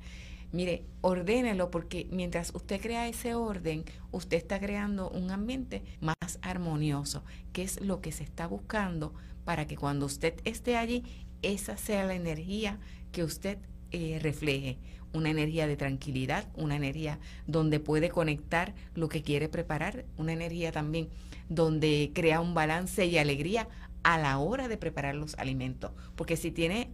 Mire, 0.52 0.86
ordénelo 1.02 1.72
porque 1.72 2.08
mientras 2.12 2.54
usted 2.54 2.80
crea 2.80 3.08
ese 3.08 3.34
orden, 3.34 3.84
usted 4.12 4.38
está 4.38 4.60
creando 4.60 5.10
un 5.10 5.32
ambiente 5.32 5.82
más 6.00 6.38
armonioso, 6.44 7.24
que 7.54 7.64
es 7.64 7.82
lo 7.82 8.02
que 8.02 8.12
se 8.12 8.24
está 8.24 8.46
buscando 8.46 9.16
para 9.46 9.66
que 9.66 9.78
cuando 9.78 10.06
usted 10.06 10.36
esté 10.44 10.78
allí, 10.78 11.26
esa 11.42 11.76
sea 11.76 12.06
la 12.06 12.14
energía 12.14 12.78
que 13.12 13.24
usted 13.24 13.58
eh, 13.90 14.20
refleje 14.22 14.78
una 15.14 15.30
energía 15.30 15.68
de 15.68 15.78
tranquilidad, 15.78 16.48
una 16.56 16.76
energía 16.76 17.20
donde 17.48 17.80
puede 17.80 18.10
conectar 18.10 18.74
lo 18.96 19.10
que 19.10 19.22
quiere 19.24 19.50
preparar, 19.50 20.06
una 20.18 20.34
energía 20.34 20.72
también 20.72 21.10
donde 21.50 22.12
crea 22.14 22.40
un 22.40 22.54
balance 22.54 23.06
y 23.06 23.18
alegría 23.18 23.68
a 24.04 24.18
la 24.18 24.38
hora 24.40 24.68
de 24.68 24.78
preparar 24.78 25.16
los 25.16 25.36
alimentos. 25.36 25.92
Porque 26.16 26.38
si 26.38 26.52
tiene 26.52 26.92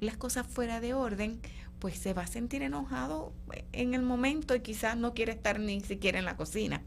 las 0.00 0.16
cosas 0.16 0.46
fuera 0.46 0.80
de 0.80 0.94
orden, 0.94 1.40
pues 1.78 1.98
se 1.98 2.14
va 2.14 2.22
a 2.22 2.26
sentir 2.26 2.62
enojado 2.62 3.32
en 3.72 3.94
el 3.94 4.02
momento 4.02 4.54
y 4.54 4.60
quizás 4.60 4.96
no 4.96 5.14
quiere 5.14 5.32
estar 5.32 5.60
ni 5.60 5.80
siquiera 5.80 6.18
en 6.18 6.24
la 6.24 6.36
cocina. 6.36 6.82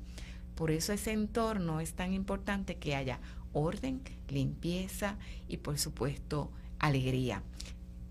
Por 0.56 0.72
eso 0.72 0.94
ese 0.94 1.12
entorno 1.12 1.80
es 1.80 1.94
tan 1.94 2.14
importante 2.14 2.76
que 2.76 2.96
haya 2.96 3.20
orden, 3.54 4.02
limpieza 4.28 5.18
y 5.48 5.58
por 5.58 5.78
supuesto 5.78 6.52
alegría 6.80 7.44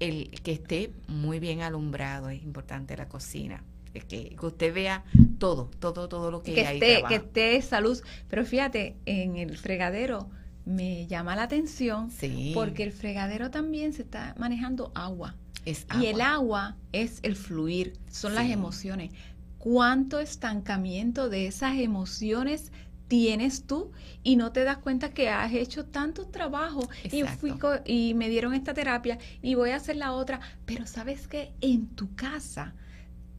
el 0.01 0.31
que 0.43 0.53
esté 0.53 0.93
muy 1.07 1.39
bien 1.39 1.63
alumbrado, 1.63 2.31
es 2.31 2.43
importante 2.43 2.97
la 2.97 3.09
cocina. 3.09 3.63
Que, 3.93 4.37
que 4.37 4.47
usted 4.47 4.73
vea 4.73 5.05
todo, 5.39 5.69
todo, 5.81 6.09
todo 6.09 6.31
lo 6.31 6.43
que, 6.43 6.55
que 6.55 6.67
hay. 6.67 6.77
Esté, 6.77 7.03
que 7.09 7.17
esté 7.17 7.63
salud. 7.63 8.01
Pero 8.29 8.45
fíjate, 8.45 8.97
en 9.05 9.37
el 9.37 9.59
fregadero 9.59 10.31
me 10.65 11.07
llama 11.07 11.35
la 11.35 11.45
atención 11.45 12.11
porque 12.55 12.85
el 12.85 12.93
fregadero 12.93 13.51
también 13.51 13.93
se 13.93 14.03
está 14.03 14.35
manejando 14.39 14.93
agua. 14.95 15.35
Es 15.65 15.87
Y 16.01 16.07
el 16.07 16.21
agua 16.21 16.77
es 16.93 17.19
el 17.23 17.37
fluir, 17.37 17.95
son 18.11 18.35
las 18.35 18.49
emociones. 18.49 19.13
¿Cuánto 19.59 20.21
estancamiento 20.21 21.29
de 21.29 21.47
esas 21.47 21.79
emociones 21.79 22.73
tienes 23.11 23.65
tú 23.67 23.91
y 24.23 24.37
no 24.37 24.53
te 24.53 24.63
das 24.63 24.79
cuenta 24.79 25.11
que 25.11 25.31
has 25.31 25.53
hecho 25.53 25.85
tanto 25.85 26.29
trabajo 26.29 26.89
y, 27.03 27.25
fui 27.25 27.53
y 27.85 28.15
me 28.15 28.29
dieron 28.29 28.55
esta 28.55 28.73
terapia 28.73 29.19
y 29.43 29.57
voy 29.57 29.71
a 29.71 29.77
hacer 29.77 29.97
la 29.97 30.13
otra, 30.13 30.39
pero 30.65 30.87
sabes 30.87 31.27
que 31.27 31.53
en 31.61 31.89
tu 31.89 32.15
casa 32.15 32.73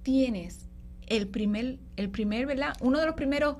tienes 0.03 0.67
el 1.07 1.29
primer, 1.29 1.79
el 1.95 2.09
primer, 2.09 2.47
¿verdad? 2.47 2.73
Uno 2.81 2.99
de 2.99 3.05
los 3.05 3.15
primeros 3.15 3.55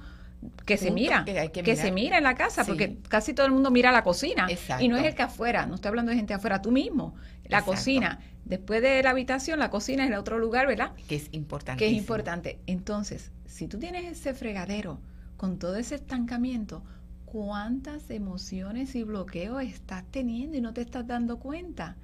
que 0.65 0.75
se 0.75 0.91
mira, 0.91 1.23
que, 1.23 1.75
se 1.77 1.93
mira 1.93 2.17
en 2.17 2.23
la 2.23 2.35
casa, 2.35 2.65
porque 2.65 2.97
casi 3.07 3.33
todo 3.33 3.45
el 3.45 3.53
mundo 3.53 3.71
mira 3.71 3.93
la 3.93 4.03
cocina 4.03 4.49
y 4.81 4.89
no 4.89 4.97
es 4.97 5.05
el 5.05 5.15
que 5.15 5.21
afuera, 5.21 5.65
no 5.65 5.75
estoy 5.75 5.87
hablando 5.89 6.09
de 6.09 6.17
gente 6.17 6.33
afuera, 6.33 6.61
tú 6.61 6.71
mismo, 6.71 7.15
la 7.45 7.61
cocina, 7.61 8.19
después 8.43 8.81
de 8.81 9.01
la 9.01 9.11
habitación, 9.11 9.59
la 9.59 9.69
cocina 9.69 10.03
es 10.03 10.09
el 10.09 10.17
otro 10.17 10.39
lugar, 10.39 10.67
¿verdad? 10.67 10.91
Que 11.07 11.15
es 11.15 11.29
importante. 11.31 11.79
Que 11.79 11.89
es 11.89 11.93
importante. 11.93 12.59
Entonces, 12.67 13.31
si 13.45 13.69
tú 13.69 13.79
tienes 13.79 14.03
ese 14.03 14.33
fregadero 14.33 14.99
con 15.41 15.57
todo 15.57 15.75
ese 15.75 15.95
estancamiento, 15.95 16.83
¿cuántas 17.25 18.11
emociones 18.11 18.93
y 18.93 19.01
bloqueos 19.01 19.63
estás 19.63 20.05
teniendo 20.11 20.55
y 20.55 20.61
no 20.61 20.71
te 20.71 20.81
estás 20.81 21.07
dando 21.07 21.39
cuenta? 21.39 21.97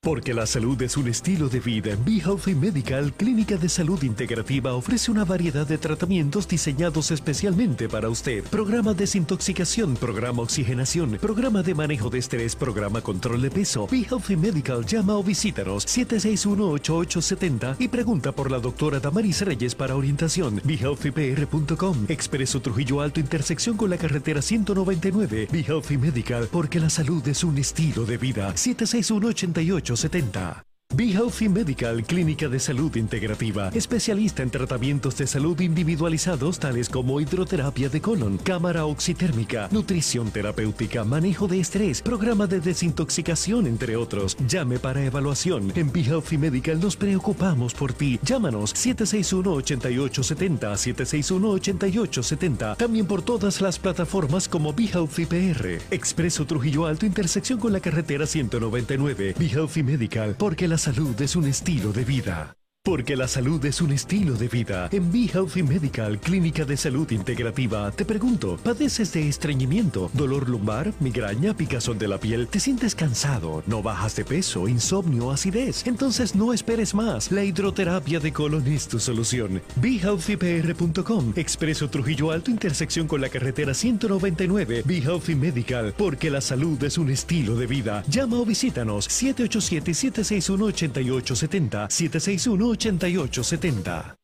Porque 0.04 0.34
la 0.34 0.46
salud 0.46 0.80
es 0.82 0.98
un 0.98 1.08
estilo 1.08 1.48
de 1.48 1.60
vida. 1.60 1.96
Be 2.04 2.18
Healthy 2.18 2.54
Medical, 2.54 3.14
clínica 3.14 3.56
de 3.56 3.70
salud 3.70 4.02
integrativa, 4.02 4.74
ofrece 4.74 5.10
una 5.10 5.24
variedad 5.24 5.66
de 5.66 5.78
tratamientos 5.78 6.46
diseñados 6.46 7.10
especialmente 7.10 7.88
para 7.88 8.10
usted. 8.10 8.44
Programa 8.44 8.92
desintoxicación, 8.92 9.96
programa 9.96 10.42
oxigenación, 10.42 11.16
programa 11.18 11.62
de 11.62 11.74
manejo 11.74 12.10
de 12.10 12.18
estrés, 12.18 12.54
programa 12.54 13.00
control 13.00 13.40
de 13.40 13.50
peso. 13.50 13.88
Be 13.90 14.02
Healthy 14.02 14.36
Medical 14.36 14.84
llama 14.84 15.16
o 15.16 15.22
visítanos 15.24 15.86
761-8870 15.86 17.76
y 17.78 17.88
pregunta 17.88 18.32
por 18.32 18.50
la 18.50 18.58
doctora 18.58 19.00
Damaris 19.00 19.40
Reyes 19.40 19.74
para 19.74 19.96
orientación. 19.96 20.60
BeHealthyPR.com. 20.64 22.04
Expreso 22.08 22.60
Trujillo 22.60 23.00
Alto, 23.00 23.20
intersección 23.20 23.78
con 23.78 23.88
la 23.88 23.96
carretera 23.96 24.42
199. 24.42 25.48
Be 25.50 25.60
Healthy 25.60 25.96
Medical, 25.96 26.46
porque 26.52 26.78
la 26.78 26.90
salud 26.90 27.26
es 27.26 27.42
un 27.42 27.56
estilo 27.56 28.04
de 28.04 28.18
vida. 28.18 28.54
761 28.54 29.28
88 29.28 29.93
70 29.96 30.73
Be 30.96 31.10
Healthy 31.10 31.48
Medical, 31.48 32.04
clínica 32.04 32.48
de 32.48 32.60
salud 32.60 32.94
integrativa, 32.94 33.68
especialista 33.74 34.44
en 34.44 34.50
tratamientos 34.50 35.16
de 35.16 35.26
salud 35.26 35.60
individualizados 35.60 36.60
tales 36.60 36.88
como 36.88 37.20
hidroterapia 37.20 37.88
de 37.88 38.00
colon, 38.00 38.38
cámara 38.38 38.86
oxitérmica, 38.86 39.68
nutrición 39.72 40.30
terapéutica, 40.30 41.02
manejo 41.02 41.48
de 41.48 41.58
estrés, 41.58 42.00
programa 42.00 42.46
de 42.46 42.60
desintoxicación, 42.60 43.66
entre 43.66 43.96
otros. 43.96 44.36
Llame 44.46 44.78
para 44.78 45.04
evaluación. 45.04 45.72
En 45.74 45.90
Be 45.90 46.02
Healthy 46.02 46.38
Medical 46.38 46.78
nos 46.78 46.94
preocupamos 46.94 47.74
por 47.74 47.92
ti. 47.92 48.20
Llámanos 48.22 48.72
761-8870, 48.76 50.94
761-8870. 50.94 52.76
También 52.76 53.06
por 53.06 53.22
todas 53.22 53.60
las 53.60 53.80
plataformas 53.80 54.46
como 54.46 54.72
Be 54.72 54.84
Healthy 54.84 55.26
PR. 55.26 55.80
Expreso 55.90 56.46
Trujillo 56.46 56.86
Alto, 56.86 57.04
intersección 57.04 57.58
con 57.58 57.72
la 57.72 57.80
carretera 57.80 58.28
199. 58.28 59.34
Be 59.36 59.46
Healthy 59.46 59.82
Medical, 59.82 60.36
porque 60.38 60.68
las 60.68 60.83
salud 60.84 61.18
es 61.22 61.34
un 61.34 61.46
estilo 61.46 61.94
de 61.94 62.04
vida. 62.04 62.58
Porque 62.86 63.16
la 63.16 63.28
salud 63.28 63.64
es 63.64 63.80
un 63.80 63.92
estilo 63.92 64.34
de 64.34 64.46
vida. 64.46 64.90
En 64.92 65.10
Be 65.10 65.20
Healthy 65.20 65.62
Medical, 65.62 66.20
Clínica 66.20 66.66
de 66.66 66.76
Salud 66.76 67.10
Integrativa, 67.12 67.90
te 67.90 68.04
pregunto, 68.04 68.58
¿padeces 68.62 69.10
de 69.14 69.26
estreñimiento, 69.26 70.10
dolor 70.12 70.50
lumbar, 70.50 70.92
migraña, 71.00 71.56
picazón 71.56 71.98
de 71.98 72.08
la 72.08 72.18
piel? 72.18 72.46
¿Te 72.46 72.60
sientes 72.60 72.94
cansado? 72.94 73.62
¿No 73.66 73.82
bajas 73.82 74.16
de 74.16 74.26
peso, 74.26 74.68
insomnio, 74.68 75.30
acidez? 75.30 75.86
Entonces 75.86 76.34
no 76.34 76.52
esperes 76.52 76.92
más. 76.92 77.32
La 77.32 77.42
hidroterapia 77.42 78.20
de 78.20 78.34
colon 78.34 78.66
es 78.66 78.86
tu 78.86 79.00
solución. 79.00 79.62
BeHealthyPR.com, 79.76 81.32
Expreso 81.36 81.88
Trujillo 81.88 82.32
Alto, 82.32 82.50
intersección 82.50 83.08
con 83.08 83.22
la 83.22 83.30
carretera 83.30 83.72
199. 83.72 84.82
Be 84.84 84.98
Healthy 84.98 85.36
Medical, 85.36 85.94
porque 85.96 86.28
la 86.28 86.42
salud 86.42 86.84
es 86.84 86.98
un 86.98 87.08
estilo 87.08 87.56
de 87.56 87.66
vida. 87.66 88.04
Llama 88.08 88.36
o 88.36 88.44
visítanos 88.44 89.08
787-761-8870, 89.08 91.88
761 91.88 92.73
8870. 92.74 94.16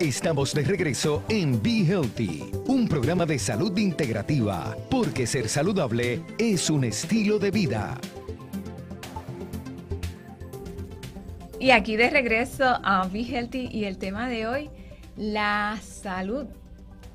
Estamos 0.00 0.54
de 0.54 0.62
regreso 0.62 1.22
en 1.28 1.62
Be 1.62 1.84
Healthy, 1.84 2.50
un 2.66 2.88
programa 2.88 3.26
de 3.26 3.38
salud 3.38 3.76
integrativa, 3.76 4.74
porque 4.90 5.26
ser 5.26 5.46
saludable 5.46 6.22
es 6.38 6.70
un 6.70 6.84
estilo 6.84 7.38
de 7.38 7.50
vida. 7.50 8.00
Y 11.60 11.70
aquí 11.70 11.96
de 11.96 12.08
regreso 12.08 12.64
a 12.64 13.06
Be 13.08 13.24
Healthy 13.24 13.68
y 13.70 13.84
el 13.84 13.98
tema 13.98 14.26
de 14.26 14.46
hoy, 14.46 14.70
la 15.18 15.78
salud 15.82 16.46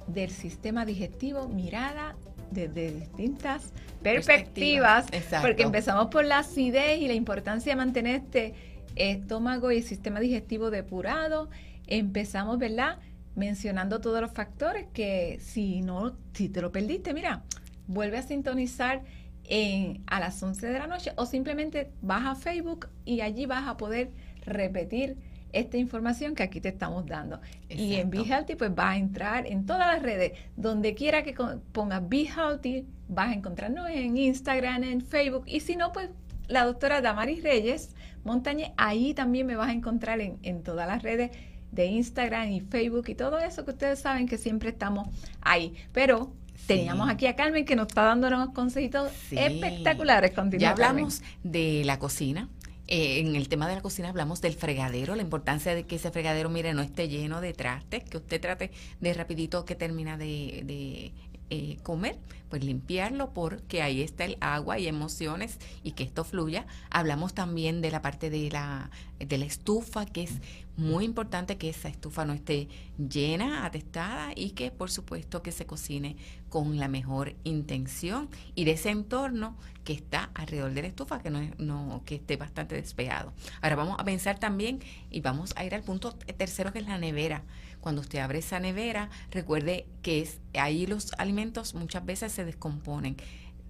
del 0.05 0.29
sistema 0.29 0.85
digestivo 0.85 1.49
mirada 1.49 2.15
desde 2.51 2.91
distintas 2.91 3.73
perspectivas, 4.03 5.07
porque 5.41 5.63
empezamos 5.63 6.07
por 6.07 6.23
la 6.23 6.39
acidez 6.39 7.01
y 7.01 7.07
la 7.07 7.13
importancia 7.15 7.71
de 7.71 7.75
mantener 7.75 8.15
este 8.17 8.76
estómago 8.97 9.71
y 9.71 9.81
sistema 9.81 10.19
digestivo 10.19 10.69
depurado. 10.69 11.49
Empezamos, 11.87 12.57
¿verdad? 12.57 12.99
Mencionando 13.35 14.01
todos 14.01 14.21
los 14.21 14.31
factores 14.31 14.87
que 14.93 15.39
si 15.41 15.81
no, 15.81 16.15
si 16.33 16.49
te 16.49 16.61
lo 16.61 16.71
perdiste, 16.71 17.13
mira, 17.13 17.43
vuelve 17.87 18.17
a 18.17 18.23
sintonizar 18.23 19.03
en, 19.45 20.03
a 20.07 20.19
las 20.19 20.41
11 20.41 20.67
de 20.67 20.79
la 20.79 20.87
noche 20.87 21.11
o 21.15 21.25
simplemente 21.25 21.91
vas 22.01 22.25
a 22.25 22.35
Facebook 22.35 22.89
y 23.05 23.21
allí 23.21 23.45
vas 23.45 23.67
a 23.67 23.77
poder 23.77 24.11
repetir 24.45 25.17
esta 25.53 25.77
información 25.77 26.35
que 26.35 26.43
aquí 26.43 26.61
te 26.61 26.69
estamos 26.69 27.05
dando. 27.05 27.39
Y 27.69 27.95
en 27.95 28.09
Be 28.09 28.23
Healthy, 28.23 28.55
pues 28.55 28.73
vas 28.75 28.95
a 28.95 28.97
entrar 28.97 29.47
en 29.47 29.65
todas 29.65 29.87
las 29.87 30.01
redes. 30.01 30.33
Donde 30.55 30.93
quiera 30.93 31.23
que 31.23 31.33
pongas 31.71 32.07
Be 32.07 32.27
Healthy, 32.27 32.85
vas 33.07 33.29
a 33.29 33.33
encontrarnos 33.33 33.89
en 33.89 34.17
Instagram, 34.17 34.83
en 34.83 35.01
Facebook. 35.01 35.43
Y 35.47 35.61
si 35.61 35.75
no, 35.75 35.91
pues 35.91 36.09
la 36.47 36.65
doctora 36.65 37.01
Damaris 37.01 37.43
Reyes 37.43 37.95
Montañe, 38.27 38.73
ahí 38.77 39.13
también 39.13 39.47
me 39.47 39.55
vas 39.55 39.69
a 39.69 39.71
encontrar 39.71 40.19
en, 40.21 40.63
todas 40.63 40.87
las 40.87 41.01
redes 41.01 41.31
de 41.71 41.85
Instagram 41.85 42.51
y 42.51 42.61
Facebook 42.61 43.05
y 43.07 43.15
todo 43.15 43.39
eso 43.39 43.65
que 43.65 43.71
ustedes 43.71 43.99
saben 43.99 44.27
que 44.27 44.37
siempre 44.37 44.69
estamos 44.69 45.07
ahí. 45.41 45.73
Pero 45.93 46.31
teníamos 46.67 47.09
aquí 47.09 47.25
a 47.25 47.35
Carmen 47.35 47.65
que 47.65 47.75
nos 47.75 47.87
está 47.87 48.03
dando 48.03 48.27
unos 48.27 48.49
consejitos 48.49 49.11
espectaculares. 49.31 50.31
ya 50.57 50.71
hablamos 50.71 51.21
de 51.43 51.83
la 51.85 51.97
cocina. 51.97 52.49
Eh, 52.89 53.19
en 53.19 53.35
el 53.35 53.49
tema 53.49 53.67
de 53.67 53.75
la 53.75 53.81
cocina 53.81 54.07
hablamos 54.07 54.39
del 54.39 54.53
fregadero, 54.53 55.15
la 55.15 55.21
importancia 55.21 55.75
de 55.75 55.83
que 55.83 55.97
ese 55.97 56.09
fregadero, 56.09 56.49
mire, 56.49 56.73
no 56.73 56.81
esté 56.81 57.09
lleno 57.09 57.41
de 57.41 57.51
trastes, 57.51 58.03
que 58.05 58.15
usted 58.15 58.39
trate 58.39 58.71
de 59.01 59.13
rapidito 59.13 59.65
que 59.65 59.75
termina 59.75 60.17
de 60.17 61.11
eh, 61.49 61.77
comer, 61.83 62.17
pues 62.49 62.63
limpiarlo 62.63 63.33
porque 63.33 63.81
ahí 63.81 64.01
está 64.01 64.25
el 64.25 64.37
agua 64.41 64.79
y 64.79 64.87
emociones 64.87 65.57
y 65.83 65.91
que 65.91 66.03
esto 66.03 66.23
fluya. 66.23 66.65
Hablamos 66.89 67.33
también 67.33 67.81
de 67.81 67.91
la 67.91 68.01
parte 68.01 68.29
de 68.29 68.49
la, 68.51 68.89
de 69.19 69.37
la 69.37 69.45
estufa, 69.45 70.05
que 70.05 70.23
es 70.23 70.41
muy 70.75 71.05
importante 71.05 71.57
que 71.57 71.69
esa 71.69 71.89
estufa 71.89 72.25
no 72.25 72.33
esté 72.33 72.67
llena, 72.97 73.65
atestada 73.65 74.31
y 74.35 74.51
que 74.51 74.71
por 74.71 74.91
supuesto 74.91 75.41
que 75.41 75.51
se 75.51 75.65
cocine 75.65 76.17
con 76.49 76.77
la 76.77 76.87
mejor 76.87 77.35
intención 77.43 78.29
y 78.53 78.65
de 78.65 78.71
ese 78.71 78.89
entorno 78.89 79.57
que 79.83 79.93
está 79.93 80.29
alrededor 80.33 80.73
de 80.73 80.81
la 80.81 80.87
estufa, 80.89 81.19
que 81.19 81.29
no, 81.29 81.39
no 81.57 82.03
que 82.05 82.15
esté 82.15 82.35
bastante 82.35 82.75
despejado. 82.75 83.33
Ahora 83.61 83.77
vamos 83.77 83.95
a 83.99 84.03
pensar 84.03 84.37
también 84.37 84.79
y 85.09 85.21
vamos 85.21 85.53
a 85.55 85.63
ir 85.65 85.73
al 85.73 85.83
punto 85.83 86.11
tercero 86.11 86.73
que 86.73 86.79
es 86.79 86.87
la 86.87 86.97
nevera 86.97 87.43
cuando 87.87 88.01
usted 88.01 88.19
abre 88.19 88.39
esa 88.39 88.59
nevera, 88.59 89.09
recuerde 89.31 89.85
que 90.01 90.19
es, 90.19 90.41
ahí 90.59 90.85
los 90.85 91.13
alimentos 91.13 91.73
muchas 91.73 92.05
veces 92.05 92.33
se 92.33 92.43
descomponen. 92.43 93.15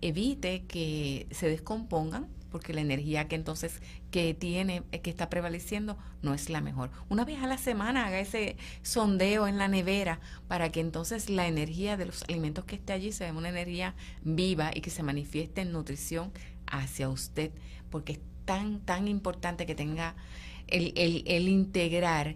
Evite 0.01 0.63
que 0.63 1.27
se 1.29 1.47
descompongan 1.47 2.27
porque 2.49 2.73
la 2.73 2.81
energía 2.81 3.27
que 3.27 3.35
entonces 3.35 3.79
que 4.09 4.33
tiene, 4.33 4.81
eh, 4.91 5.01
que 5.01 5.11
está 5.11 5.29
prevaleciendo, 5.29 5.99
no 6.23 6.33
es 6.33 6.49
la 6.49 6.61
mejor. 6.61 6.89
Una 7.09 7.25
vez 7.25 7.43
a 7.43 7.45
la 7.45 7.59
semana 7.59 8.07
haga 8.07 8.19
ese 8.19 8.57
sondeo 8.81 9.47
en 9.47 9.59
la 9.59 9.67
nevera 9.67 10.19
para 10.47 10.71
que 10.71 10.79
entonces 10.79 11.29
la 11.29 11.45
energía 11.45 11.95
de 11.95 12.07
los 12.07 12.23
alimentos 12.23 12.65
que 12.65 12.77
esté 12.77 12.93
allí 12.93 13.11
sea 13.11 13.31
una 13.31 13.49
energía 13.49 13.93
viva 14.23 14.71
y 14.73 14.81
que 14.81 14.89
se 14.89 15.03
manifieste 15.03 15.61
en 15.61 15.71
nutrición 15.71 16.31
hacia 16.65 17.07
usted, 17.07 17.51
porque 17.91 18.19
tan, 18.45 18.79
tan 18.79 19.07
importante 19.07 19.67
que 19.67 19.75
tenga 19.75 20.15
el, 20.65 20.91
el 20.95 21.47
integrar 21.47 22.35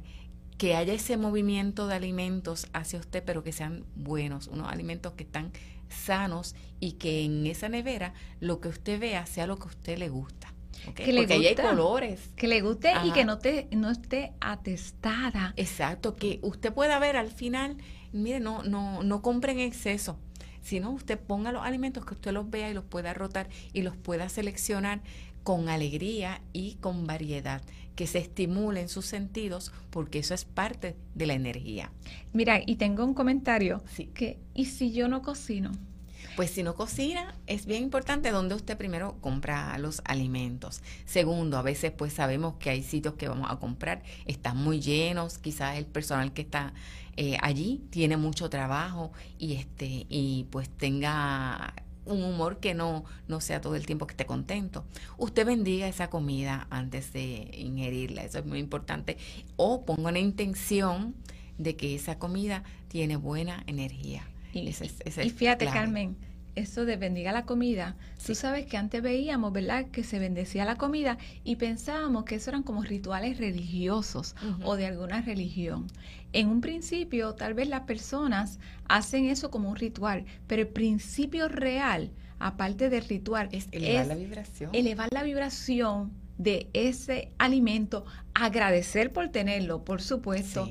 que 0.61 0.75
haya 0.75 0.93
ese 0.93 1.17
movimiento 1.17 1.87
de 1.87 1.95
alimentos 1.95 2.67
hacia 2.71 2.99
usted, 2.99 3.23
pero 3.25 3.43
que 3.43 3.51
sean 3.51 3.83
buenos, 3.95 4.45
unos 4.45 4.71
alimentos 4.71 5.13
que 5.13 5.23
están 5.23 5.51
sanos 5.89 6.53
y 6.79 6.91
que 6.99 7.25
en 7.25 7.47
esa 7.47 7.67
nevera 7.67 8.13
lo 8.39 8.61
que 8.61 8.67
usted 8.67 8.99
vea 8.99 9.25
sea 9.25 9.47
lo 9.47 9.57
que 9.57 9.63
a 9.63 9.71
usted 9.71 9.97
le 9.97 10.09
gusta. 10.09 10.53
Que 10.93 11.13
le 11.13 11.21
Porque 11.21 11.33
hay 11.33 11.55
colores. 11.55 12.29
Que 12.35 12.47
le 12.47 12.61
guste 12.61 12.93
y 13.03 13.11
que 13.11 13.25
no, 13.25 13.39
te, 13.39 13.69
no 13.71 13.89
esté 13.89 14.33
atestada. 14.39 15.55
Exacto, 15.57 16.15
que 16.15 16.37
usted 16.43 16.71
pueda 16.71 16.99
ver 16.99 17.17
al 17.17 17.31
final, 17.31 17.77
mire, 18.11 18.39
no, 18.39 18.61
no, 18.61 19.01
no 19.01 19.23
compre 19.23 19.53
en 19.53 19.61
exceso 19.61 20.19
sino 20.61 20.91
usted 20.91 21.19
ponga 21.19 21.51
los 21.51 21.63
alimentos 21.63 22.05
que 22.05 22.13
usted 22.13 22.31
los 22.31 22.49
vea 22.49 22.69
y 22.69 22.73
los 22.75 22.83
pueda 22.83 23.15
rotar 23.15 23.49
y 23.73 23.81
los 23.81 23.97
pueda 23.97 24.29
seleccionar 24.29 25.01
con 25.43 25.69
alegría 25.69 26.41
y 26.53 26.75
con 26.75 27.07
variedad, 27.07 27.61
que 27.95 28.07
se 28.07 28.19
estimulen 28.19 28.89
sus 28.89 29.05
sentidos, 29.05 29.71
porque 29.89 30.19
eso 30.19 30.33
es 30.33 30.45
parte 30.45 30.95
de 31.13 31.25
la 31.25 31.33
energía. 31.33 31.91
Mira, 32.33 32.61
y 32.65 32.75
tengo 32.75 33.05
un 33.05 33.13
comentario, 33.13 33.83
sí. 33.93 34.05
que, 34.13 34.39
¿y 34.53 34.65
si 34.65 34.91
yo 34.91 35.07
no 35.07 35.21
cocino? 35.21 35.71
Pues 36.35 36.51
si 36.51 36.63
no 36.63 36.75
cocina, 36.75 37.35
es 37.45 37.65
bien 37.65 37.83
importante 37.83 38.31
donde 38.31 38.55
usted 38.55 38.77
primero 38.77 39.17
compra 39.19 39.77
los 39.77 40.01
alimentos. 40.05 40.81
Segundo, 41.05 41.57
a 41.57 41.61
veces 41.61 41.91
pues 41.91 42.13
sabemos 42.13 42.55
que 42.55 42.69
hay 42.69 42.83
sitios 42.83 43.15
que 43.15 43.27
vamos 43.27 43.51
a 43.51 43.57
comprar, 43.57 44.01
están 44.25 44.57
muy 44.57 44.79
llenos, 44.79 45.37
quizás 45.37 45.77
el 45.77 45.85
personal 45.85 46.31
que 46.31 46.43
está 46.43 46.73
eh, 47.17 47.37
allí 47.41 47.83
tiene 47.89 48.15
mucho 48.15 48.49
trabajo 48.49 49.11
y 49.37 49.55
este 49.55 50.05
y 50.07 50.47
pues 50.49 50.69
tenga 50.69 51.73
un 52.11 52.23
humor 52.23 52.59
que 52.59 52.73
no, 52.73 53.05
no 53.27 53.41
sea 53.41 53.61
todo 53.61 53.75
el 53.75 53.85
tiempo 53.85 54.07
que 54.07 54.13
esté 54.13 54.25
contento. 54.25 54.85
Usted 55.17 55.45
bendiga 55.45 55.87
esa 55.87 56.09
comida 56.09 56.67
antes 56.69 57.13
de 57.13 57.51
ingerirla, 57.53 58.23
eso 58.23 58.39
es 58.39 58.45
muy 58.45 58.59
importante. 58.59 59.17
O 59.55 59.85
ponga 59.85 60.09
una 60.09 60.19
intención 60.19 61.15
de 61.57 61.75
que 61.75 61.95
esa 61.95 62.17
comida 62.17 62.63
tiene 62.87 63.15
buena 63.15 63.63
energía. 63.67 64.27
Y, 64.53 64.71
fíjate, 65.29 65.65
Carmen, 65.67 66.17
eso 66.55 66.85
de 66.85 66.97
bendiga 66.97 67.31
la 67.31 67.45
comida, 67.45 67.95
tú 68.25 68.35
sabes 68.35 68.65
que 68.65 68.77
antes 68.77 69.01
veíamos, 69.01 69.53
¿verdad?, 69.53 69.85
que 69.87 70.03
se 70.03 70.19
bendecía 70.19 70.65
la 70.65 70.75
comida 70.75 71.17
y 71.43 71.55
pensábamos 71.55 72.25
que 72.25 72.35
eso 72.35 72.49
eran 72.49 72.63
como 72.63 72.83
rituales 72.83 73.37
religiosos 73.37 74.35
o 74.63 74.75
de 74.75 74.85
alguna 74.85 75.21
religión. 75.21 75.87
En 76.33 76.47
un 76.47 76.61
principio, 76.61 77.33
tal 77.35 77.53
vez 77.53 77.67
las 77.67 77.81
personas 77.81 78.59
hacen 78.87 79.25
eso 79.25 79.51
como 79.51 79.69
un 79.69 79.75
ritual, 79.75 80.25
pero 80.47 80.61
el 80.61 80.67
principio 80.67 81.47
real, 81.47 82.11
aparte 82.39 82.89
del 82.89 83.05
ritual, 83.05 83.49
es 83.51 83.67
elevar 83.71 84.07
la 84.07 84.15
vibración. 84.15 84.69
Elevar 84.73 85.09
la 85.11 85.23
vibración 85.23 86.11
de 86.37 86.69
ese 86.73 87.31
alimento, 87.37 88.05
agradecer 88.33 89.11
por 89.13 89.29
tenerlo, 89.29 89.83
por 89.83 90.01
supuesto, 90.01 90.69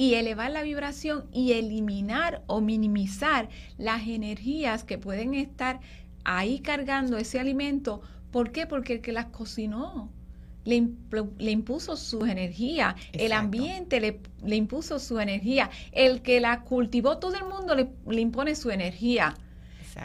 y 0.00 0.14
elevar 0.14 0.50
la 0.50 0.62
vibración 0.62 1.26
y 1.30 1.52
eliminar 1.52 2.42
o 2.46 2.62
minimizar 2.62 3.50
las 3.76 4.08
energías 4.08 4.82
que 4.82 4.96
pueden 4.96 5.34
estar 5.34 5.80
ahí 6.24 6.60
cargando 6.60 7.18
ese 7.18 7.38
alimento. 7.38 8.00
¿Por 8.30 8.50
qué? 8.50 8.66
Porque 8.66 8.94
el 8.94 9.00
que 9.02 9.12
las 9.12 9.26
cocinó 9.26 10.10
le, 10.64 10.88
le 11.38 11.50
impuso 11.50 11.98
su 11.98 12.24
energía, 12.24 12.96
el 13.12 13.32
ambiente 13.32 14.00
le, 14.00 14.20
le, 14.42 14.56
impuso 14.56 14.98
su 14.98 15.20
energía, 15.20 15.68
el 15.92 16.22
que 16.22 16.40
la 16.40 16.62
cultivó, 16.62 17.18
todo 17.18 17.34
el 17.34 17.44
mundo 17.44 17.74
le, 17.74 17.90
le 18.08 18.22
impone 18.22 18.54
su 18.54 18.70
energía 18.70 19.36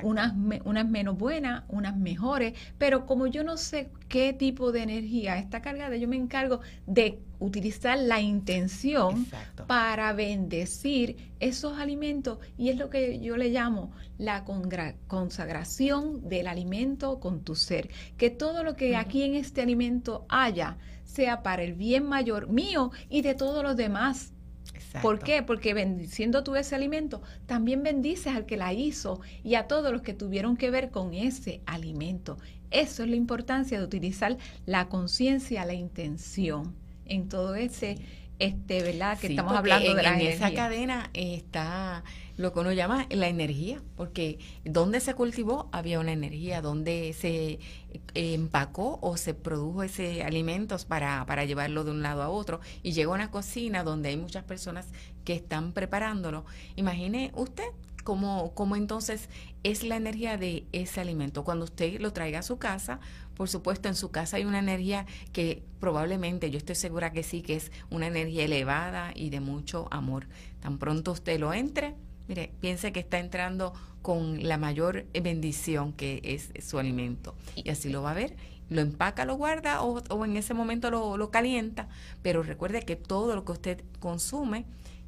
unas, 0.04 0.34
unas 0.64 0.90
menos 0.90 1.18
buenas, 1.18 1.64
unas 1.68 1.98
mejores, 1.98 2.54
pero 2.78 3.06
como 3.06 3.28
yo 3.28 3.44
no 3.44 3.58
sé 3.58 3.90
qué 4.08 4.34
tipo 4.34 4.72
de 4.72 4.84
energía 4.84 5.38
está 5.38 5.62
cargada, 5.62 5.96
yo 5.96 6.08
me 6.08 6.16
encargo 6.16 6.62
de 6.86 7.20
utilizar 7.40 7.98
la 7.98 8.22
intención 8.22 9.28
para 9.68 10.14
bendecir 10.14 11.18
esos 11.40 11.78
alimentos 11.78 12.40
y 12.58 12.70
es 12.70 12.78
lo 12.78 12.90
que 12.90 13.20
yo 13.20 13.38
le 13.38 13.50
llamo 13.50 13.92
la 14.18 14.46
consagración 15.08 16.28
del 16.28 16.48
alimento 16.48 17.20
con 17.20 17.42
tu 17.42 17.56
ser, 17.56 17.90
que 18.18 18.30
todo 18.30 18.64
lo 18.64 18.76
que 18.76 18.96
aquí 18.96 19.24
en 19.24 19.36
este 19.36 19.62
alimento 19.62 20.26
haya 20.30 20.78
sea 21.04 21.44
para 21.44 21.64
el 21.64 21.74
bien 21.74 22.06
mayor 22.06 22.48
mío 22.48 22.92
y 23.10 23.22
de 23.22 23.36
todos 23.36 23.64
los 23.64 23.76
demás 23.76 24.34
¿Por 25.02 25.20
qué? 25.20 25.44
Porque 25.44 25.74
bendiciendo 25.74 26.44
tú 26.44 26.56
ese 26.56 26.76
alimento, 26.76 27.22
también 27.46 27.84
bendices 27.84 28.34
al 28.34 28.46
que 28.46 28.58
la 28.58 28.74
hizo 28.74 29.22
y 29.44 29.56
a 29.56 29.68
todos 29.68 29.92
los 29.92 30.02
que 30.02 30.14
tuvieron 30.14 30.58
que 30.58 30.72
ver 30.72 30.90
con 30.90 31.14
ese 31.14 31.62
alimento. 31.66 32.38
Eso 32.72 33.04
es 33.04 33.10
la 33.10 33.16
importancia 33.16 33.78
de 33.78 33.86
utilizar 33.86 34.38
la 34.66 34.88
conciencia, 34.88 35.66
la 35.66 35.74
intención 35.74 36.76
en 37.06 37.30
todo 37.30 37.56
ese 37.56 37.98
este, 38.40 38.84
¿verdad? 38.84 39.18
Que 39.18 39.28
estamos 39.28 39.54
hablando 39.54 39.94
de 39.94 40.04
la 40.04 40.20
en 40.20 40.28
esa 40.28 40.54
cadena 40.54 41.10
está 41.14 42.04
lo 42.38 42.54
que 42.54 42.60
uno 42.60 42.72
llama 42.74 43.08
la 43.10 43.28
energía, 43.28 43.82
porque 43.96 44.40
donde 44.64 45.00
se 45.00 45.14
cultivó 45.14 45.70
había 45.72 46.00
una 46.00 46.12
energía, 46.12 46.62
donde 46.62 47.14
se 47.14 47.60
empacó 48.14 49.00
o 49.02 49.18
se 49.18 49.34
produjo 49.34 49.84
ese 49.84 50.24
alimentos 50.24 50.86
para, 50.86 51.26
para 51.26 51.46
llevarlo 51.46 51.84
de 51.84 51.92
un 51.92 52.02
lado 52.02 52.22
a 52.24 52.30
otro 52.30 52.60
y 52.84 52.92
llegó 52.92 53.14
a 53.14 53.16
una 53.16 53.32
cocina 53.32 53.84
donde 53.84 54.10
hay 54.10 54.18
muchas 54.18 54.44
personas 54.44 54.88
que 55.24 55.34
están 55.34 55.72
preparándolo. 55.72 56.46
Imagine 56.76 57.32
usted 57.36 57.66
cómo, 58.04 58.54
cómo 58.54 58.76
entonces 58.76 59.30
es 59.64 59.84
la 59.84 59.96
energía 59.96 60.38
de 60.38 60.66
ese 60.72 61.02
alimento. 61.02 61.44
Cuando 61.44 61.66
usted 61.66 62.00
lo 62.00 62.14
traiga 62.14 62.40
a 62.40 62.44
su 62.44 62.58
casa, 62.58 63.00
por 63.36 63.50
supuesto, 63.50 63.90
en 63.90 63.96
su 63.96 64.12
casa 64.12 64.38
hay 64.38 64.46
una 64.46 64.60
energía 64.60 65.06
que 65.34 65.64
probablemente, 65.80 66.52
yo 66.52 66.58
estoy 66.58 66.76
segura 66.76 67.12
que 67.12 67.24
sí, 67.24 67.42
que 67.42 67.56
es 67.56 67.72
una 67.90 68.08
energía 68.08 68.46
elevada 68.46 69.12
y 69.14 69.30
de 69.30 69.42
mucho 69.42 69.88
amor. 69.92 70.28
Tan 70.62 70.78
pronto 70.78 71.12
usted 71.12 71.40
lo 71.40 71.54
entre, 71.54 71.96
mire, 72.28 72.52
piense 72.60 72.92
que 72.92 73.00
está 73.00 73.20
entrando 73.20 73.74
con 74.02 74.48
la 74.48 74.58
mayor 74.58 75.06
bendición 75.14 75.94
que 75.94 76.22
es 76.24 76.52
su 76.64 76.78
alimento. 76.78 77.36
Y 77.56 77.70
así 77.70 77.90
lo 77.90 78.04
va 78.04 78.12
a 78.12 78.14
ver. 78.14 78.36
Lo 78.70 78.82
empaca, 78.82 79.26
lo 79.26 79.36
guarda 79.36 79.82
o, 79.82 80.02
o 80.10 80.26
en 80.26 80.38
ese 80.38 80.54
momento 80.54 80.90
lo, 80.90 81.18
lo 81.18 81.30
calienta, 81.30 81.88
pero 82.22 82.42
recuerde 82.42 82.82
que 82.82 82.96
todo 82.96 83.36
lo 83.36 83.46
que 83.46 83.52
usted 83.52 83.84
consume, 84.00 84.66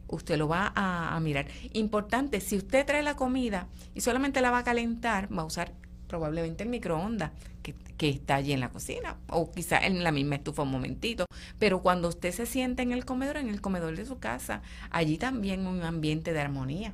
usted 0.07 0.38
lo 0.38 0.47
va 0.47 0.72
a, 0.76 1.20
mirar. 1.20 1.47
Importante, 1.74 2.39
si 2.41 2.57
usted 2.57 2.86
trae 2.86 3.03
la 3.03 3.15
comida 3.15 3.68
y 3.93 4.01
solamente 4.01 4.41
la 4.41 4.51
va 4.51 4.59
a 4.59 4.63
calentar, 4.63 5.32
va 5.36 5.43
a 5.43 5.45
usar 5.45 5.74
probablemente 6.07 6.63
el 6.63 6.70
microondas 6.70 7.32
que, 7.61 7.76
que, 7.97 8.09
está 8.09 8.36
allí 8.36 8.53
en 8.53 8.61
la 8.61 8.70
cocina 8.70 9.18
o 9.30 9.51
quizá 9.51 9.86
en 9.86 10.03
la 10.03 10.11
misma 10.11 10.36
estufa 10.36 10.63
un 10.63 10.72
momentito. 10.72 11.26
Pero 11.59 11.82
cuando 11.82 12.07
usted 12.07 12.32
se 12.32 12.45
sienta 12.45 12.84
en 12.84 12.91
el 12.91 13.05
comedor, 13.05 13.38
en 13.38 13.49
el 13.49 13.61
comedor 13.61 13.95
de 13.95 14.05
su 14.05 14.20
casa, 14.20 14.61
allí 14.89 15.18
también 15.18 15.68
un 15.68 15.84
ambiente 15.84 16.34
de 16.34 16.41
armonía. 16.41 16.93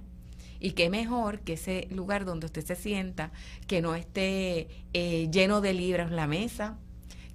Y 0.63 0.71
qué 0.71 0.89
mejor 0.89 1.41
que 1.41 1.53
ese 1.53 1.89
lugar 1.91 2.23
donde 2.23 2.45
usted 2.45 2.65
se 2.65 2.75
sienta, 2.77 3.33
que 3.67 3.81
no 3.81 3.95
esté 3.95 4.69
eh, 4.93 5.27
lleno 5.29 5.59
de 5.59 5.73
libros 5.73 6.09
la 6.09 6.25
mesa, 6.25 6.77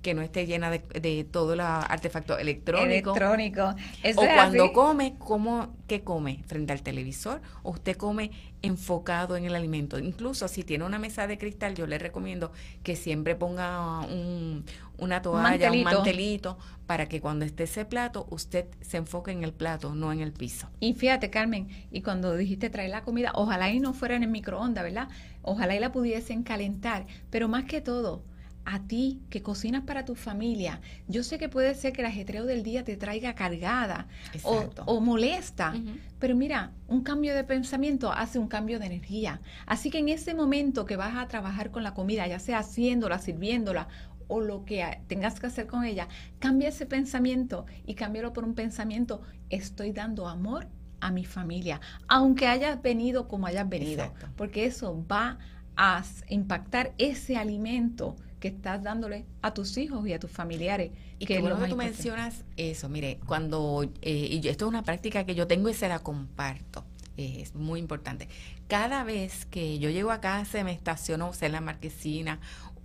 que 0.01 0.15
no 0.15 0.23
esté 0.23 0.47
llena 0.47 0.71
de, 0.71 0.79
de 0.79 1.25
todo 1.25 1.53
el 1.53 1.61
artefacto 1.61 2.39
electrónico. 2.39 3.11
Electrónico. 3.11 3.75
o 4.17 4.25
cuando 4.25 4.73
come, 4.73 5.17
¿cómo, 5.19 5.77
¿qué 5.87 6.01
come? 6.03 6.43
¿Frente 6.47 6.73
al 6.73 6.81
televisor? 6.83 7.43
¿O 7.63 7.73
usted 7.73 7.99
come 7.99 8.31
enfocado 8.63 9.37
en 9.37 9.45
el 9.45 9.55
alimento? 9.55 9.99
Incluso 9.99 10.49
si 10.49 10.65
tiene 10.65 10.87
una 10.87 10.99
mesa 10.99 11.27
de 11.27 11.37
cristal, 11.37 11.75
yo 11.75 11.87
le 11.87 11.99
recomiendo 11.99 12.51
que 12.83 12.97
siempre 12.97 13.35
ponga 13.35 13.99
un, 14.01 14.65
una 14.99 15.23
toalla, 15.23 15.73
un 15.73 15.83
mantelito. 15.83 16.59
para 16.87 17.09
que 17.09 17.21
cuando 17.21 17.45
esté 17.45 17.65
ese 17.65 17.85
plato, 17.85 18.27
usted 18.31 18.67
se 18.81 18.97
enfoque 18.97 19.31
en 19.31 19.45
el 19.45 19.53
plato, 19.53 19.95
no 19.95 20.13
en 20.13 20.21
el 20.21 20.33
piso. 20.33 20.69
Y 20.81 20.95
fíjate, 20.95 21.31
Carmen, 21.31 21.69
y 21.91 22.03
cuando 22.03 22.37
dijiste 22.37 22.71
traer 22.71 22.91
la 22.91 23.03
comida, 23.03 23.33
ojalá 23.35 23.71
y 23.71 23.81
no 23.81 23.95
fuera 23.95 24.17
en 24.17 24.23
el 24.23 24.31
microondas, 24.31 24.85
¿verdad? 24.85 25.09
Ojalá 25.43 25.77
y 25.77 25.81
la 25.81 25.93
pudiesen 25.93 26.43
calentar, 26.43 27.07
pero 27.31 27.49
más 27.49 27.65
que 27.65 27.81
todo, 27.81 28.25
a 28.71 28.81
ti 28.81 29.23
que 29.31 29.43
cocinas 29.43 29.85
para 29.85 30.05
tu 30.05 30.15
familia, 30.15 30.83
yo 31.07 31.23
sé 31.23 31.39
que 31.39 31.49
puede 31.49 31.75
ser 31.75 31.95
que 31.95 32.03
el 32.03 32.07
ajetreo 32.07 32.45
del 32.45 32.63
día 32.63 32.85
te 32.85 32.99
traiga 32.99 33.35
cargada 33.35 34.09
o, 34.43 35.01
molesta, 35.01 35.75
pero 36.19 36.37
mira, 36.37 36.73
un 36.87 37.03
cambio 37.03 37.35
de 37.35 37.45
pensamiento 37.45 38.13
hace 38.13 38.39
un 38.39 38.47
cambio 38.47 38.79
de 38.79 38.85
energía. 38.85 39.41
Así 39.65 39.91
que 39.91 39.99
en 39.99 40.11
ese 40.11 40.35
momento 40.35 40.85
que 40.85 40.97
vas 40.97 41.17
a 41.17 41.29
trabajar 41.29 41.71
con 41.71 41.83
la 41.83 41.95
comida, 41.95 42.27
ya 42.27 42.39
sea 42.39 42.59
haciéndola, 42.59 43.19
sirviéndola 43.19 43.89
o 44.29 44.41
lo 44.41 44.65
que 44.65 45.01
tengas 45.09 45.41
que 45.41 45.47
hacer 45.47 45.67
con 45.67 45.85
ella, 45.85 46.09
cambia 46.39 46.69
ese 46.69 46.87
pensamiento 46.87 47.67
y 47.87 47.95
cámbialo 47.95 48.33
por 48.33 48.45
un 48.45 48.55
pensamiento, 48.55 49.23
estoy 49.51 49.93
dando 49.93 50.29
amor 50.29 50.69
a 51.01 51.11
mi 51.11 51.25
familia, 51.25 51.81
aunque 52.07 52.47
hayas 52.47 52.81
venido 52.83 53.29
como 53.29 53.47
hayas 53.47 53.69
venido, 53.69 54.13
porque 54.37 54.67
eso 54.67 55.05
va 55.11 55.39
a 55.77 56.03
impactar 56.29 56.93
ese 56.99 57.37
alimento 57.37 58.17
que 58.41 58.49
estás 58.49 58.83
dándole 58.83 59.25
a 59.43 59.53
tus 59.55 59.77
hijos 59.79 60.07
y 60.07 60.13
a 60.13 60.19
tus 60.19 60.31
familiares. 60.31 60.93
Y 61.19 61.27
que 61.27 61.41
bueno 61.41 61.59
que 61.59 61.69
tú 61.69 61.77
mencionas 61.77 62.45
eso, 62.57 62.89
mire, 62.89 63.19
cuando, 63.27 63.85
eh, 64.03 64.41
y 64.43 64.49
esto 64.49 64.67
es 64.67 64.69
una 64.69 64.83
práctica 64.83 65.25
que 65.25 65.35
yo 65.35 65.47
tengo 65.47 65.69
y 65.69 65.75
se 65.75 65.89
la 65.89 65.99
comparto, 66.01 66.85
eh, 67.17 67.41
es 67.43 67.55
muy 67.55 67.81
importante. 67.81 68.29
Cada 68.69 69.03
vez 69.03 69.45
que 69.47 69.79
yo 69.79 69.91
llego 69.91 70.13
a 70.13 70.21
casa, 70.21 70.63
me 70.63 70.73
estaciono, 70.73 71.33
sea 71.33 71.47
en 71.47 71.53
la 71.53 71.61
marquesina 71.61 72.39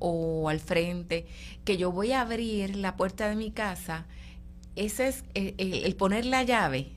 o 0.06 0.50
al 0.50 0.60
frente, 0.60 1.26
que 1.64 1.78
yo 1.78 1.90
voy 1.90 2.12
a 2.12 2.20
abrir 2.20 2.76
la 2.76 2.98
puerta 2.98 3.30
de 3.30 3.38
mi 3.38 3.52
casa, 3.52 4.06
ese 4.76 5.08
es 5.08 5.24
el, 5.34 5.56
el 5.58 5.96
poner 5.96 6.26
la 6.26 6.44
llave, 6.44 6.92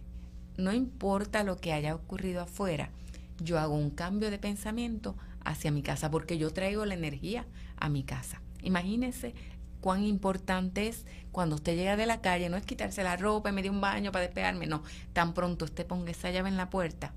no 0.57 0.73
importa 0.73 1.45
lo 1.45 1.57
que 1.57 1.73
haya 1.73 1.95
ocurrido 1.95 2.43
afuera, 2.43 2.91
yo 3.39 3.61
hago 3.61 3.77
un 3.77 3.91
cambio 3.91 4.29
de 4.33 4.39
pensamiento 4.39 5.15
hacia 5.45 5.71
mi 5.71 5.83
casa 5.83 6.11
porque 6.11 6.37
yo 6.37 6.53
traigo 6.53 6.85
la 6.85 6.95
energía 6.95 7.47
a 7.77 7.89
mi 7.89 8.03
casa. 8.03 8.43
Imagínense 8.63 9.35
cuán 9.81 10.03
importante 10.03 10.89
es 10.89 11.05
cuando 11.31 11.55
usted 11.55 11.77
llega 11.77 11.97
de 11.97 12.07
la 12.07 12.21
calle, 12.21 12.49
no 12.49 12.57
es 12.57 12.67
quitarse 12.67 13.05
la 13.05 13.17
ropa 13.17 13.51
y 13.51 13.53
me 13.53 13.63
dio 13.63 13.71
un 13.71 13.81
baño 13.81 14.11
para 14.11 14.25
despegarme, 14.25 14.67
no, 14.67 14.83
tan 15.13 15.33
pronto 15.33 15.65
usted 15.65 15.87
ponga 15.87 16.11
esa 16.11 16.33
llave 16.33 16.49
en 16.49 16.57
la 16.57 16.71
puerta, 16.71 17.13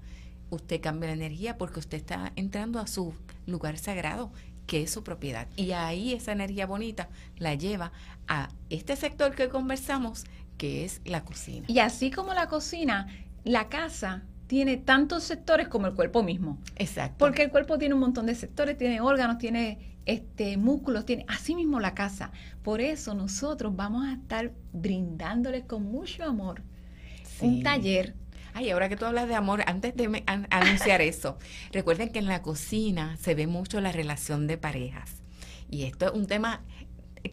usted 0.52 0.82
cambia 0.82 1.08
la 1.08 1.16
energía 1.16 1.58
porque 1.58 1.80
usted 1.80 1.98
está 1.98 2.32
entrando 2.36 2.80
a 2.80 2.86
su 2.86 3.16
lugar 3.48 3.80
sagrado, 3.80 4.32
que 4.70 4.84
es 4.84 4.92
su 4.92 5.04
propiedad. 5.04 5.48
Y 5.56 5.72
ahí 5.72 6.14
esa 6.14 6.32
energía 6.32 6.68
bonita 6.68 7.10
la 7.40 7.56
lleva 7.56 7.92
a 8.28 8.50
este 8.70 8.96
sector 8.96 9.34
que 9.34 9.50
conversamos, 9.50 10.26
que 10.60 10.86
es 10.86 11.02
la 11.06 11.26
cocina. 11.26 11.66
Y 11.68 11.80
así 11.80 12.12
como 12.12 12.36
la 12.36 12.48
cocina, 12.50 13.08
la 13.44 13.68
casa 13.68 14.22
tiene 14.46 14.78
tantos 14.78 15.24
sectores 15.24 15.68
como 15.70 15.88
el 15.88 15.96
cuerpo 15.96 16.22
mismo. 16.22 16.60
Exacto. 16.76 17.16
Porque 17.18 17.42
el 17.42 17.50
cuerpo 17.50 17.80
tiene 17.80 17.96
un 17.96 18.00
montón 18.00 18.28
de 18.28 18.36
sectores, 18.36 18.78
tiene 18.78 19.02
órganos, 19.02 19.40
tiene 19.40 19.98
este 20.06 20.56
músculos, 20.58 21.04
tiene 21.04 21.26
así 21.28 21.56
mismo 21.56 21.80
la 21.80 21.96
casa. 21.96 22.32
Por 22.62 22.80
eso 22.80 23.16
nosotros 23.16 23.76
vamos 23.76 24.06
a 24.06 24.14
estar 24.14 24.54
brindándoles 24.72 25.64
con 25.64 25.82
mucho 25.84 26.24
amor 26.24 26.62
un 27.42 27.64
taller 27.64 28.14
Ay, 28.54 28.70
ahora 28.72 28.90
que 28.90 28.96
tú 28.96 29.06
hablas 29.06 29.28
de 29.28 29.36
amor, 29.36 29.64
antes 29.68 29.96
de 29.96 30.24
anunciar 30.50 31.02
eso, 31.02 31.38
recuerden 31.72 32.10
que 32.10 32.20
en 32.20 32.28
la 32.28 32.42
cocina 32.42 33.18
se 33.18 33.36
ve 33.36 33.48
mucho 33.48 33.82
la 33.82 33.92
relación 33.92 34.48
de 34.48 34.58
parejas. 34.58 35.22
Y 35.70 35.84
esto 35.84 36.08
es 36.08 36.12
un 36.14 36.28
tema 36.28 36.64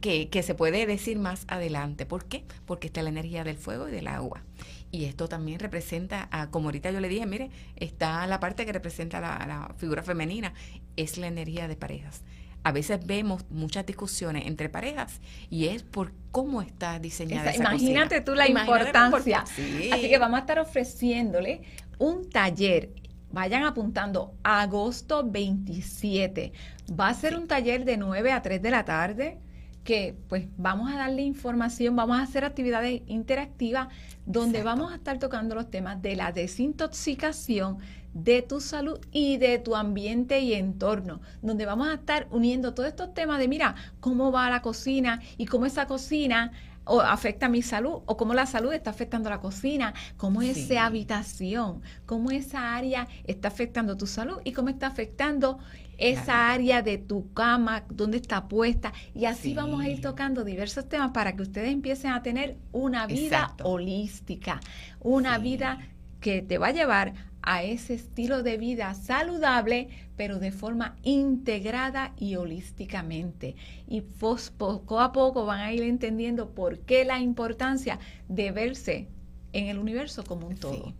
que, 0.01 0.43
se 0.43 0.55
puede 0.55 0.87
decir 0.87 1.19
más 1.19 1.45
adelante. 1.49 2.07
¿Por 2.07 2.27
qué? 2.27 2.45
Porque 2.67 2.89
está 2.89 3.03
la 3.03 3.09
energía 3.09 3.45
del 3.45 3.57
fuego 3.57 3.89
y 3.89 3.93
del 3.93 4.09
agua. 4.09 4.43
Y 4.91 5.05
esto 5.05 5.29
también 5.29 5.59
representa, 5.59 6.29
a, 6.31 6.51
como 6.51 6.69
ahorita 6.69 6.91
yo 6.91 7.01
le 7.01 7.09
dije, 7.09 7.27
mire, 7.27 7.51
está 7.77 8.27
la 8.27 8.41
parte 8.41 8.67
que 8.67 8.73
representa 8.73 9.21
la, 9.21 9.45
la 9.47 9.75
figura 9.77 10.03
femenina, 10.03 10.55
es 10.97 11.19
la 11.19 11.27
energía 11.27 11.69
de 11.69 11.77
parejas. 11.77 12.23
A 12.67 12.73
veces 12.73 12.99
vemos 13.07 13.45
muchas 13.49 13.87
discusiones 13.87 14.45
entre 14.47 14.69
parejas 14.69 15.21
y 15.51 15.67
es 15.67 15.85
por 15.85 16.11
cómo 16.33 16.63
está 16.63 16.99
diseñada 16.99 17.51
esa, 17.51 17.63
Imagínate 17.63 18.23
tú 18.23 18.35
la 18.35 18.49
importancia. 18.49 19.45
Así 19.93 20.09
que 20.09 20.19
vamos 20.19 20.39
a 20.39 20.41
estar 20.41 20.59
ofreciéndole 20.59 21.63
un 21.99 22.29
taller. 22.29 22.91
Vayan 23.31 23.63
apuntando, 23.63 24.35
agosto 24.43 25.23
27. 25.23 26.53
Va 26.91 27.11
a 27.11 27.15
ser 27.15 27.37
un 27.37 27.47
taller 27.47 27.85
de 27.85 27.99
9 27.99 28.33
a 28.33 28.43
3 28.43 28.61
de 28.61 28.71
la 28.73 28.85
tarde 28.85 29.39
que 29.85 30.17
pues 30.29 30.49
vamos 30.57 30.93
a 30.93 30.97
darle 30.97 31.23
información, 31.23 31.95
vamos 31.95 32.19
a 32.19 32.23
hacer 32.23 32.45
actividades 32.45 33.03
interactivas 33.07 33.87
donde 34.25 34.65
vamos 34.65 34.93
a 34.93 34.97
estar 34.97 35.21
tocando 35.21 35.55
los 35.55 35.71
temas 35.71 36.03
de 36.03 36.17
la 36.17 36.33
desintoxicación 36.33 37.79
de 38.17 38.41
tu 38.41 38.63
salud 38.63 38.99
y 39.13 39.37
de 39.37 39.59
tu 39.59 39.77
ambiente 39.77 40.41
y 40.41 40.55
entorno, 40.55 41.21
donde 41.43 41.67
vamos 41.67 41.89
a 41.89 41.95
estar 41.95 42.27
uniendo 42.31 42.73
todos 42.73 42.89
estos 42.89 43.13
temas 43.13 43.39
de, 43.39 43.47
mira, 43.47 43.75
cómo 44.01 44.33
va 44.33 44.49
la 44.49 44.63
cocina 44.63 45.21
y 45.37 45.45
cómo 45.45 45.67
esa 45.67 45.87
cocina 45.87 46.51
o 46.85 47.01
afecta 47.01 47.51
mi 47.51 47.61
salud 47.61 48.01
o 48.07 48.17
cómo 48.17 48.33
la 48.33 48.47
salud 48.47 48.73
está 48.73 48.89
afectando 48.89 49.29
la 49.29 49.41
cocina, 49.41 49.93
cómo 50.17 50.41
esa 50.41 50.87
habitación, 50.87 51.83
cómo 52.07 52.31
esa 52.31 52.75
área 52.75 53.07
está 53.25 53.49
afectando 53.49 53.99
tu 53.99 54.07
salud 54.07 54.39
y 54.45 54.53
cómo 54.53 54.71
está 54.71 54.87
afectando 54.87 55.59
esa 55.99 56.51
área 56.51 56.81
de 56.81 56.97
tu 56.97 57.35
cama, 57.35 57.85
dónde 57.91 58.17
está 58.17 58.49
puesta. 58.49 58.95
Y 59.15 59.27
así 59.27 59.53
vamos 59.53 59.83
a 59.83 59.91
ir 59.91 60.01
tocando 60.01 60.43
diversos 60.43 60.89
temas 60.89 61.11
para 61.11 61.37
que 61.37 61.43
ustedes 61.43 61.71
empiecen 61.71 62.13
a 62.13 62.23
tener 62.23 62.57
una 62.73 63.07
vida 63.07 63.55
holística, 63.63 64.61
una 65.01 65.37
vida 65.37 65.81
que 66.21 66.41
te 66.41 66.57
va 66.59 66.69
a 66.69 66.73
llevar 66.73 67.15
a 67.47 67.63
ese 67.63 67.95
estilo 67.95 68.43
de 68.43 68.59
vida 68.59 68.93
saludable, 68.95 69.89
pero 70.17 70.39
de 70.39 70.51
forma 70.51 70.97
integrada 71.05 72.13
y 72.19 72.35
holísticamente. 72.35 73.55
Y 73.89 74.03
poco 74.03 75.01
a 75.01 75.13
poco 75.13 75.47
van 75.47 75.61
a 75.61 75.73
ir 75.73 75.85
entendiendo 75.85 76.51
por 76.51 76.81
qué 76.81 77.05
la 77.05 77.21
importancia 77.21 78.01
de 78.29 78.51
verse 78.51 79.09
en 79.53 79.69
el 79.69 79.79
universo 79.79 80.25
como 80.25 80.49
un 80.49 80.57
todo. 80.57 80.93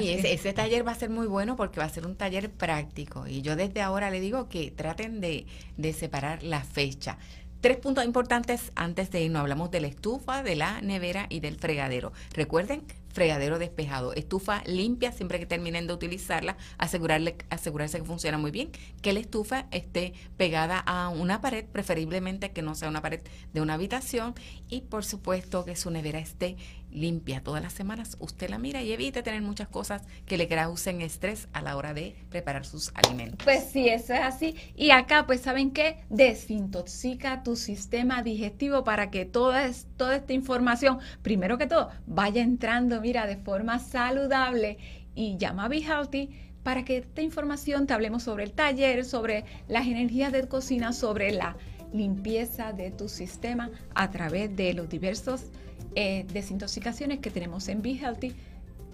y 0.00 0.08
ese, 0.08 0.52
taller 0.54 0.86
va 0.86 0.92
a 0.92 0.96
ser 0.96 1.10
muy 1.10 1.26
bueno 1.26 1.56
porque 1.56 1.78
va 1.78 1.86
a 1.86 1.90
ser 1.90 2.06
un 2.06 2.16
taller 2.16 2.50
práctico. 2.50 3.26
Y 3.26 3.42
yo 3.42 3.54
desde 3.54 3.82
ahora 3.82 4.10
le 4.10 4.20
digo 4.20 4.48
que 4.48 4.70
traten 4.70 5.20
de, 5.20 5.46
de 5.76 5.92
separar 5.92 6.42
la 6.42 6.64
fecha. 6.64 7.18
Tres 7.60 7.76
puntos 7.76 8.04
importantes 8.04 8.72
antes 8.74 9.10
de 9.10 9.22
irnos. 9.22 9.40
Hablamos 9.40 9.70
de 9.70 9.80
la 9.82 9.88
estufa, 9.88 10.42
de 10.42 10.56
la 10.56 10.80
nevera 10.80 11.26
y 11.28 11.40
del 11.40 11.56
fregadero. 11.56 12.12
Recuerden 12.32 12.82
fregadero 13.12 13.58
despejado, 13.58 14.12
estufa 14.14 14.62
limpia 14.66 15.12
siempre 15.12 15.38
que 15.38 15.46
terminen 15.46 15.86
de 15.86 15.94
utilizarla, 15.94 16.56
asegurarle, 16.78 17.36
asegurarse 17.50 17.98
que 17.98 18.04
funciona 18.04 18.38
muy 18.38 18.50
bien, 18.50 18.70
que 19.00 19.12
la 19.12 19.20
estufa 19.20 19.66
esté 19.70 20.14
pegada 20.36 20.78
a 20.78 21.08
una 21.08 21.40
pared, 21.40 21.64
preferiblemente 21.64 22.52
que 22.52 22.62
no 22.62 22.74
sea 22.74 22.88
una 22.88 23.02
pared 23.02 23.20
de 23.52 23.60
una 23.60 23.74
habitación 23.74 24.34
y 24.68 24.82
por 24.82 25.04
supuesto 25.04 25.64
que 25.64 25.76
su 25.76 25.90
nevera 25.90 26.18
esté 26.18 26.56
limpia 26.92 27.42
todas 27.42 27.62
las 27.62 27.72
semanas. 27.72 28.16
Usted 28.20 28.50
la 28.50 28.58
mira 28.58 28.82
y 28.82 28.92
evite 28.92 29.22
tener 29.22 29.42
muchas 29.42 29.68
cosas 29.68 30.02
que 30.26 30.36
le 30.36 30.48
causen 30.48 31.00
estrés 31.00 31.48
a 31.52 31.62
la 31.62 31.76
hora 31.76 31.94
de 31.94 32.14
preparar 32.28 32.64
sus 32.64 32.92
alimentos. 32.94 33.44
Pues 33.44 33.64
sí, 33.72 33.88
eso 33.88 34.12
es 34.14 34.20
así. 34.20 34.56
Y 34.76 34.90
acá, 34.90 35.26
pues, 35.26 35.40
¿saben 35.40 35.70
qué? 35.70 36.04
Desintoxica 36.10 37.42
tu 37.42 37.56
sistema 37.56 38.22
digestivo 38.22 38.84
para 38.84 39.10
que 39.10 39.24
toda, 39.24 39.70
toda 39.96 40.16
esta 40.16 40.32
información, 40.32 40.98
primero 41.22 41.58
que 41.58 41.66
todo, 41.66 41.90
vaya 42.06 42.42
entrando 42.42 43.00
mira, 43.02 43.26
de 43.26 43.36
forma 43.36 43.78
saludable 43.78 44.78
y 45.14 45.36
llama 45.36 45.66
a 45.66 45.68
Be 45.68 45.78
Healthy 45.78 46.30
para 46.62 46.84
que 46.84 46.98
esta 46.98 47.22
información 47.22 47.86
te 47.86 47.92
hablemos 47.92 48.22
sobre 48.22 48.44
el 48.44 48.52
taller, 48.52 49.04
sobre 49.04 49.44
las 49.68 49.86
energías 49.86 50.32
de 50.32 50.46
cocina, 50.48 50.92
sobre 50.92 51.32
la 51.32 51.56
limpieza 51.92 52.72
de 52.72 52.90
tu 52.90 53.08
sistema 53.08 53.70
a 53.94 54.10
través 54.10 54.54
de 54.56 54.72
los 54.72 54.88
diversos 54.88 55.46
eh, 55.94 56.24
desintoxicaciones 56.32 57.18
que 57.18 57.30
tenemos 57.30 57.68
en 57.68 57.82
Be 57.82 57.90
Healthy 57.90 58.34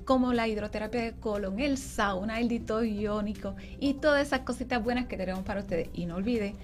como 0.04 0.32
la 0.32 0.48
hidroterapia 0.48 1.02
de 1.02 1.12
colon, 1.12 1.60
el 1.60 1.76
sauna, 1.76 2.40
el 2.40 2.48
dito 2.48 2.82
iónico 2.82 3.54
y 3.78 3.92
todas 3.94 4.26
esas 4.26 4.40
cositas 4.40 4.82
buenas 4.82 5.06
que 5.06 5.18
tenemos 5.18 5.44
para 5.44 5.60
ustedes. 5.60 5.90
Y 5.92 6.06
no 6.06 6.16
olvide 6.16 6.54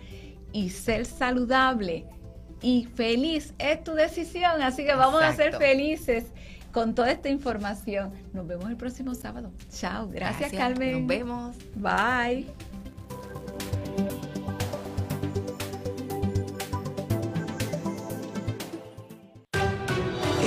y 0.52 0.70
ser 0.70 1.06
saludable 1.06 2.06
y 2.62 2.88
feliz 2.94 3.52
es 3.58 3.84
tu 3.84 3.94
decisión. 3.94 4.62
Así 4.62 4.84
que 4.84 4.94
vamos 4.94 5.22
a 5.22 5.34
ser 5.34 5.56
felices 5.56 6.24
con 6.76 6.94
toda 6.94 7.10
esta 7.10 7.30
información. 7.30 8.12
Nos 8.34 8.46
vemos 8.46 8.68
el 8.68 8.76
próximo 8.76 9.14
sábado. 9.14 9.50
Chao. 9.70 10.10
Gracias, 10.12 10.52
Carmen. 10.52 10.98
Nos 10.98 11.06
vemos. 11.06 11.56
Bye. 11.74 12.44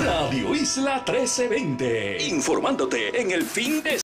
Radio 0.05 0.53
Isla 0.53 0.97
1320. 0.97 2.27
Informándote 2.27 3.19
en 3.19 3.31
el 3.31 3.41
fin 3.41 3.81
de 3.81 3.97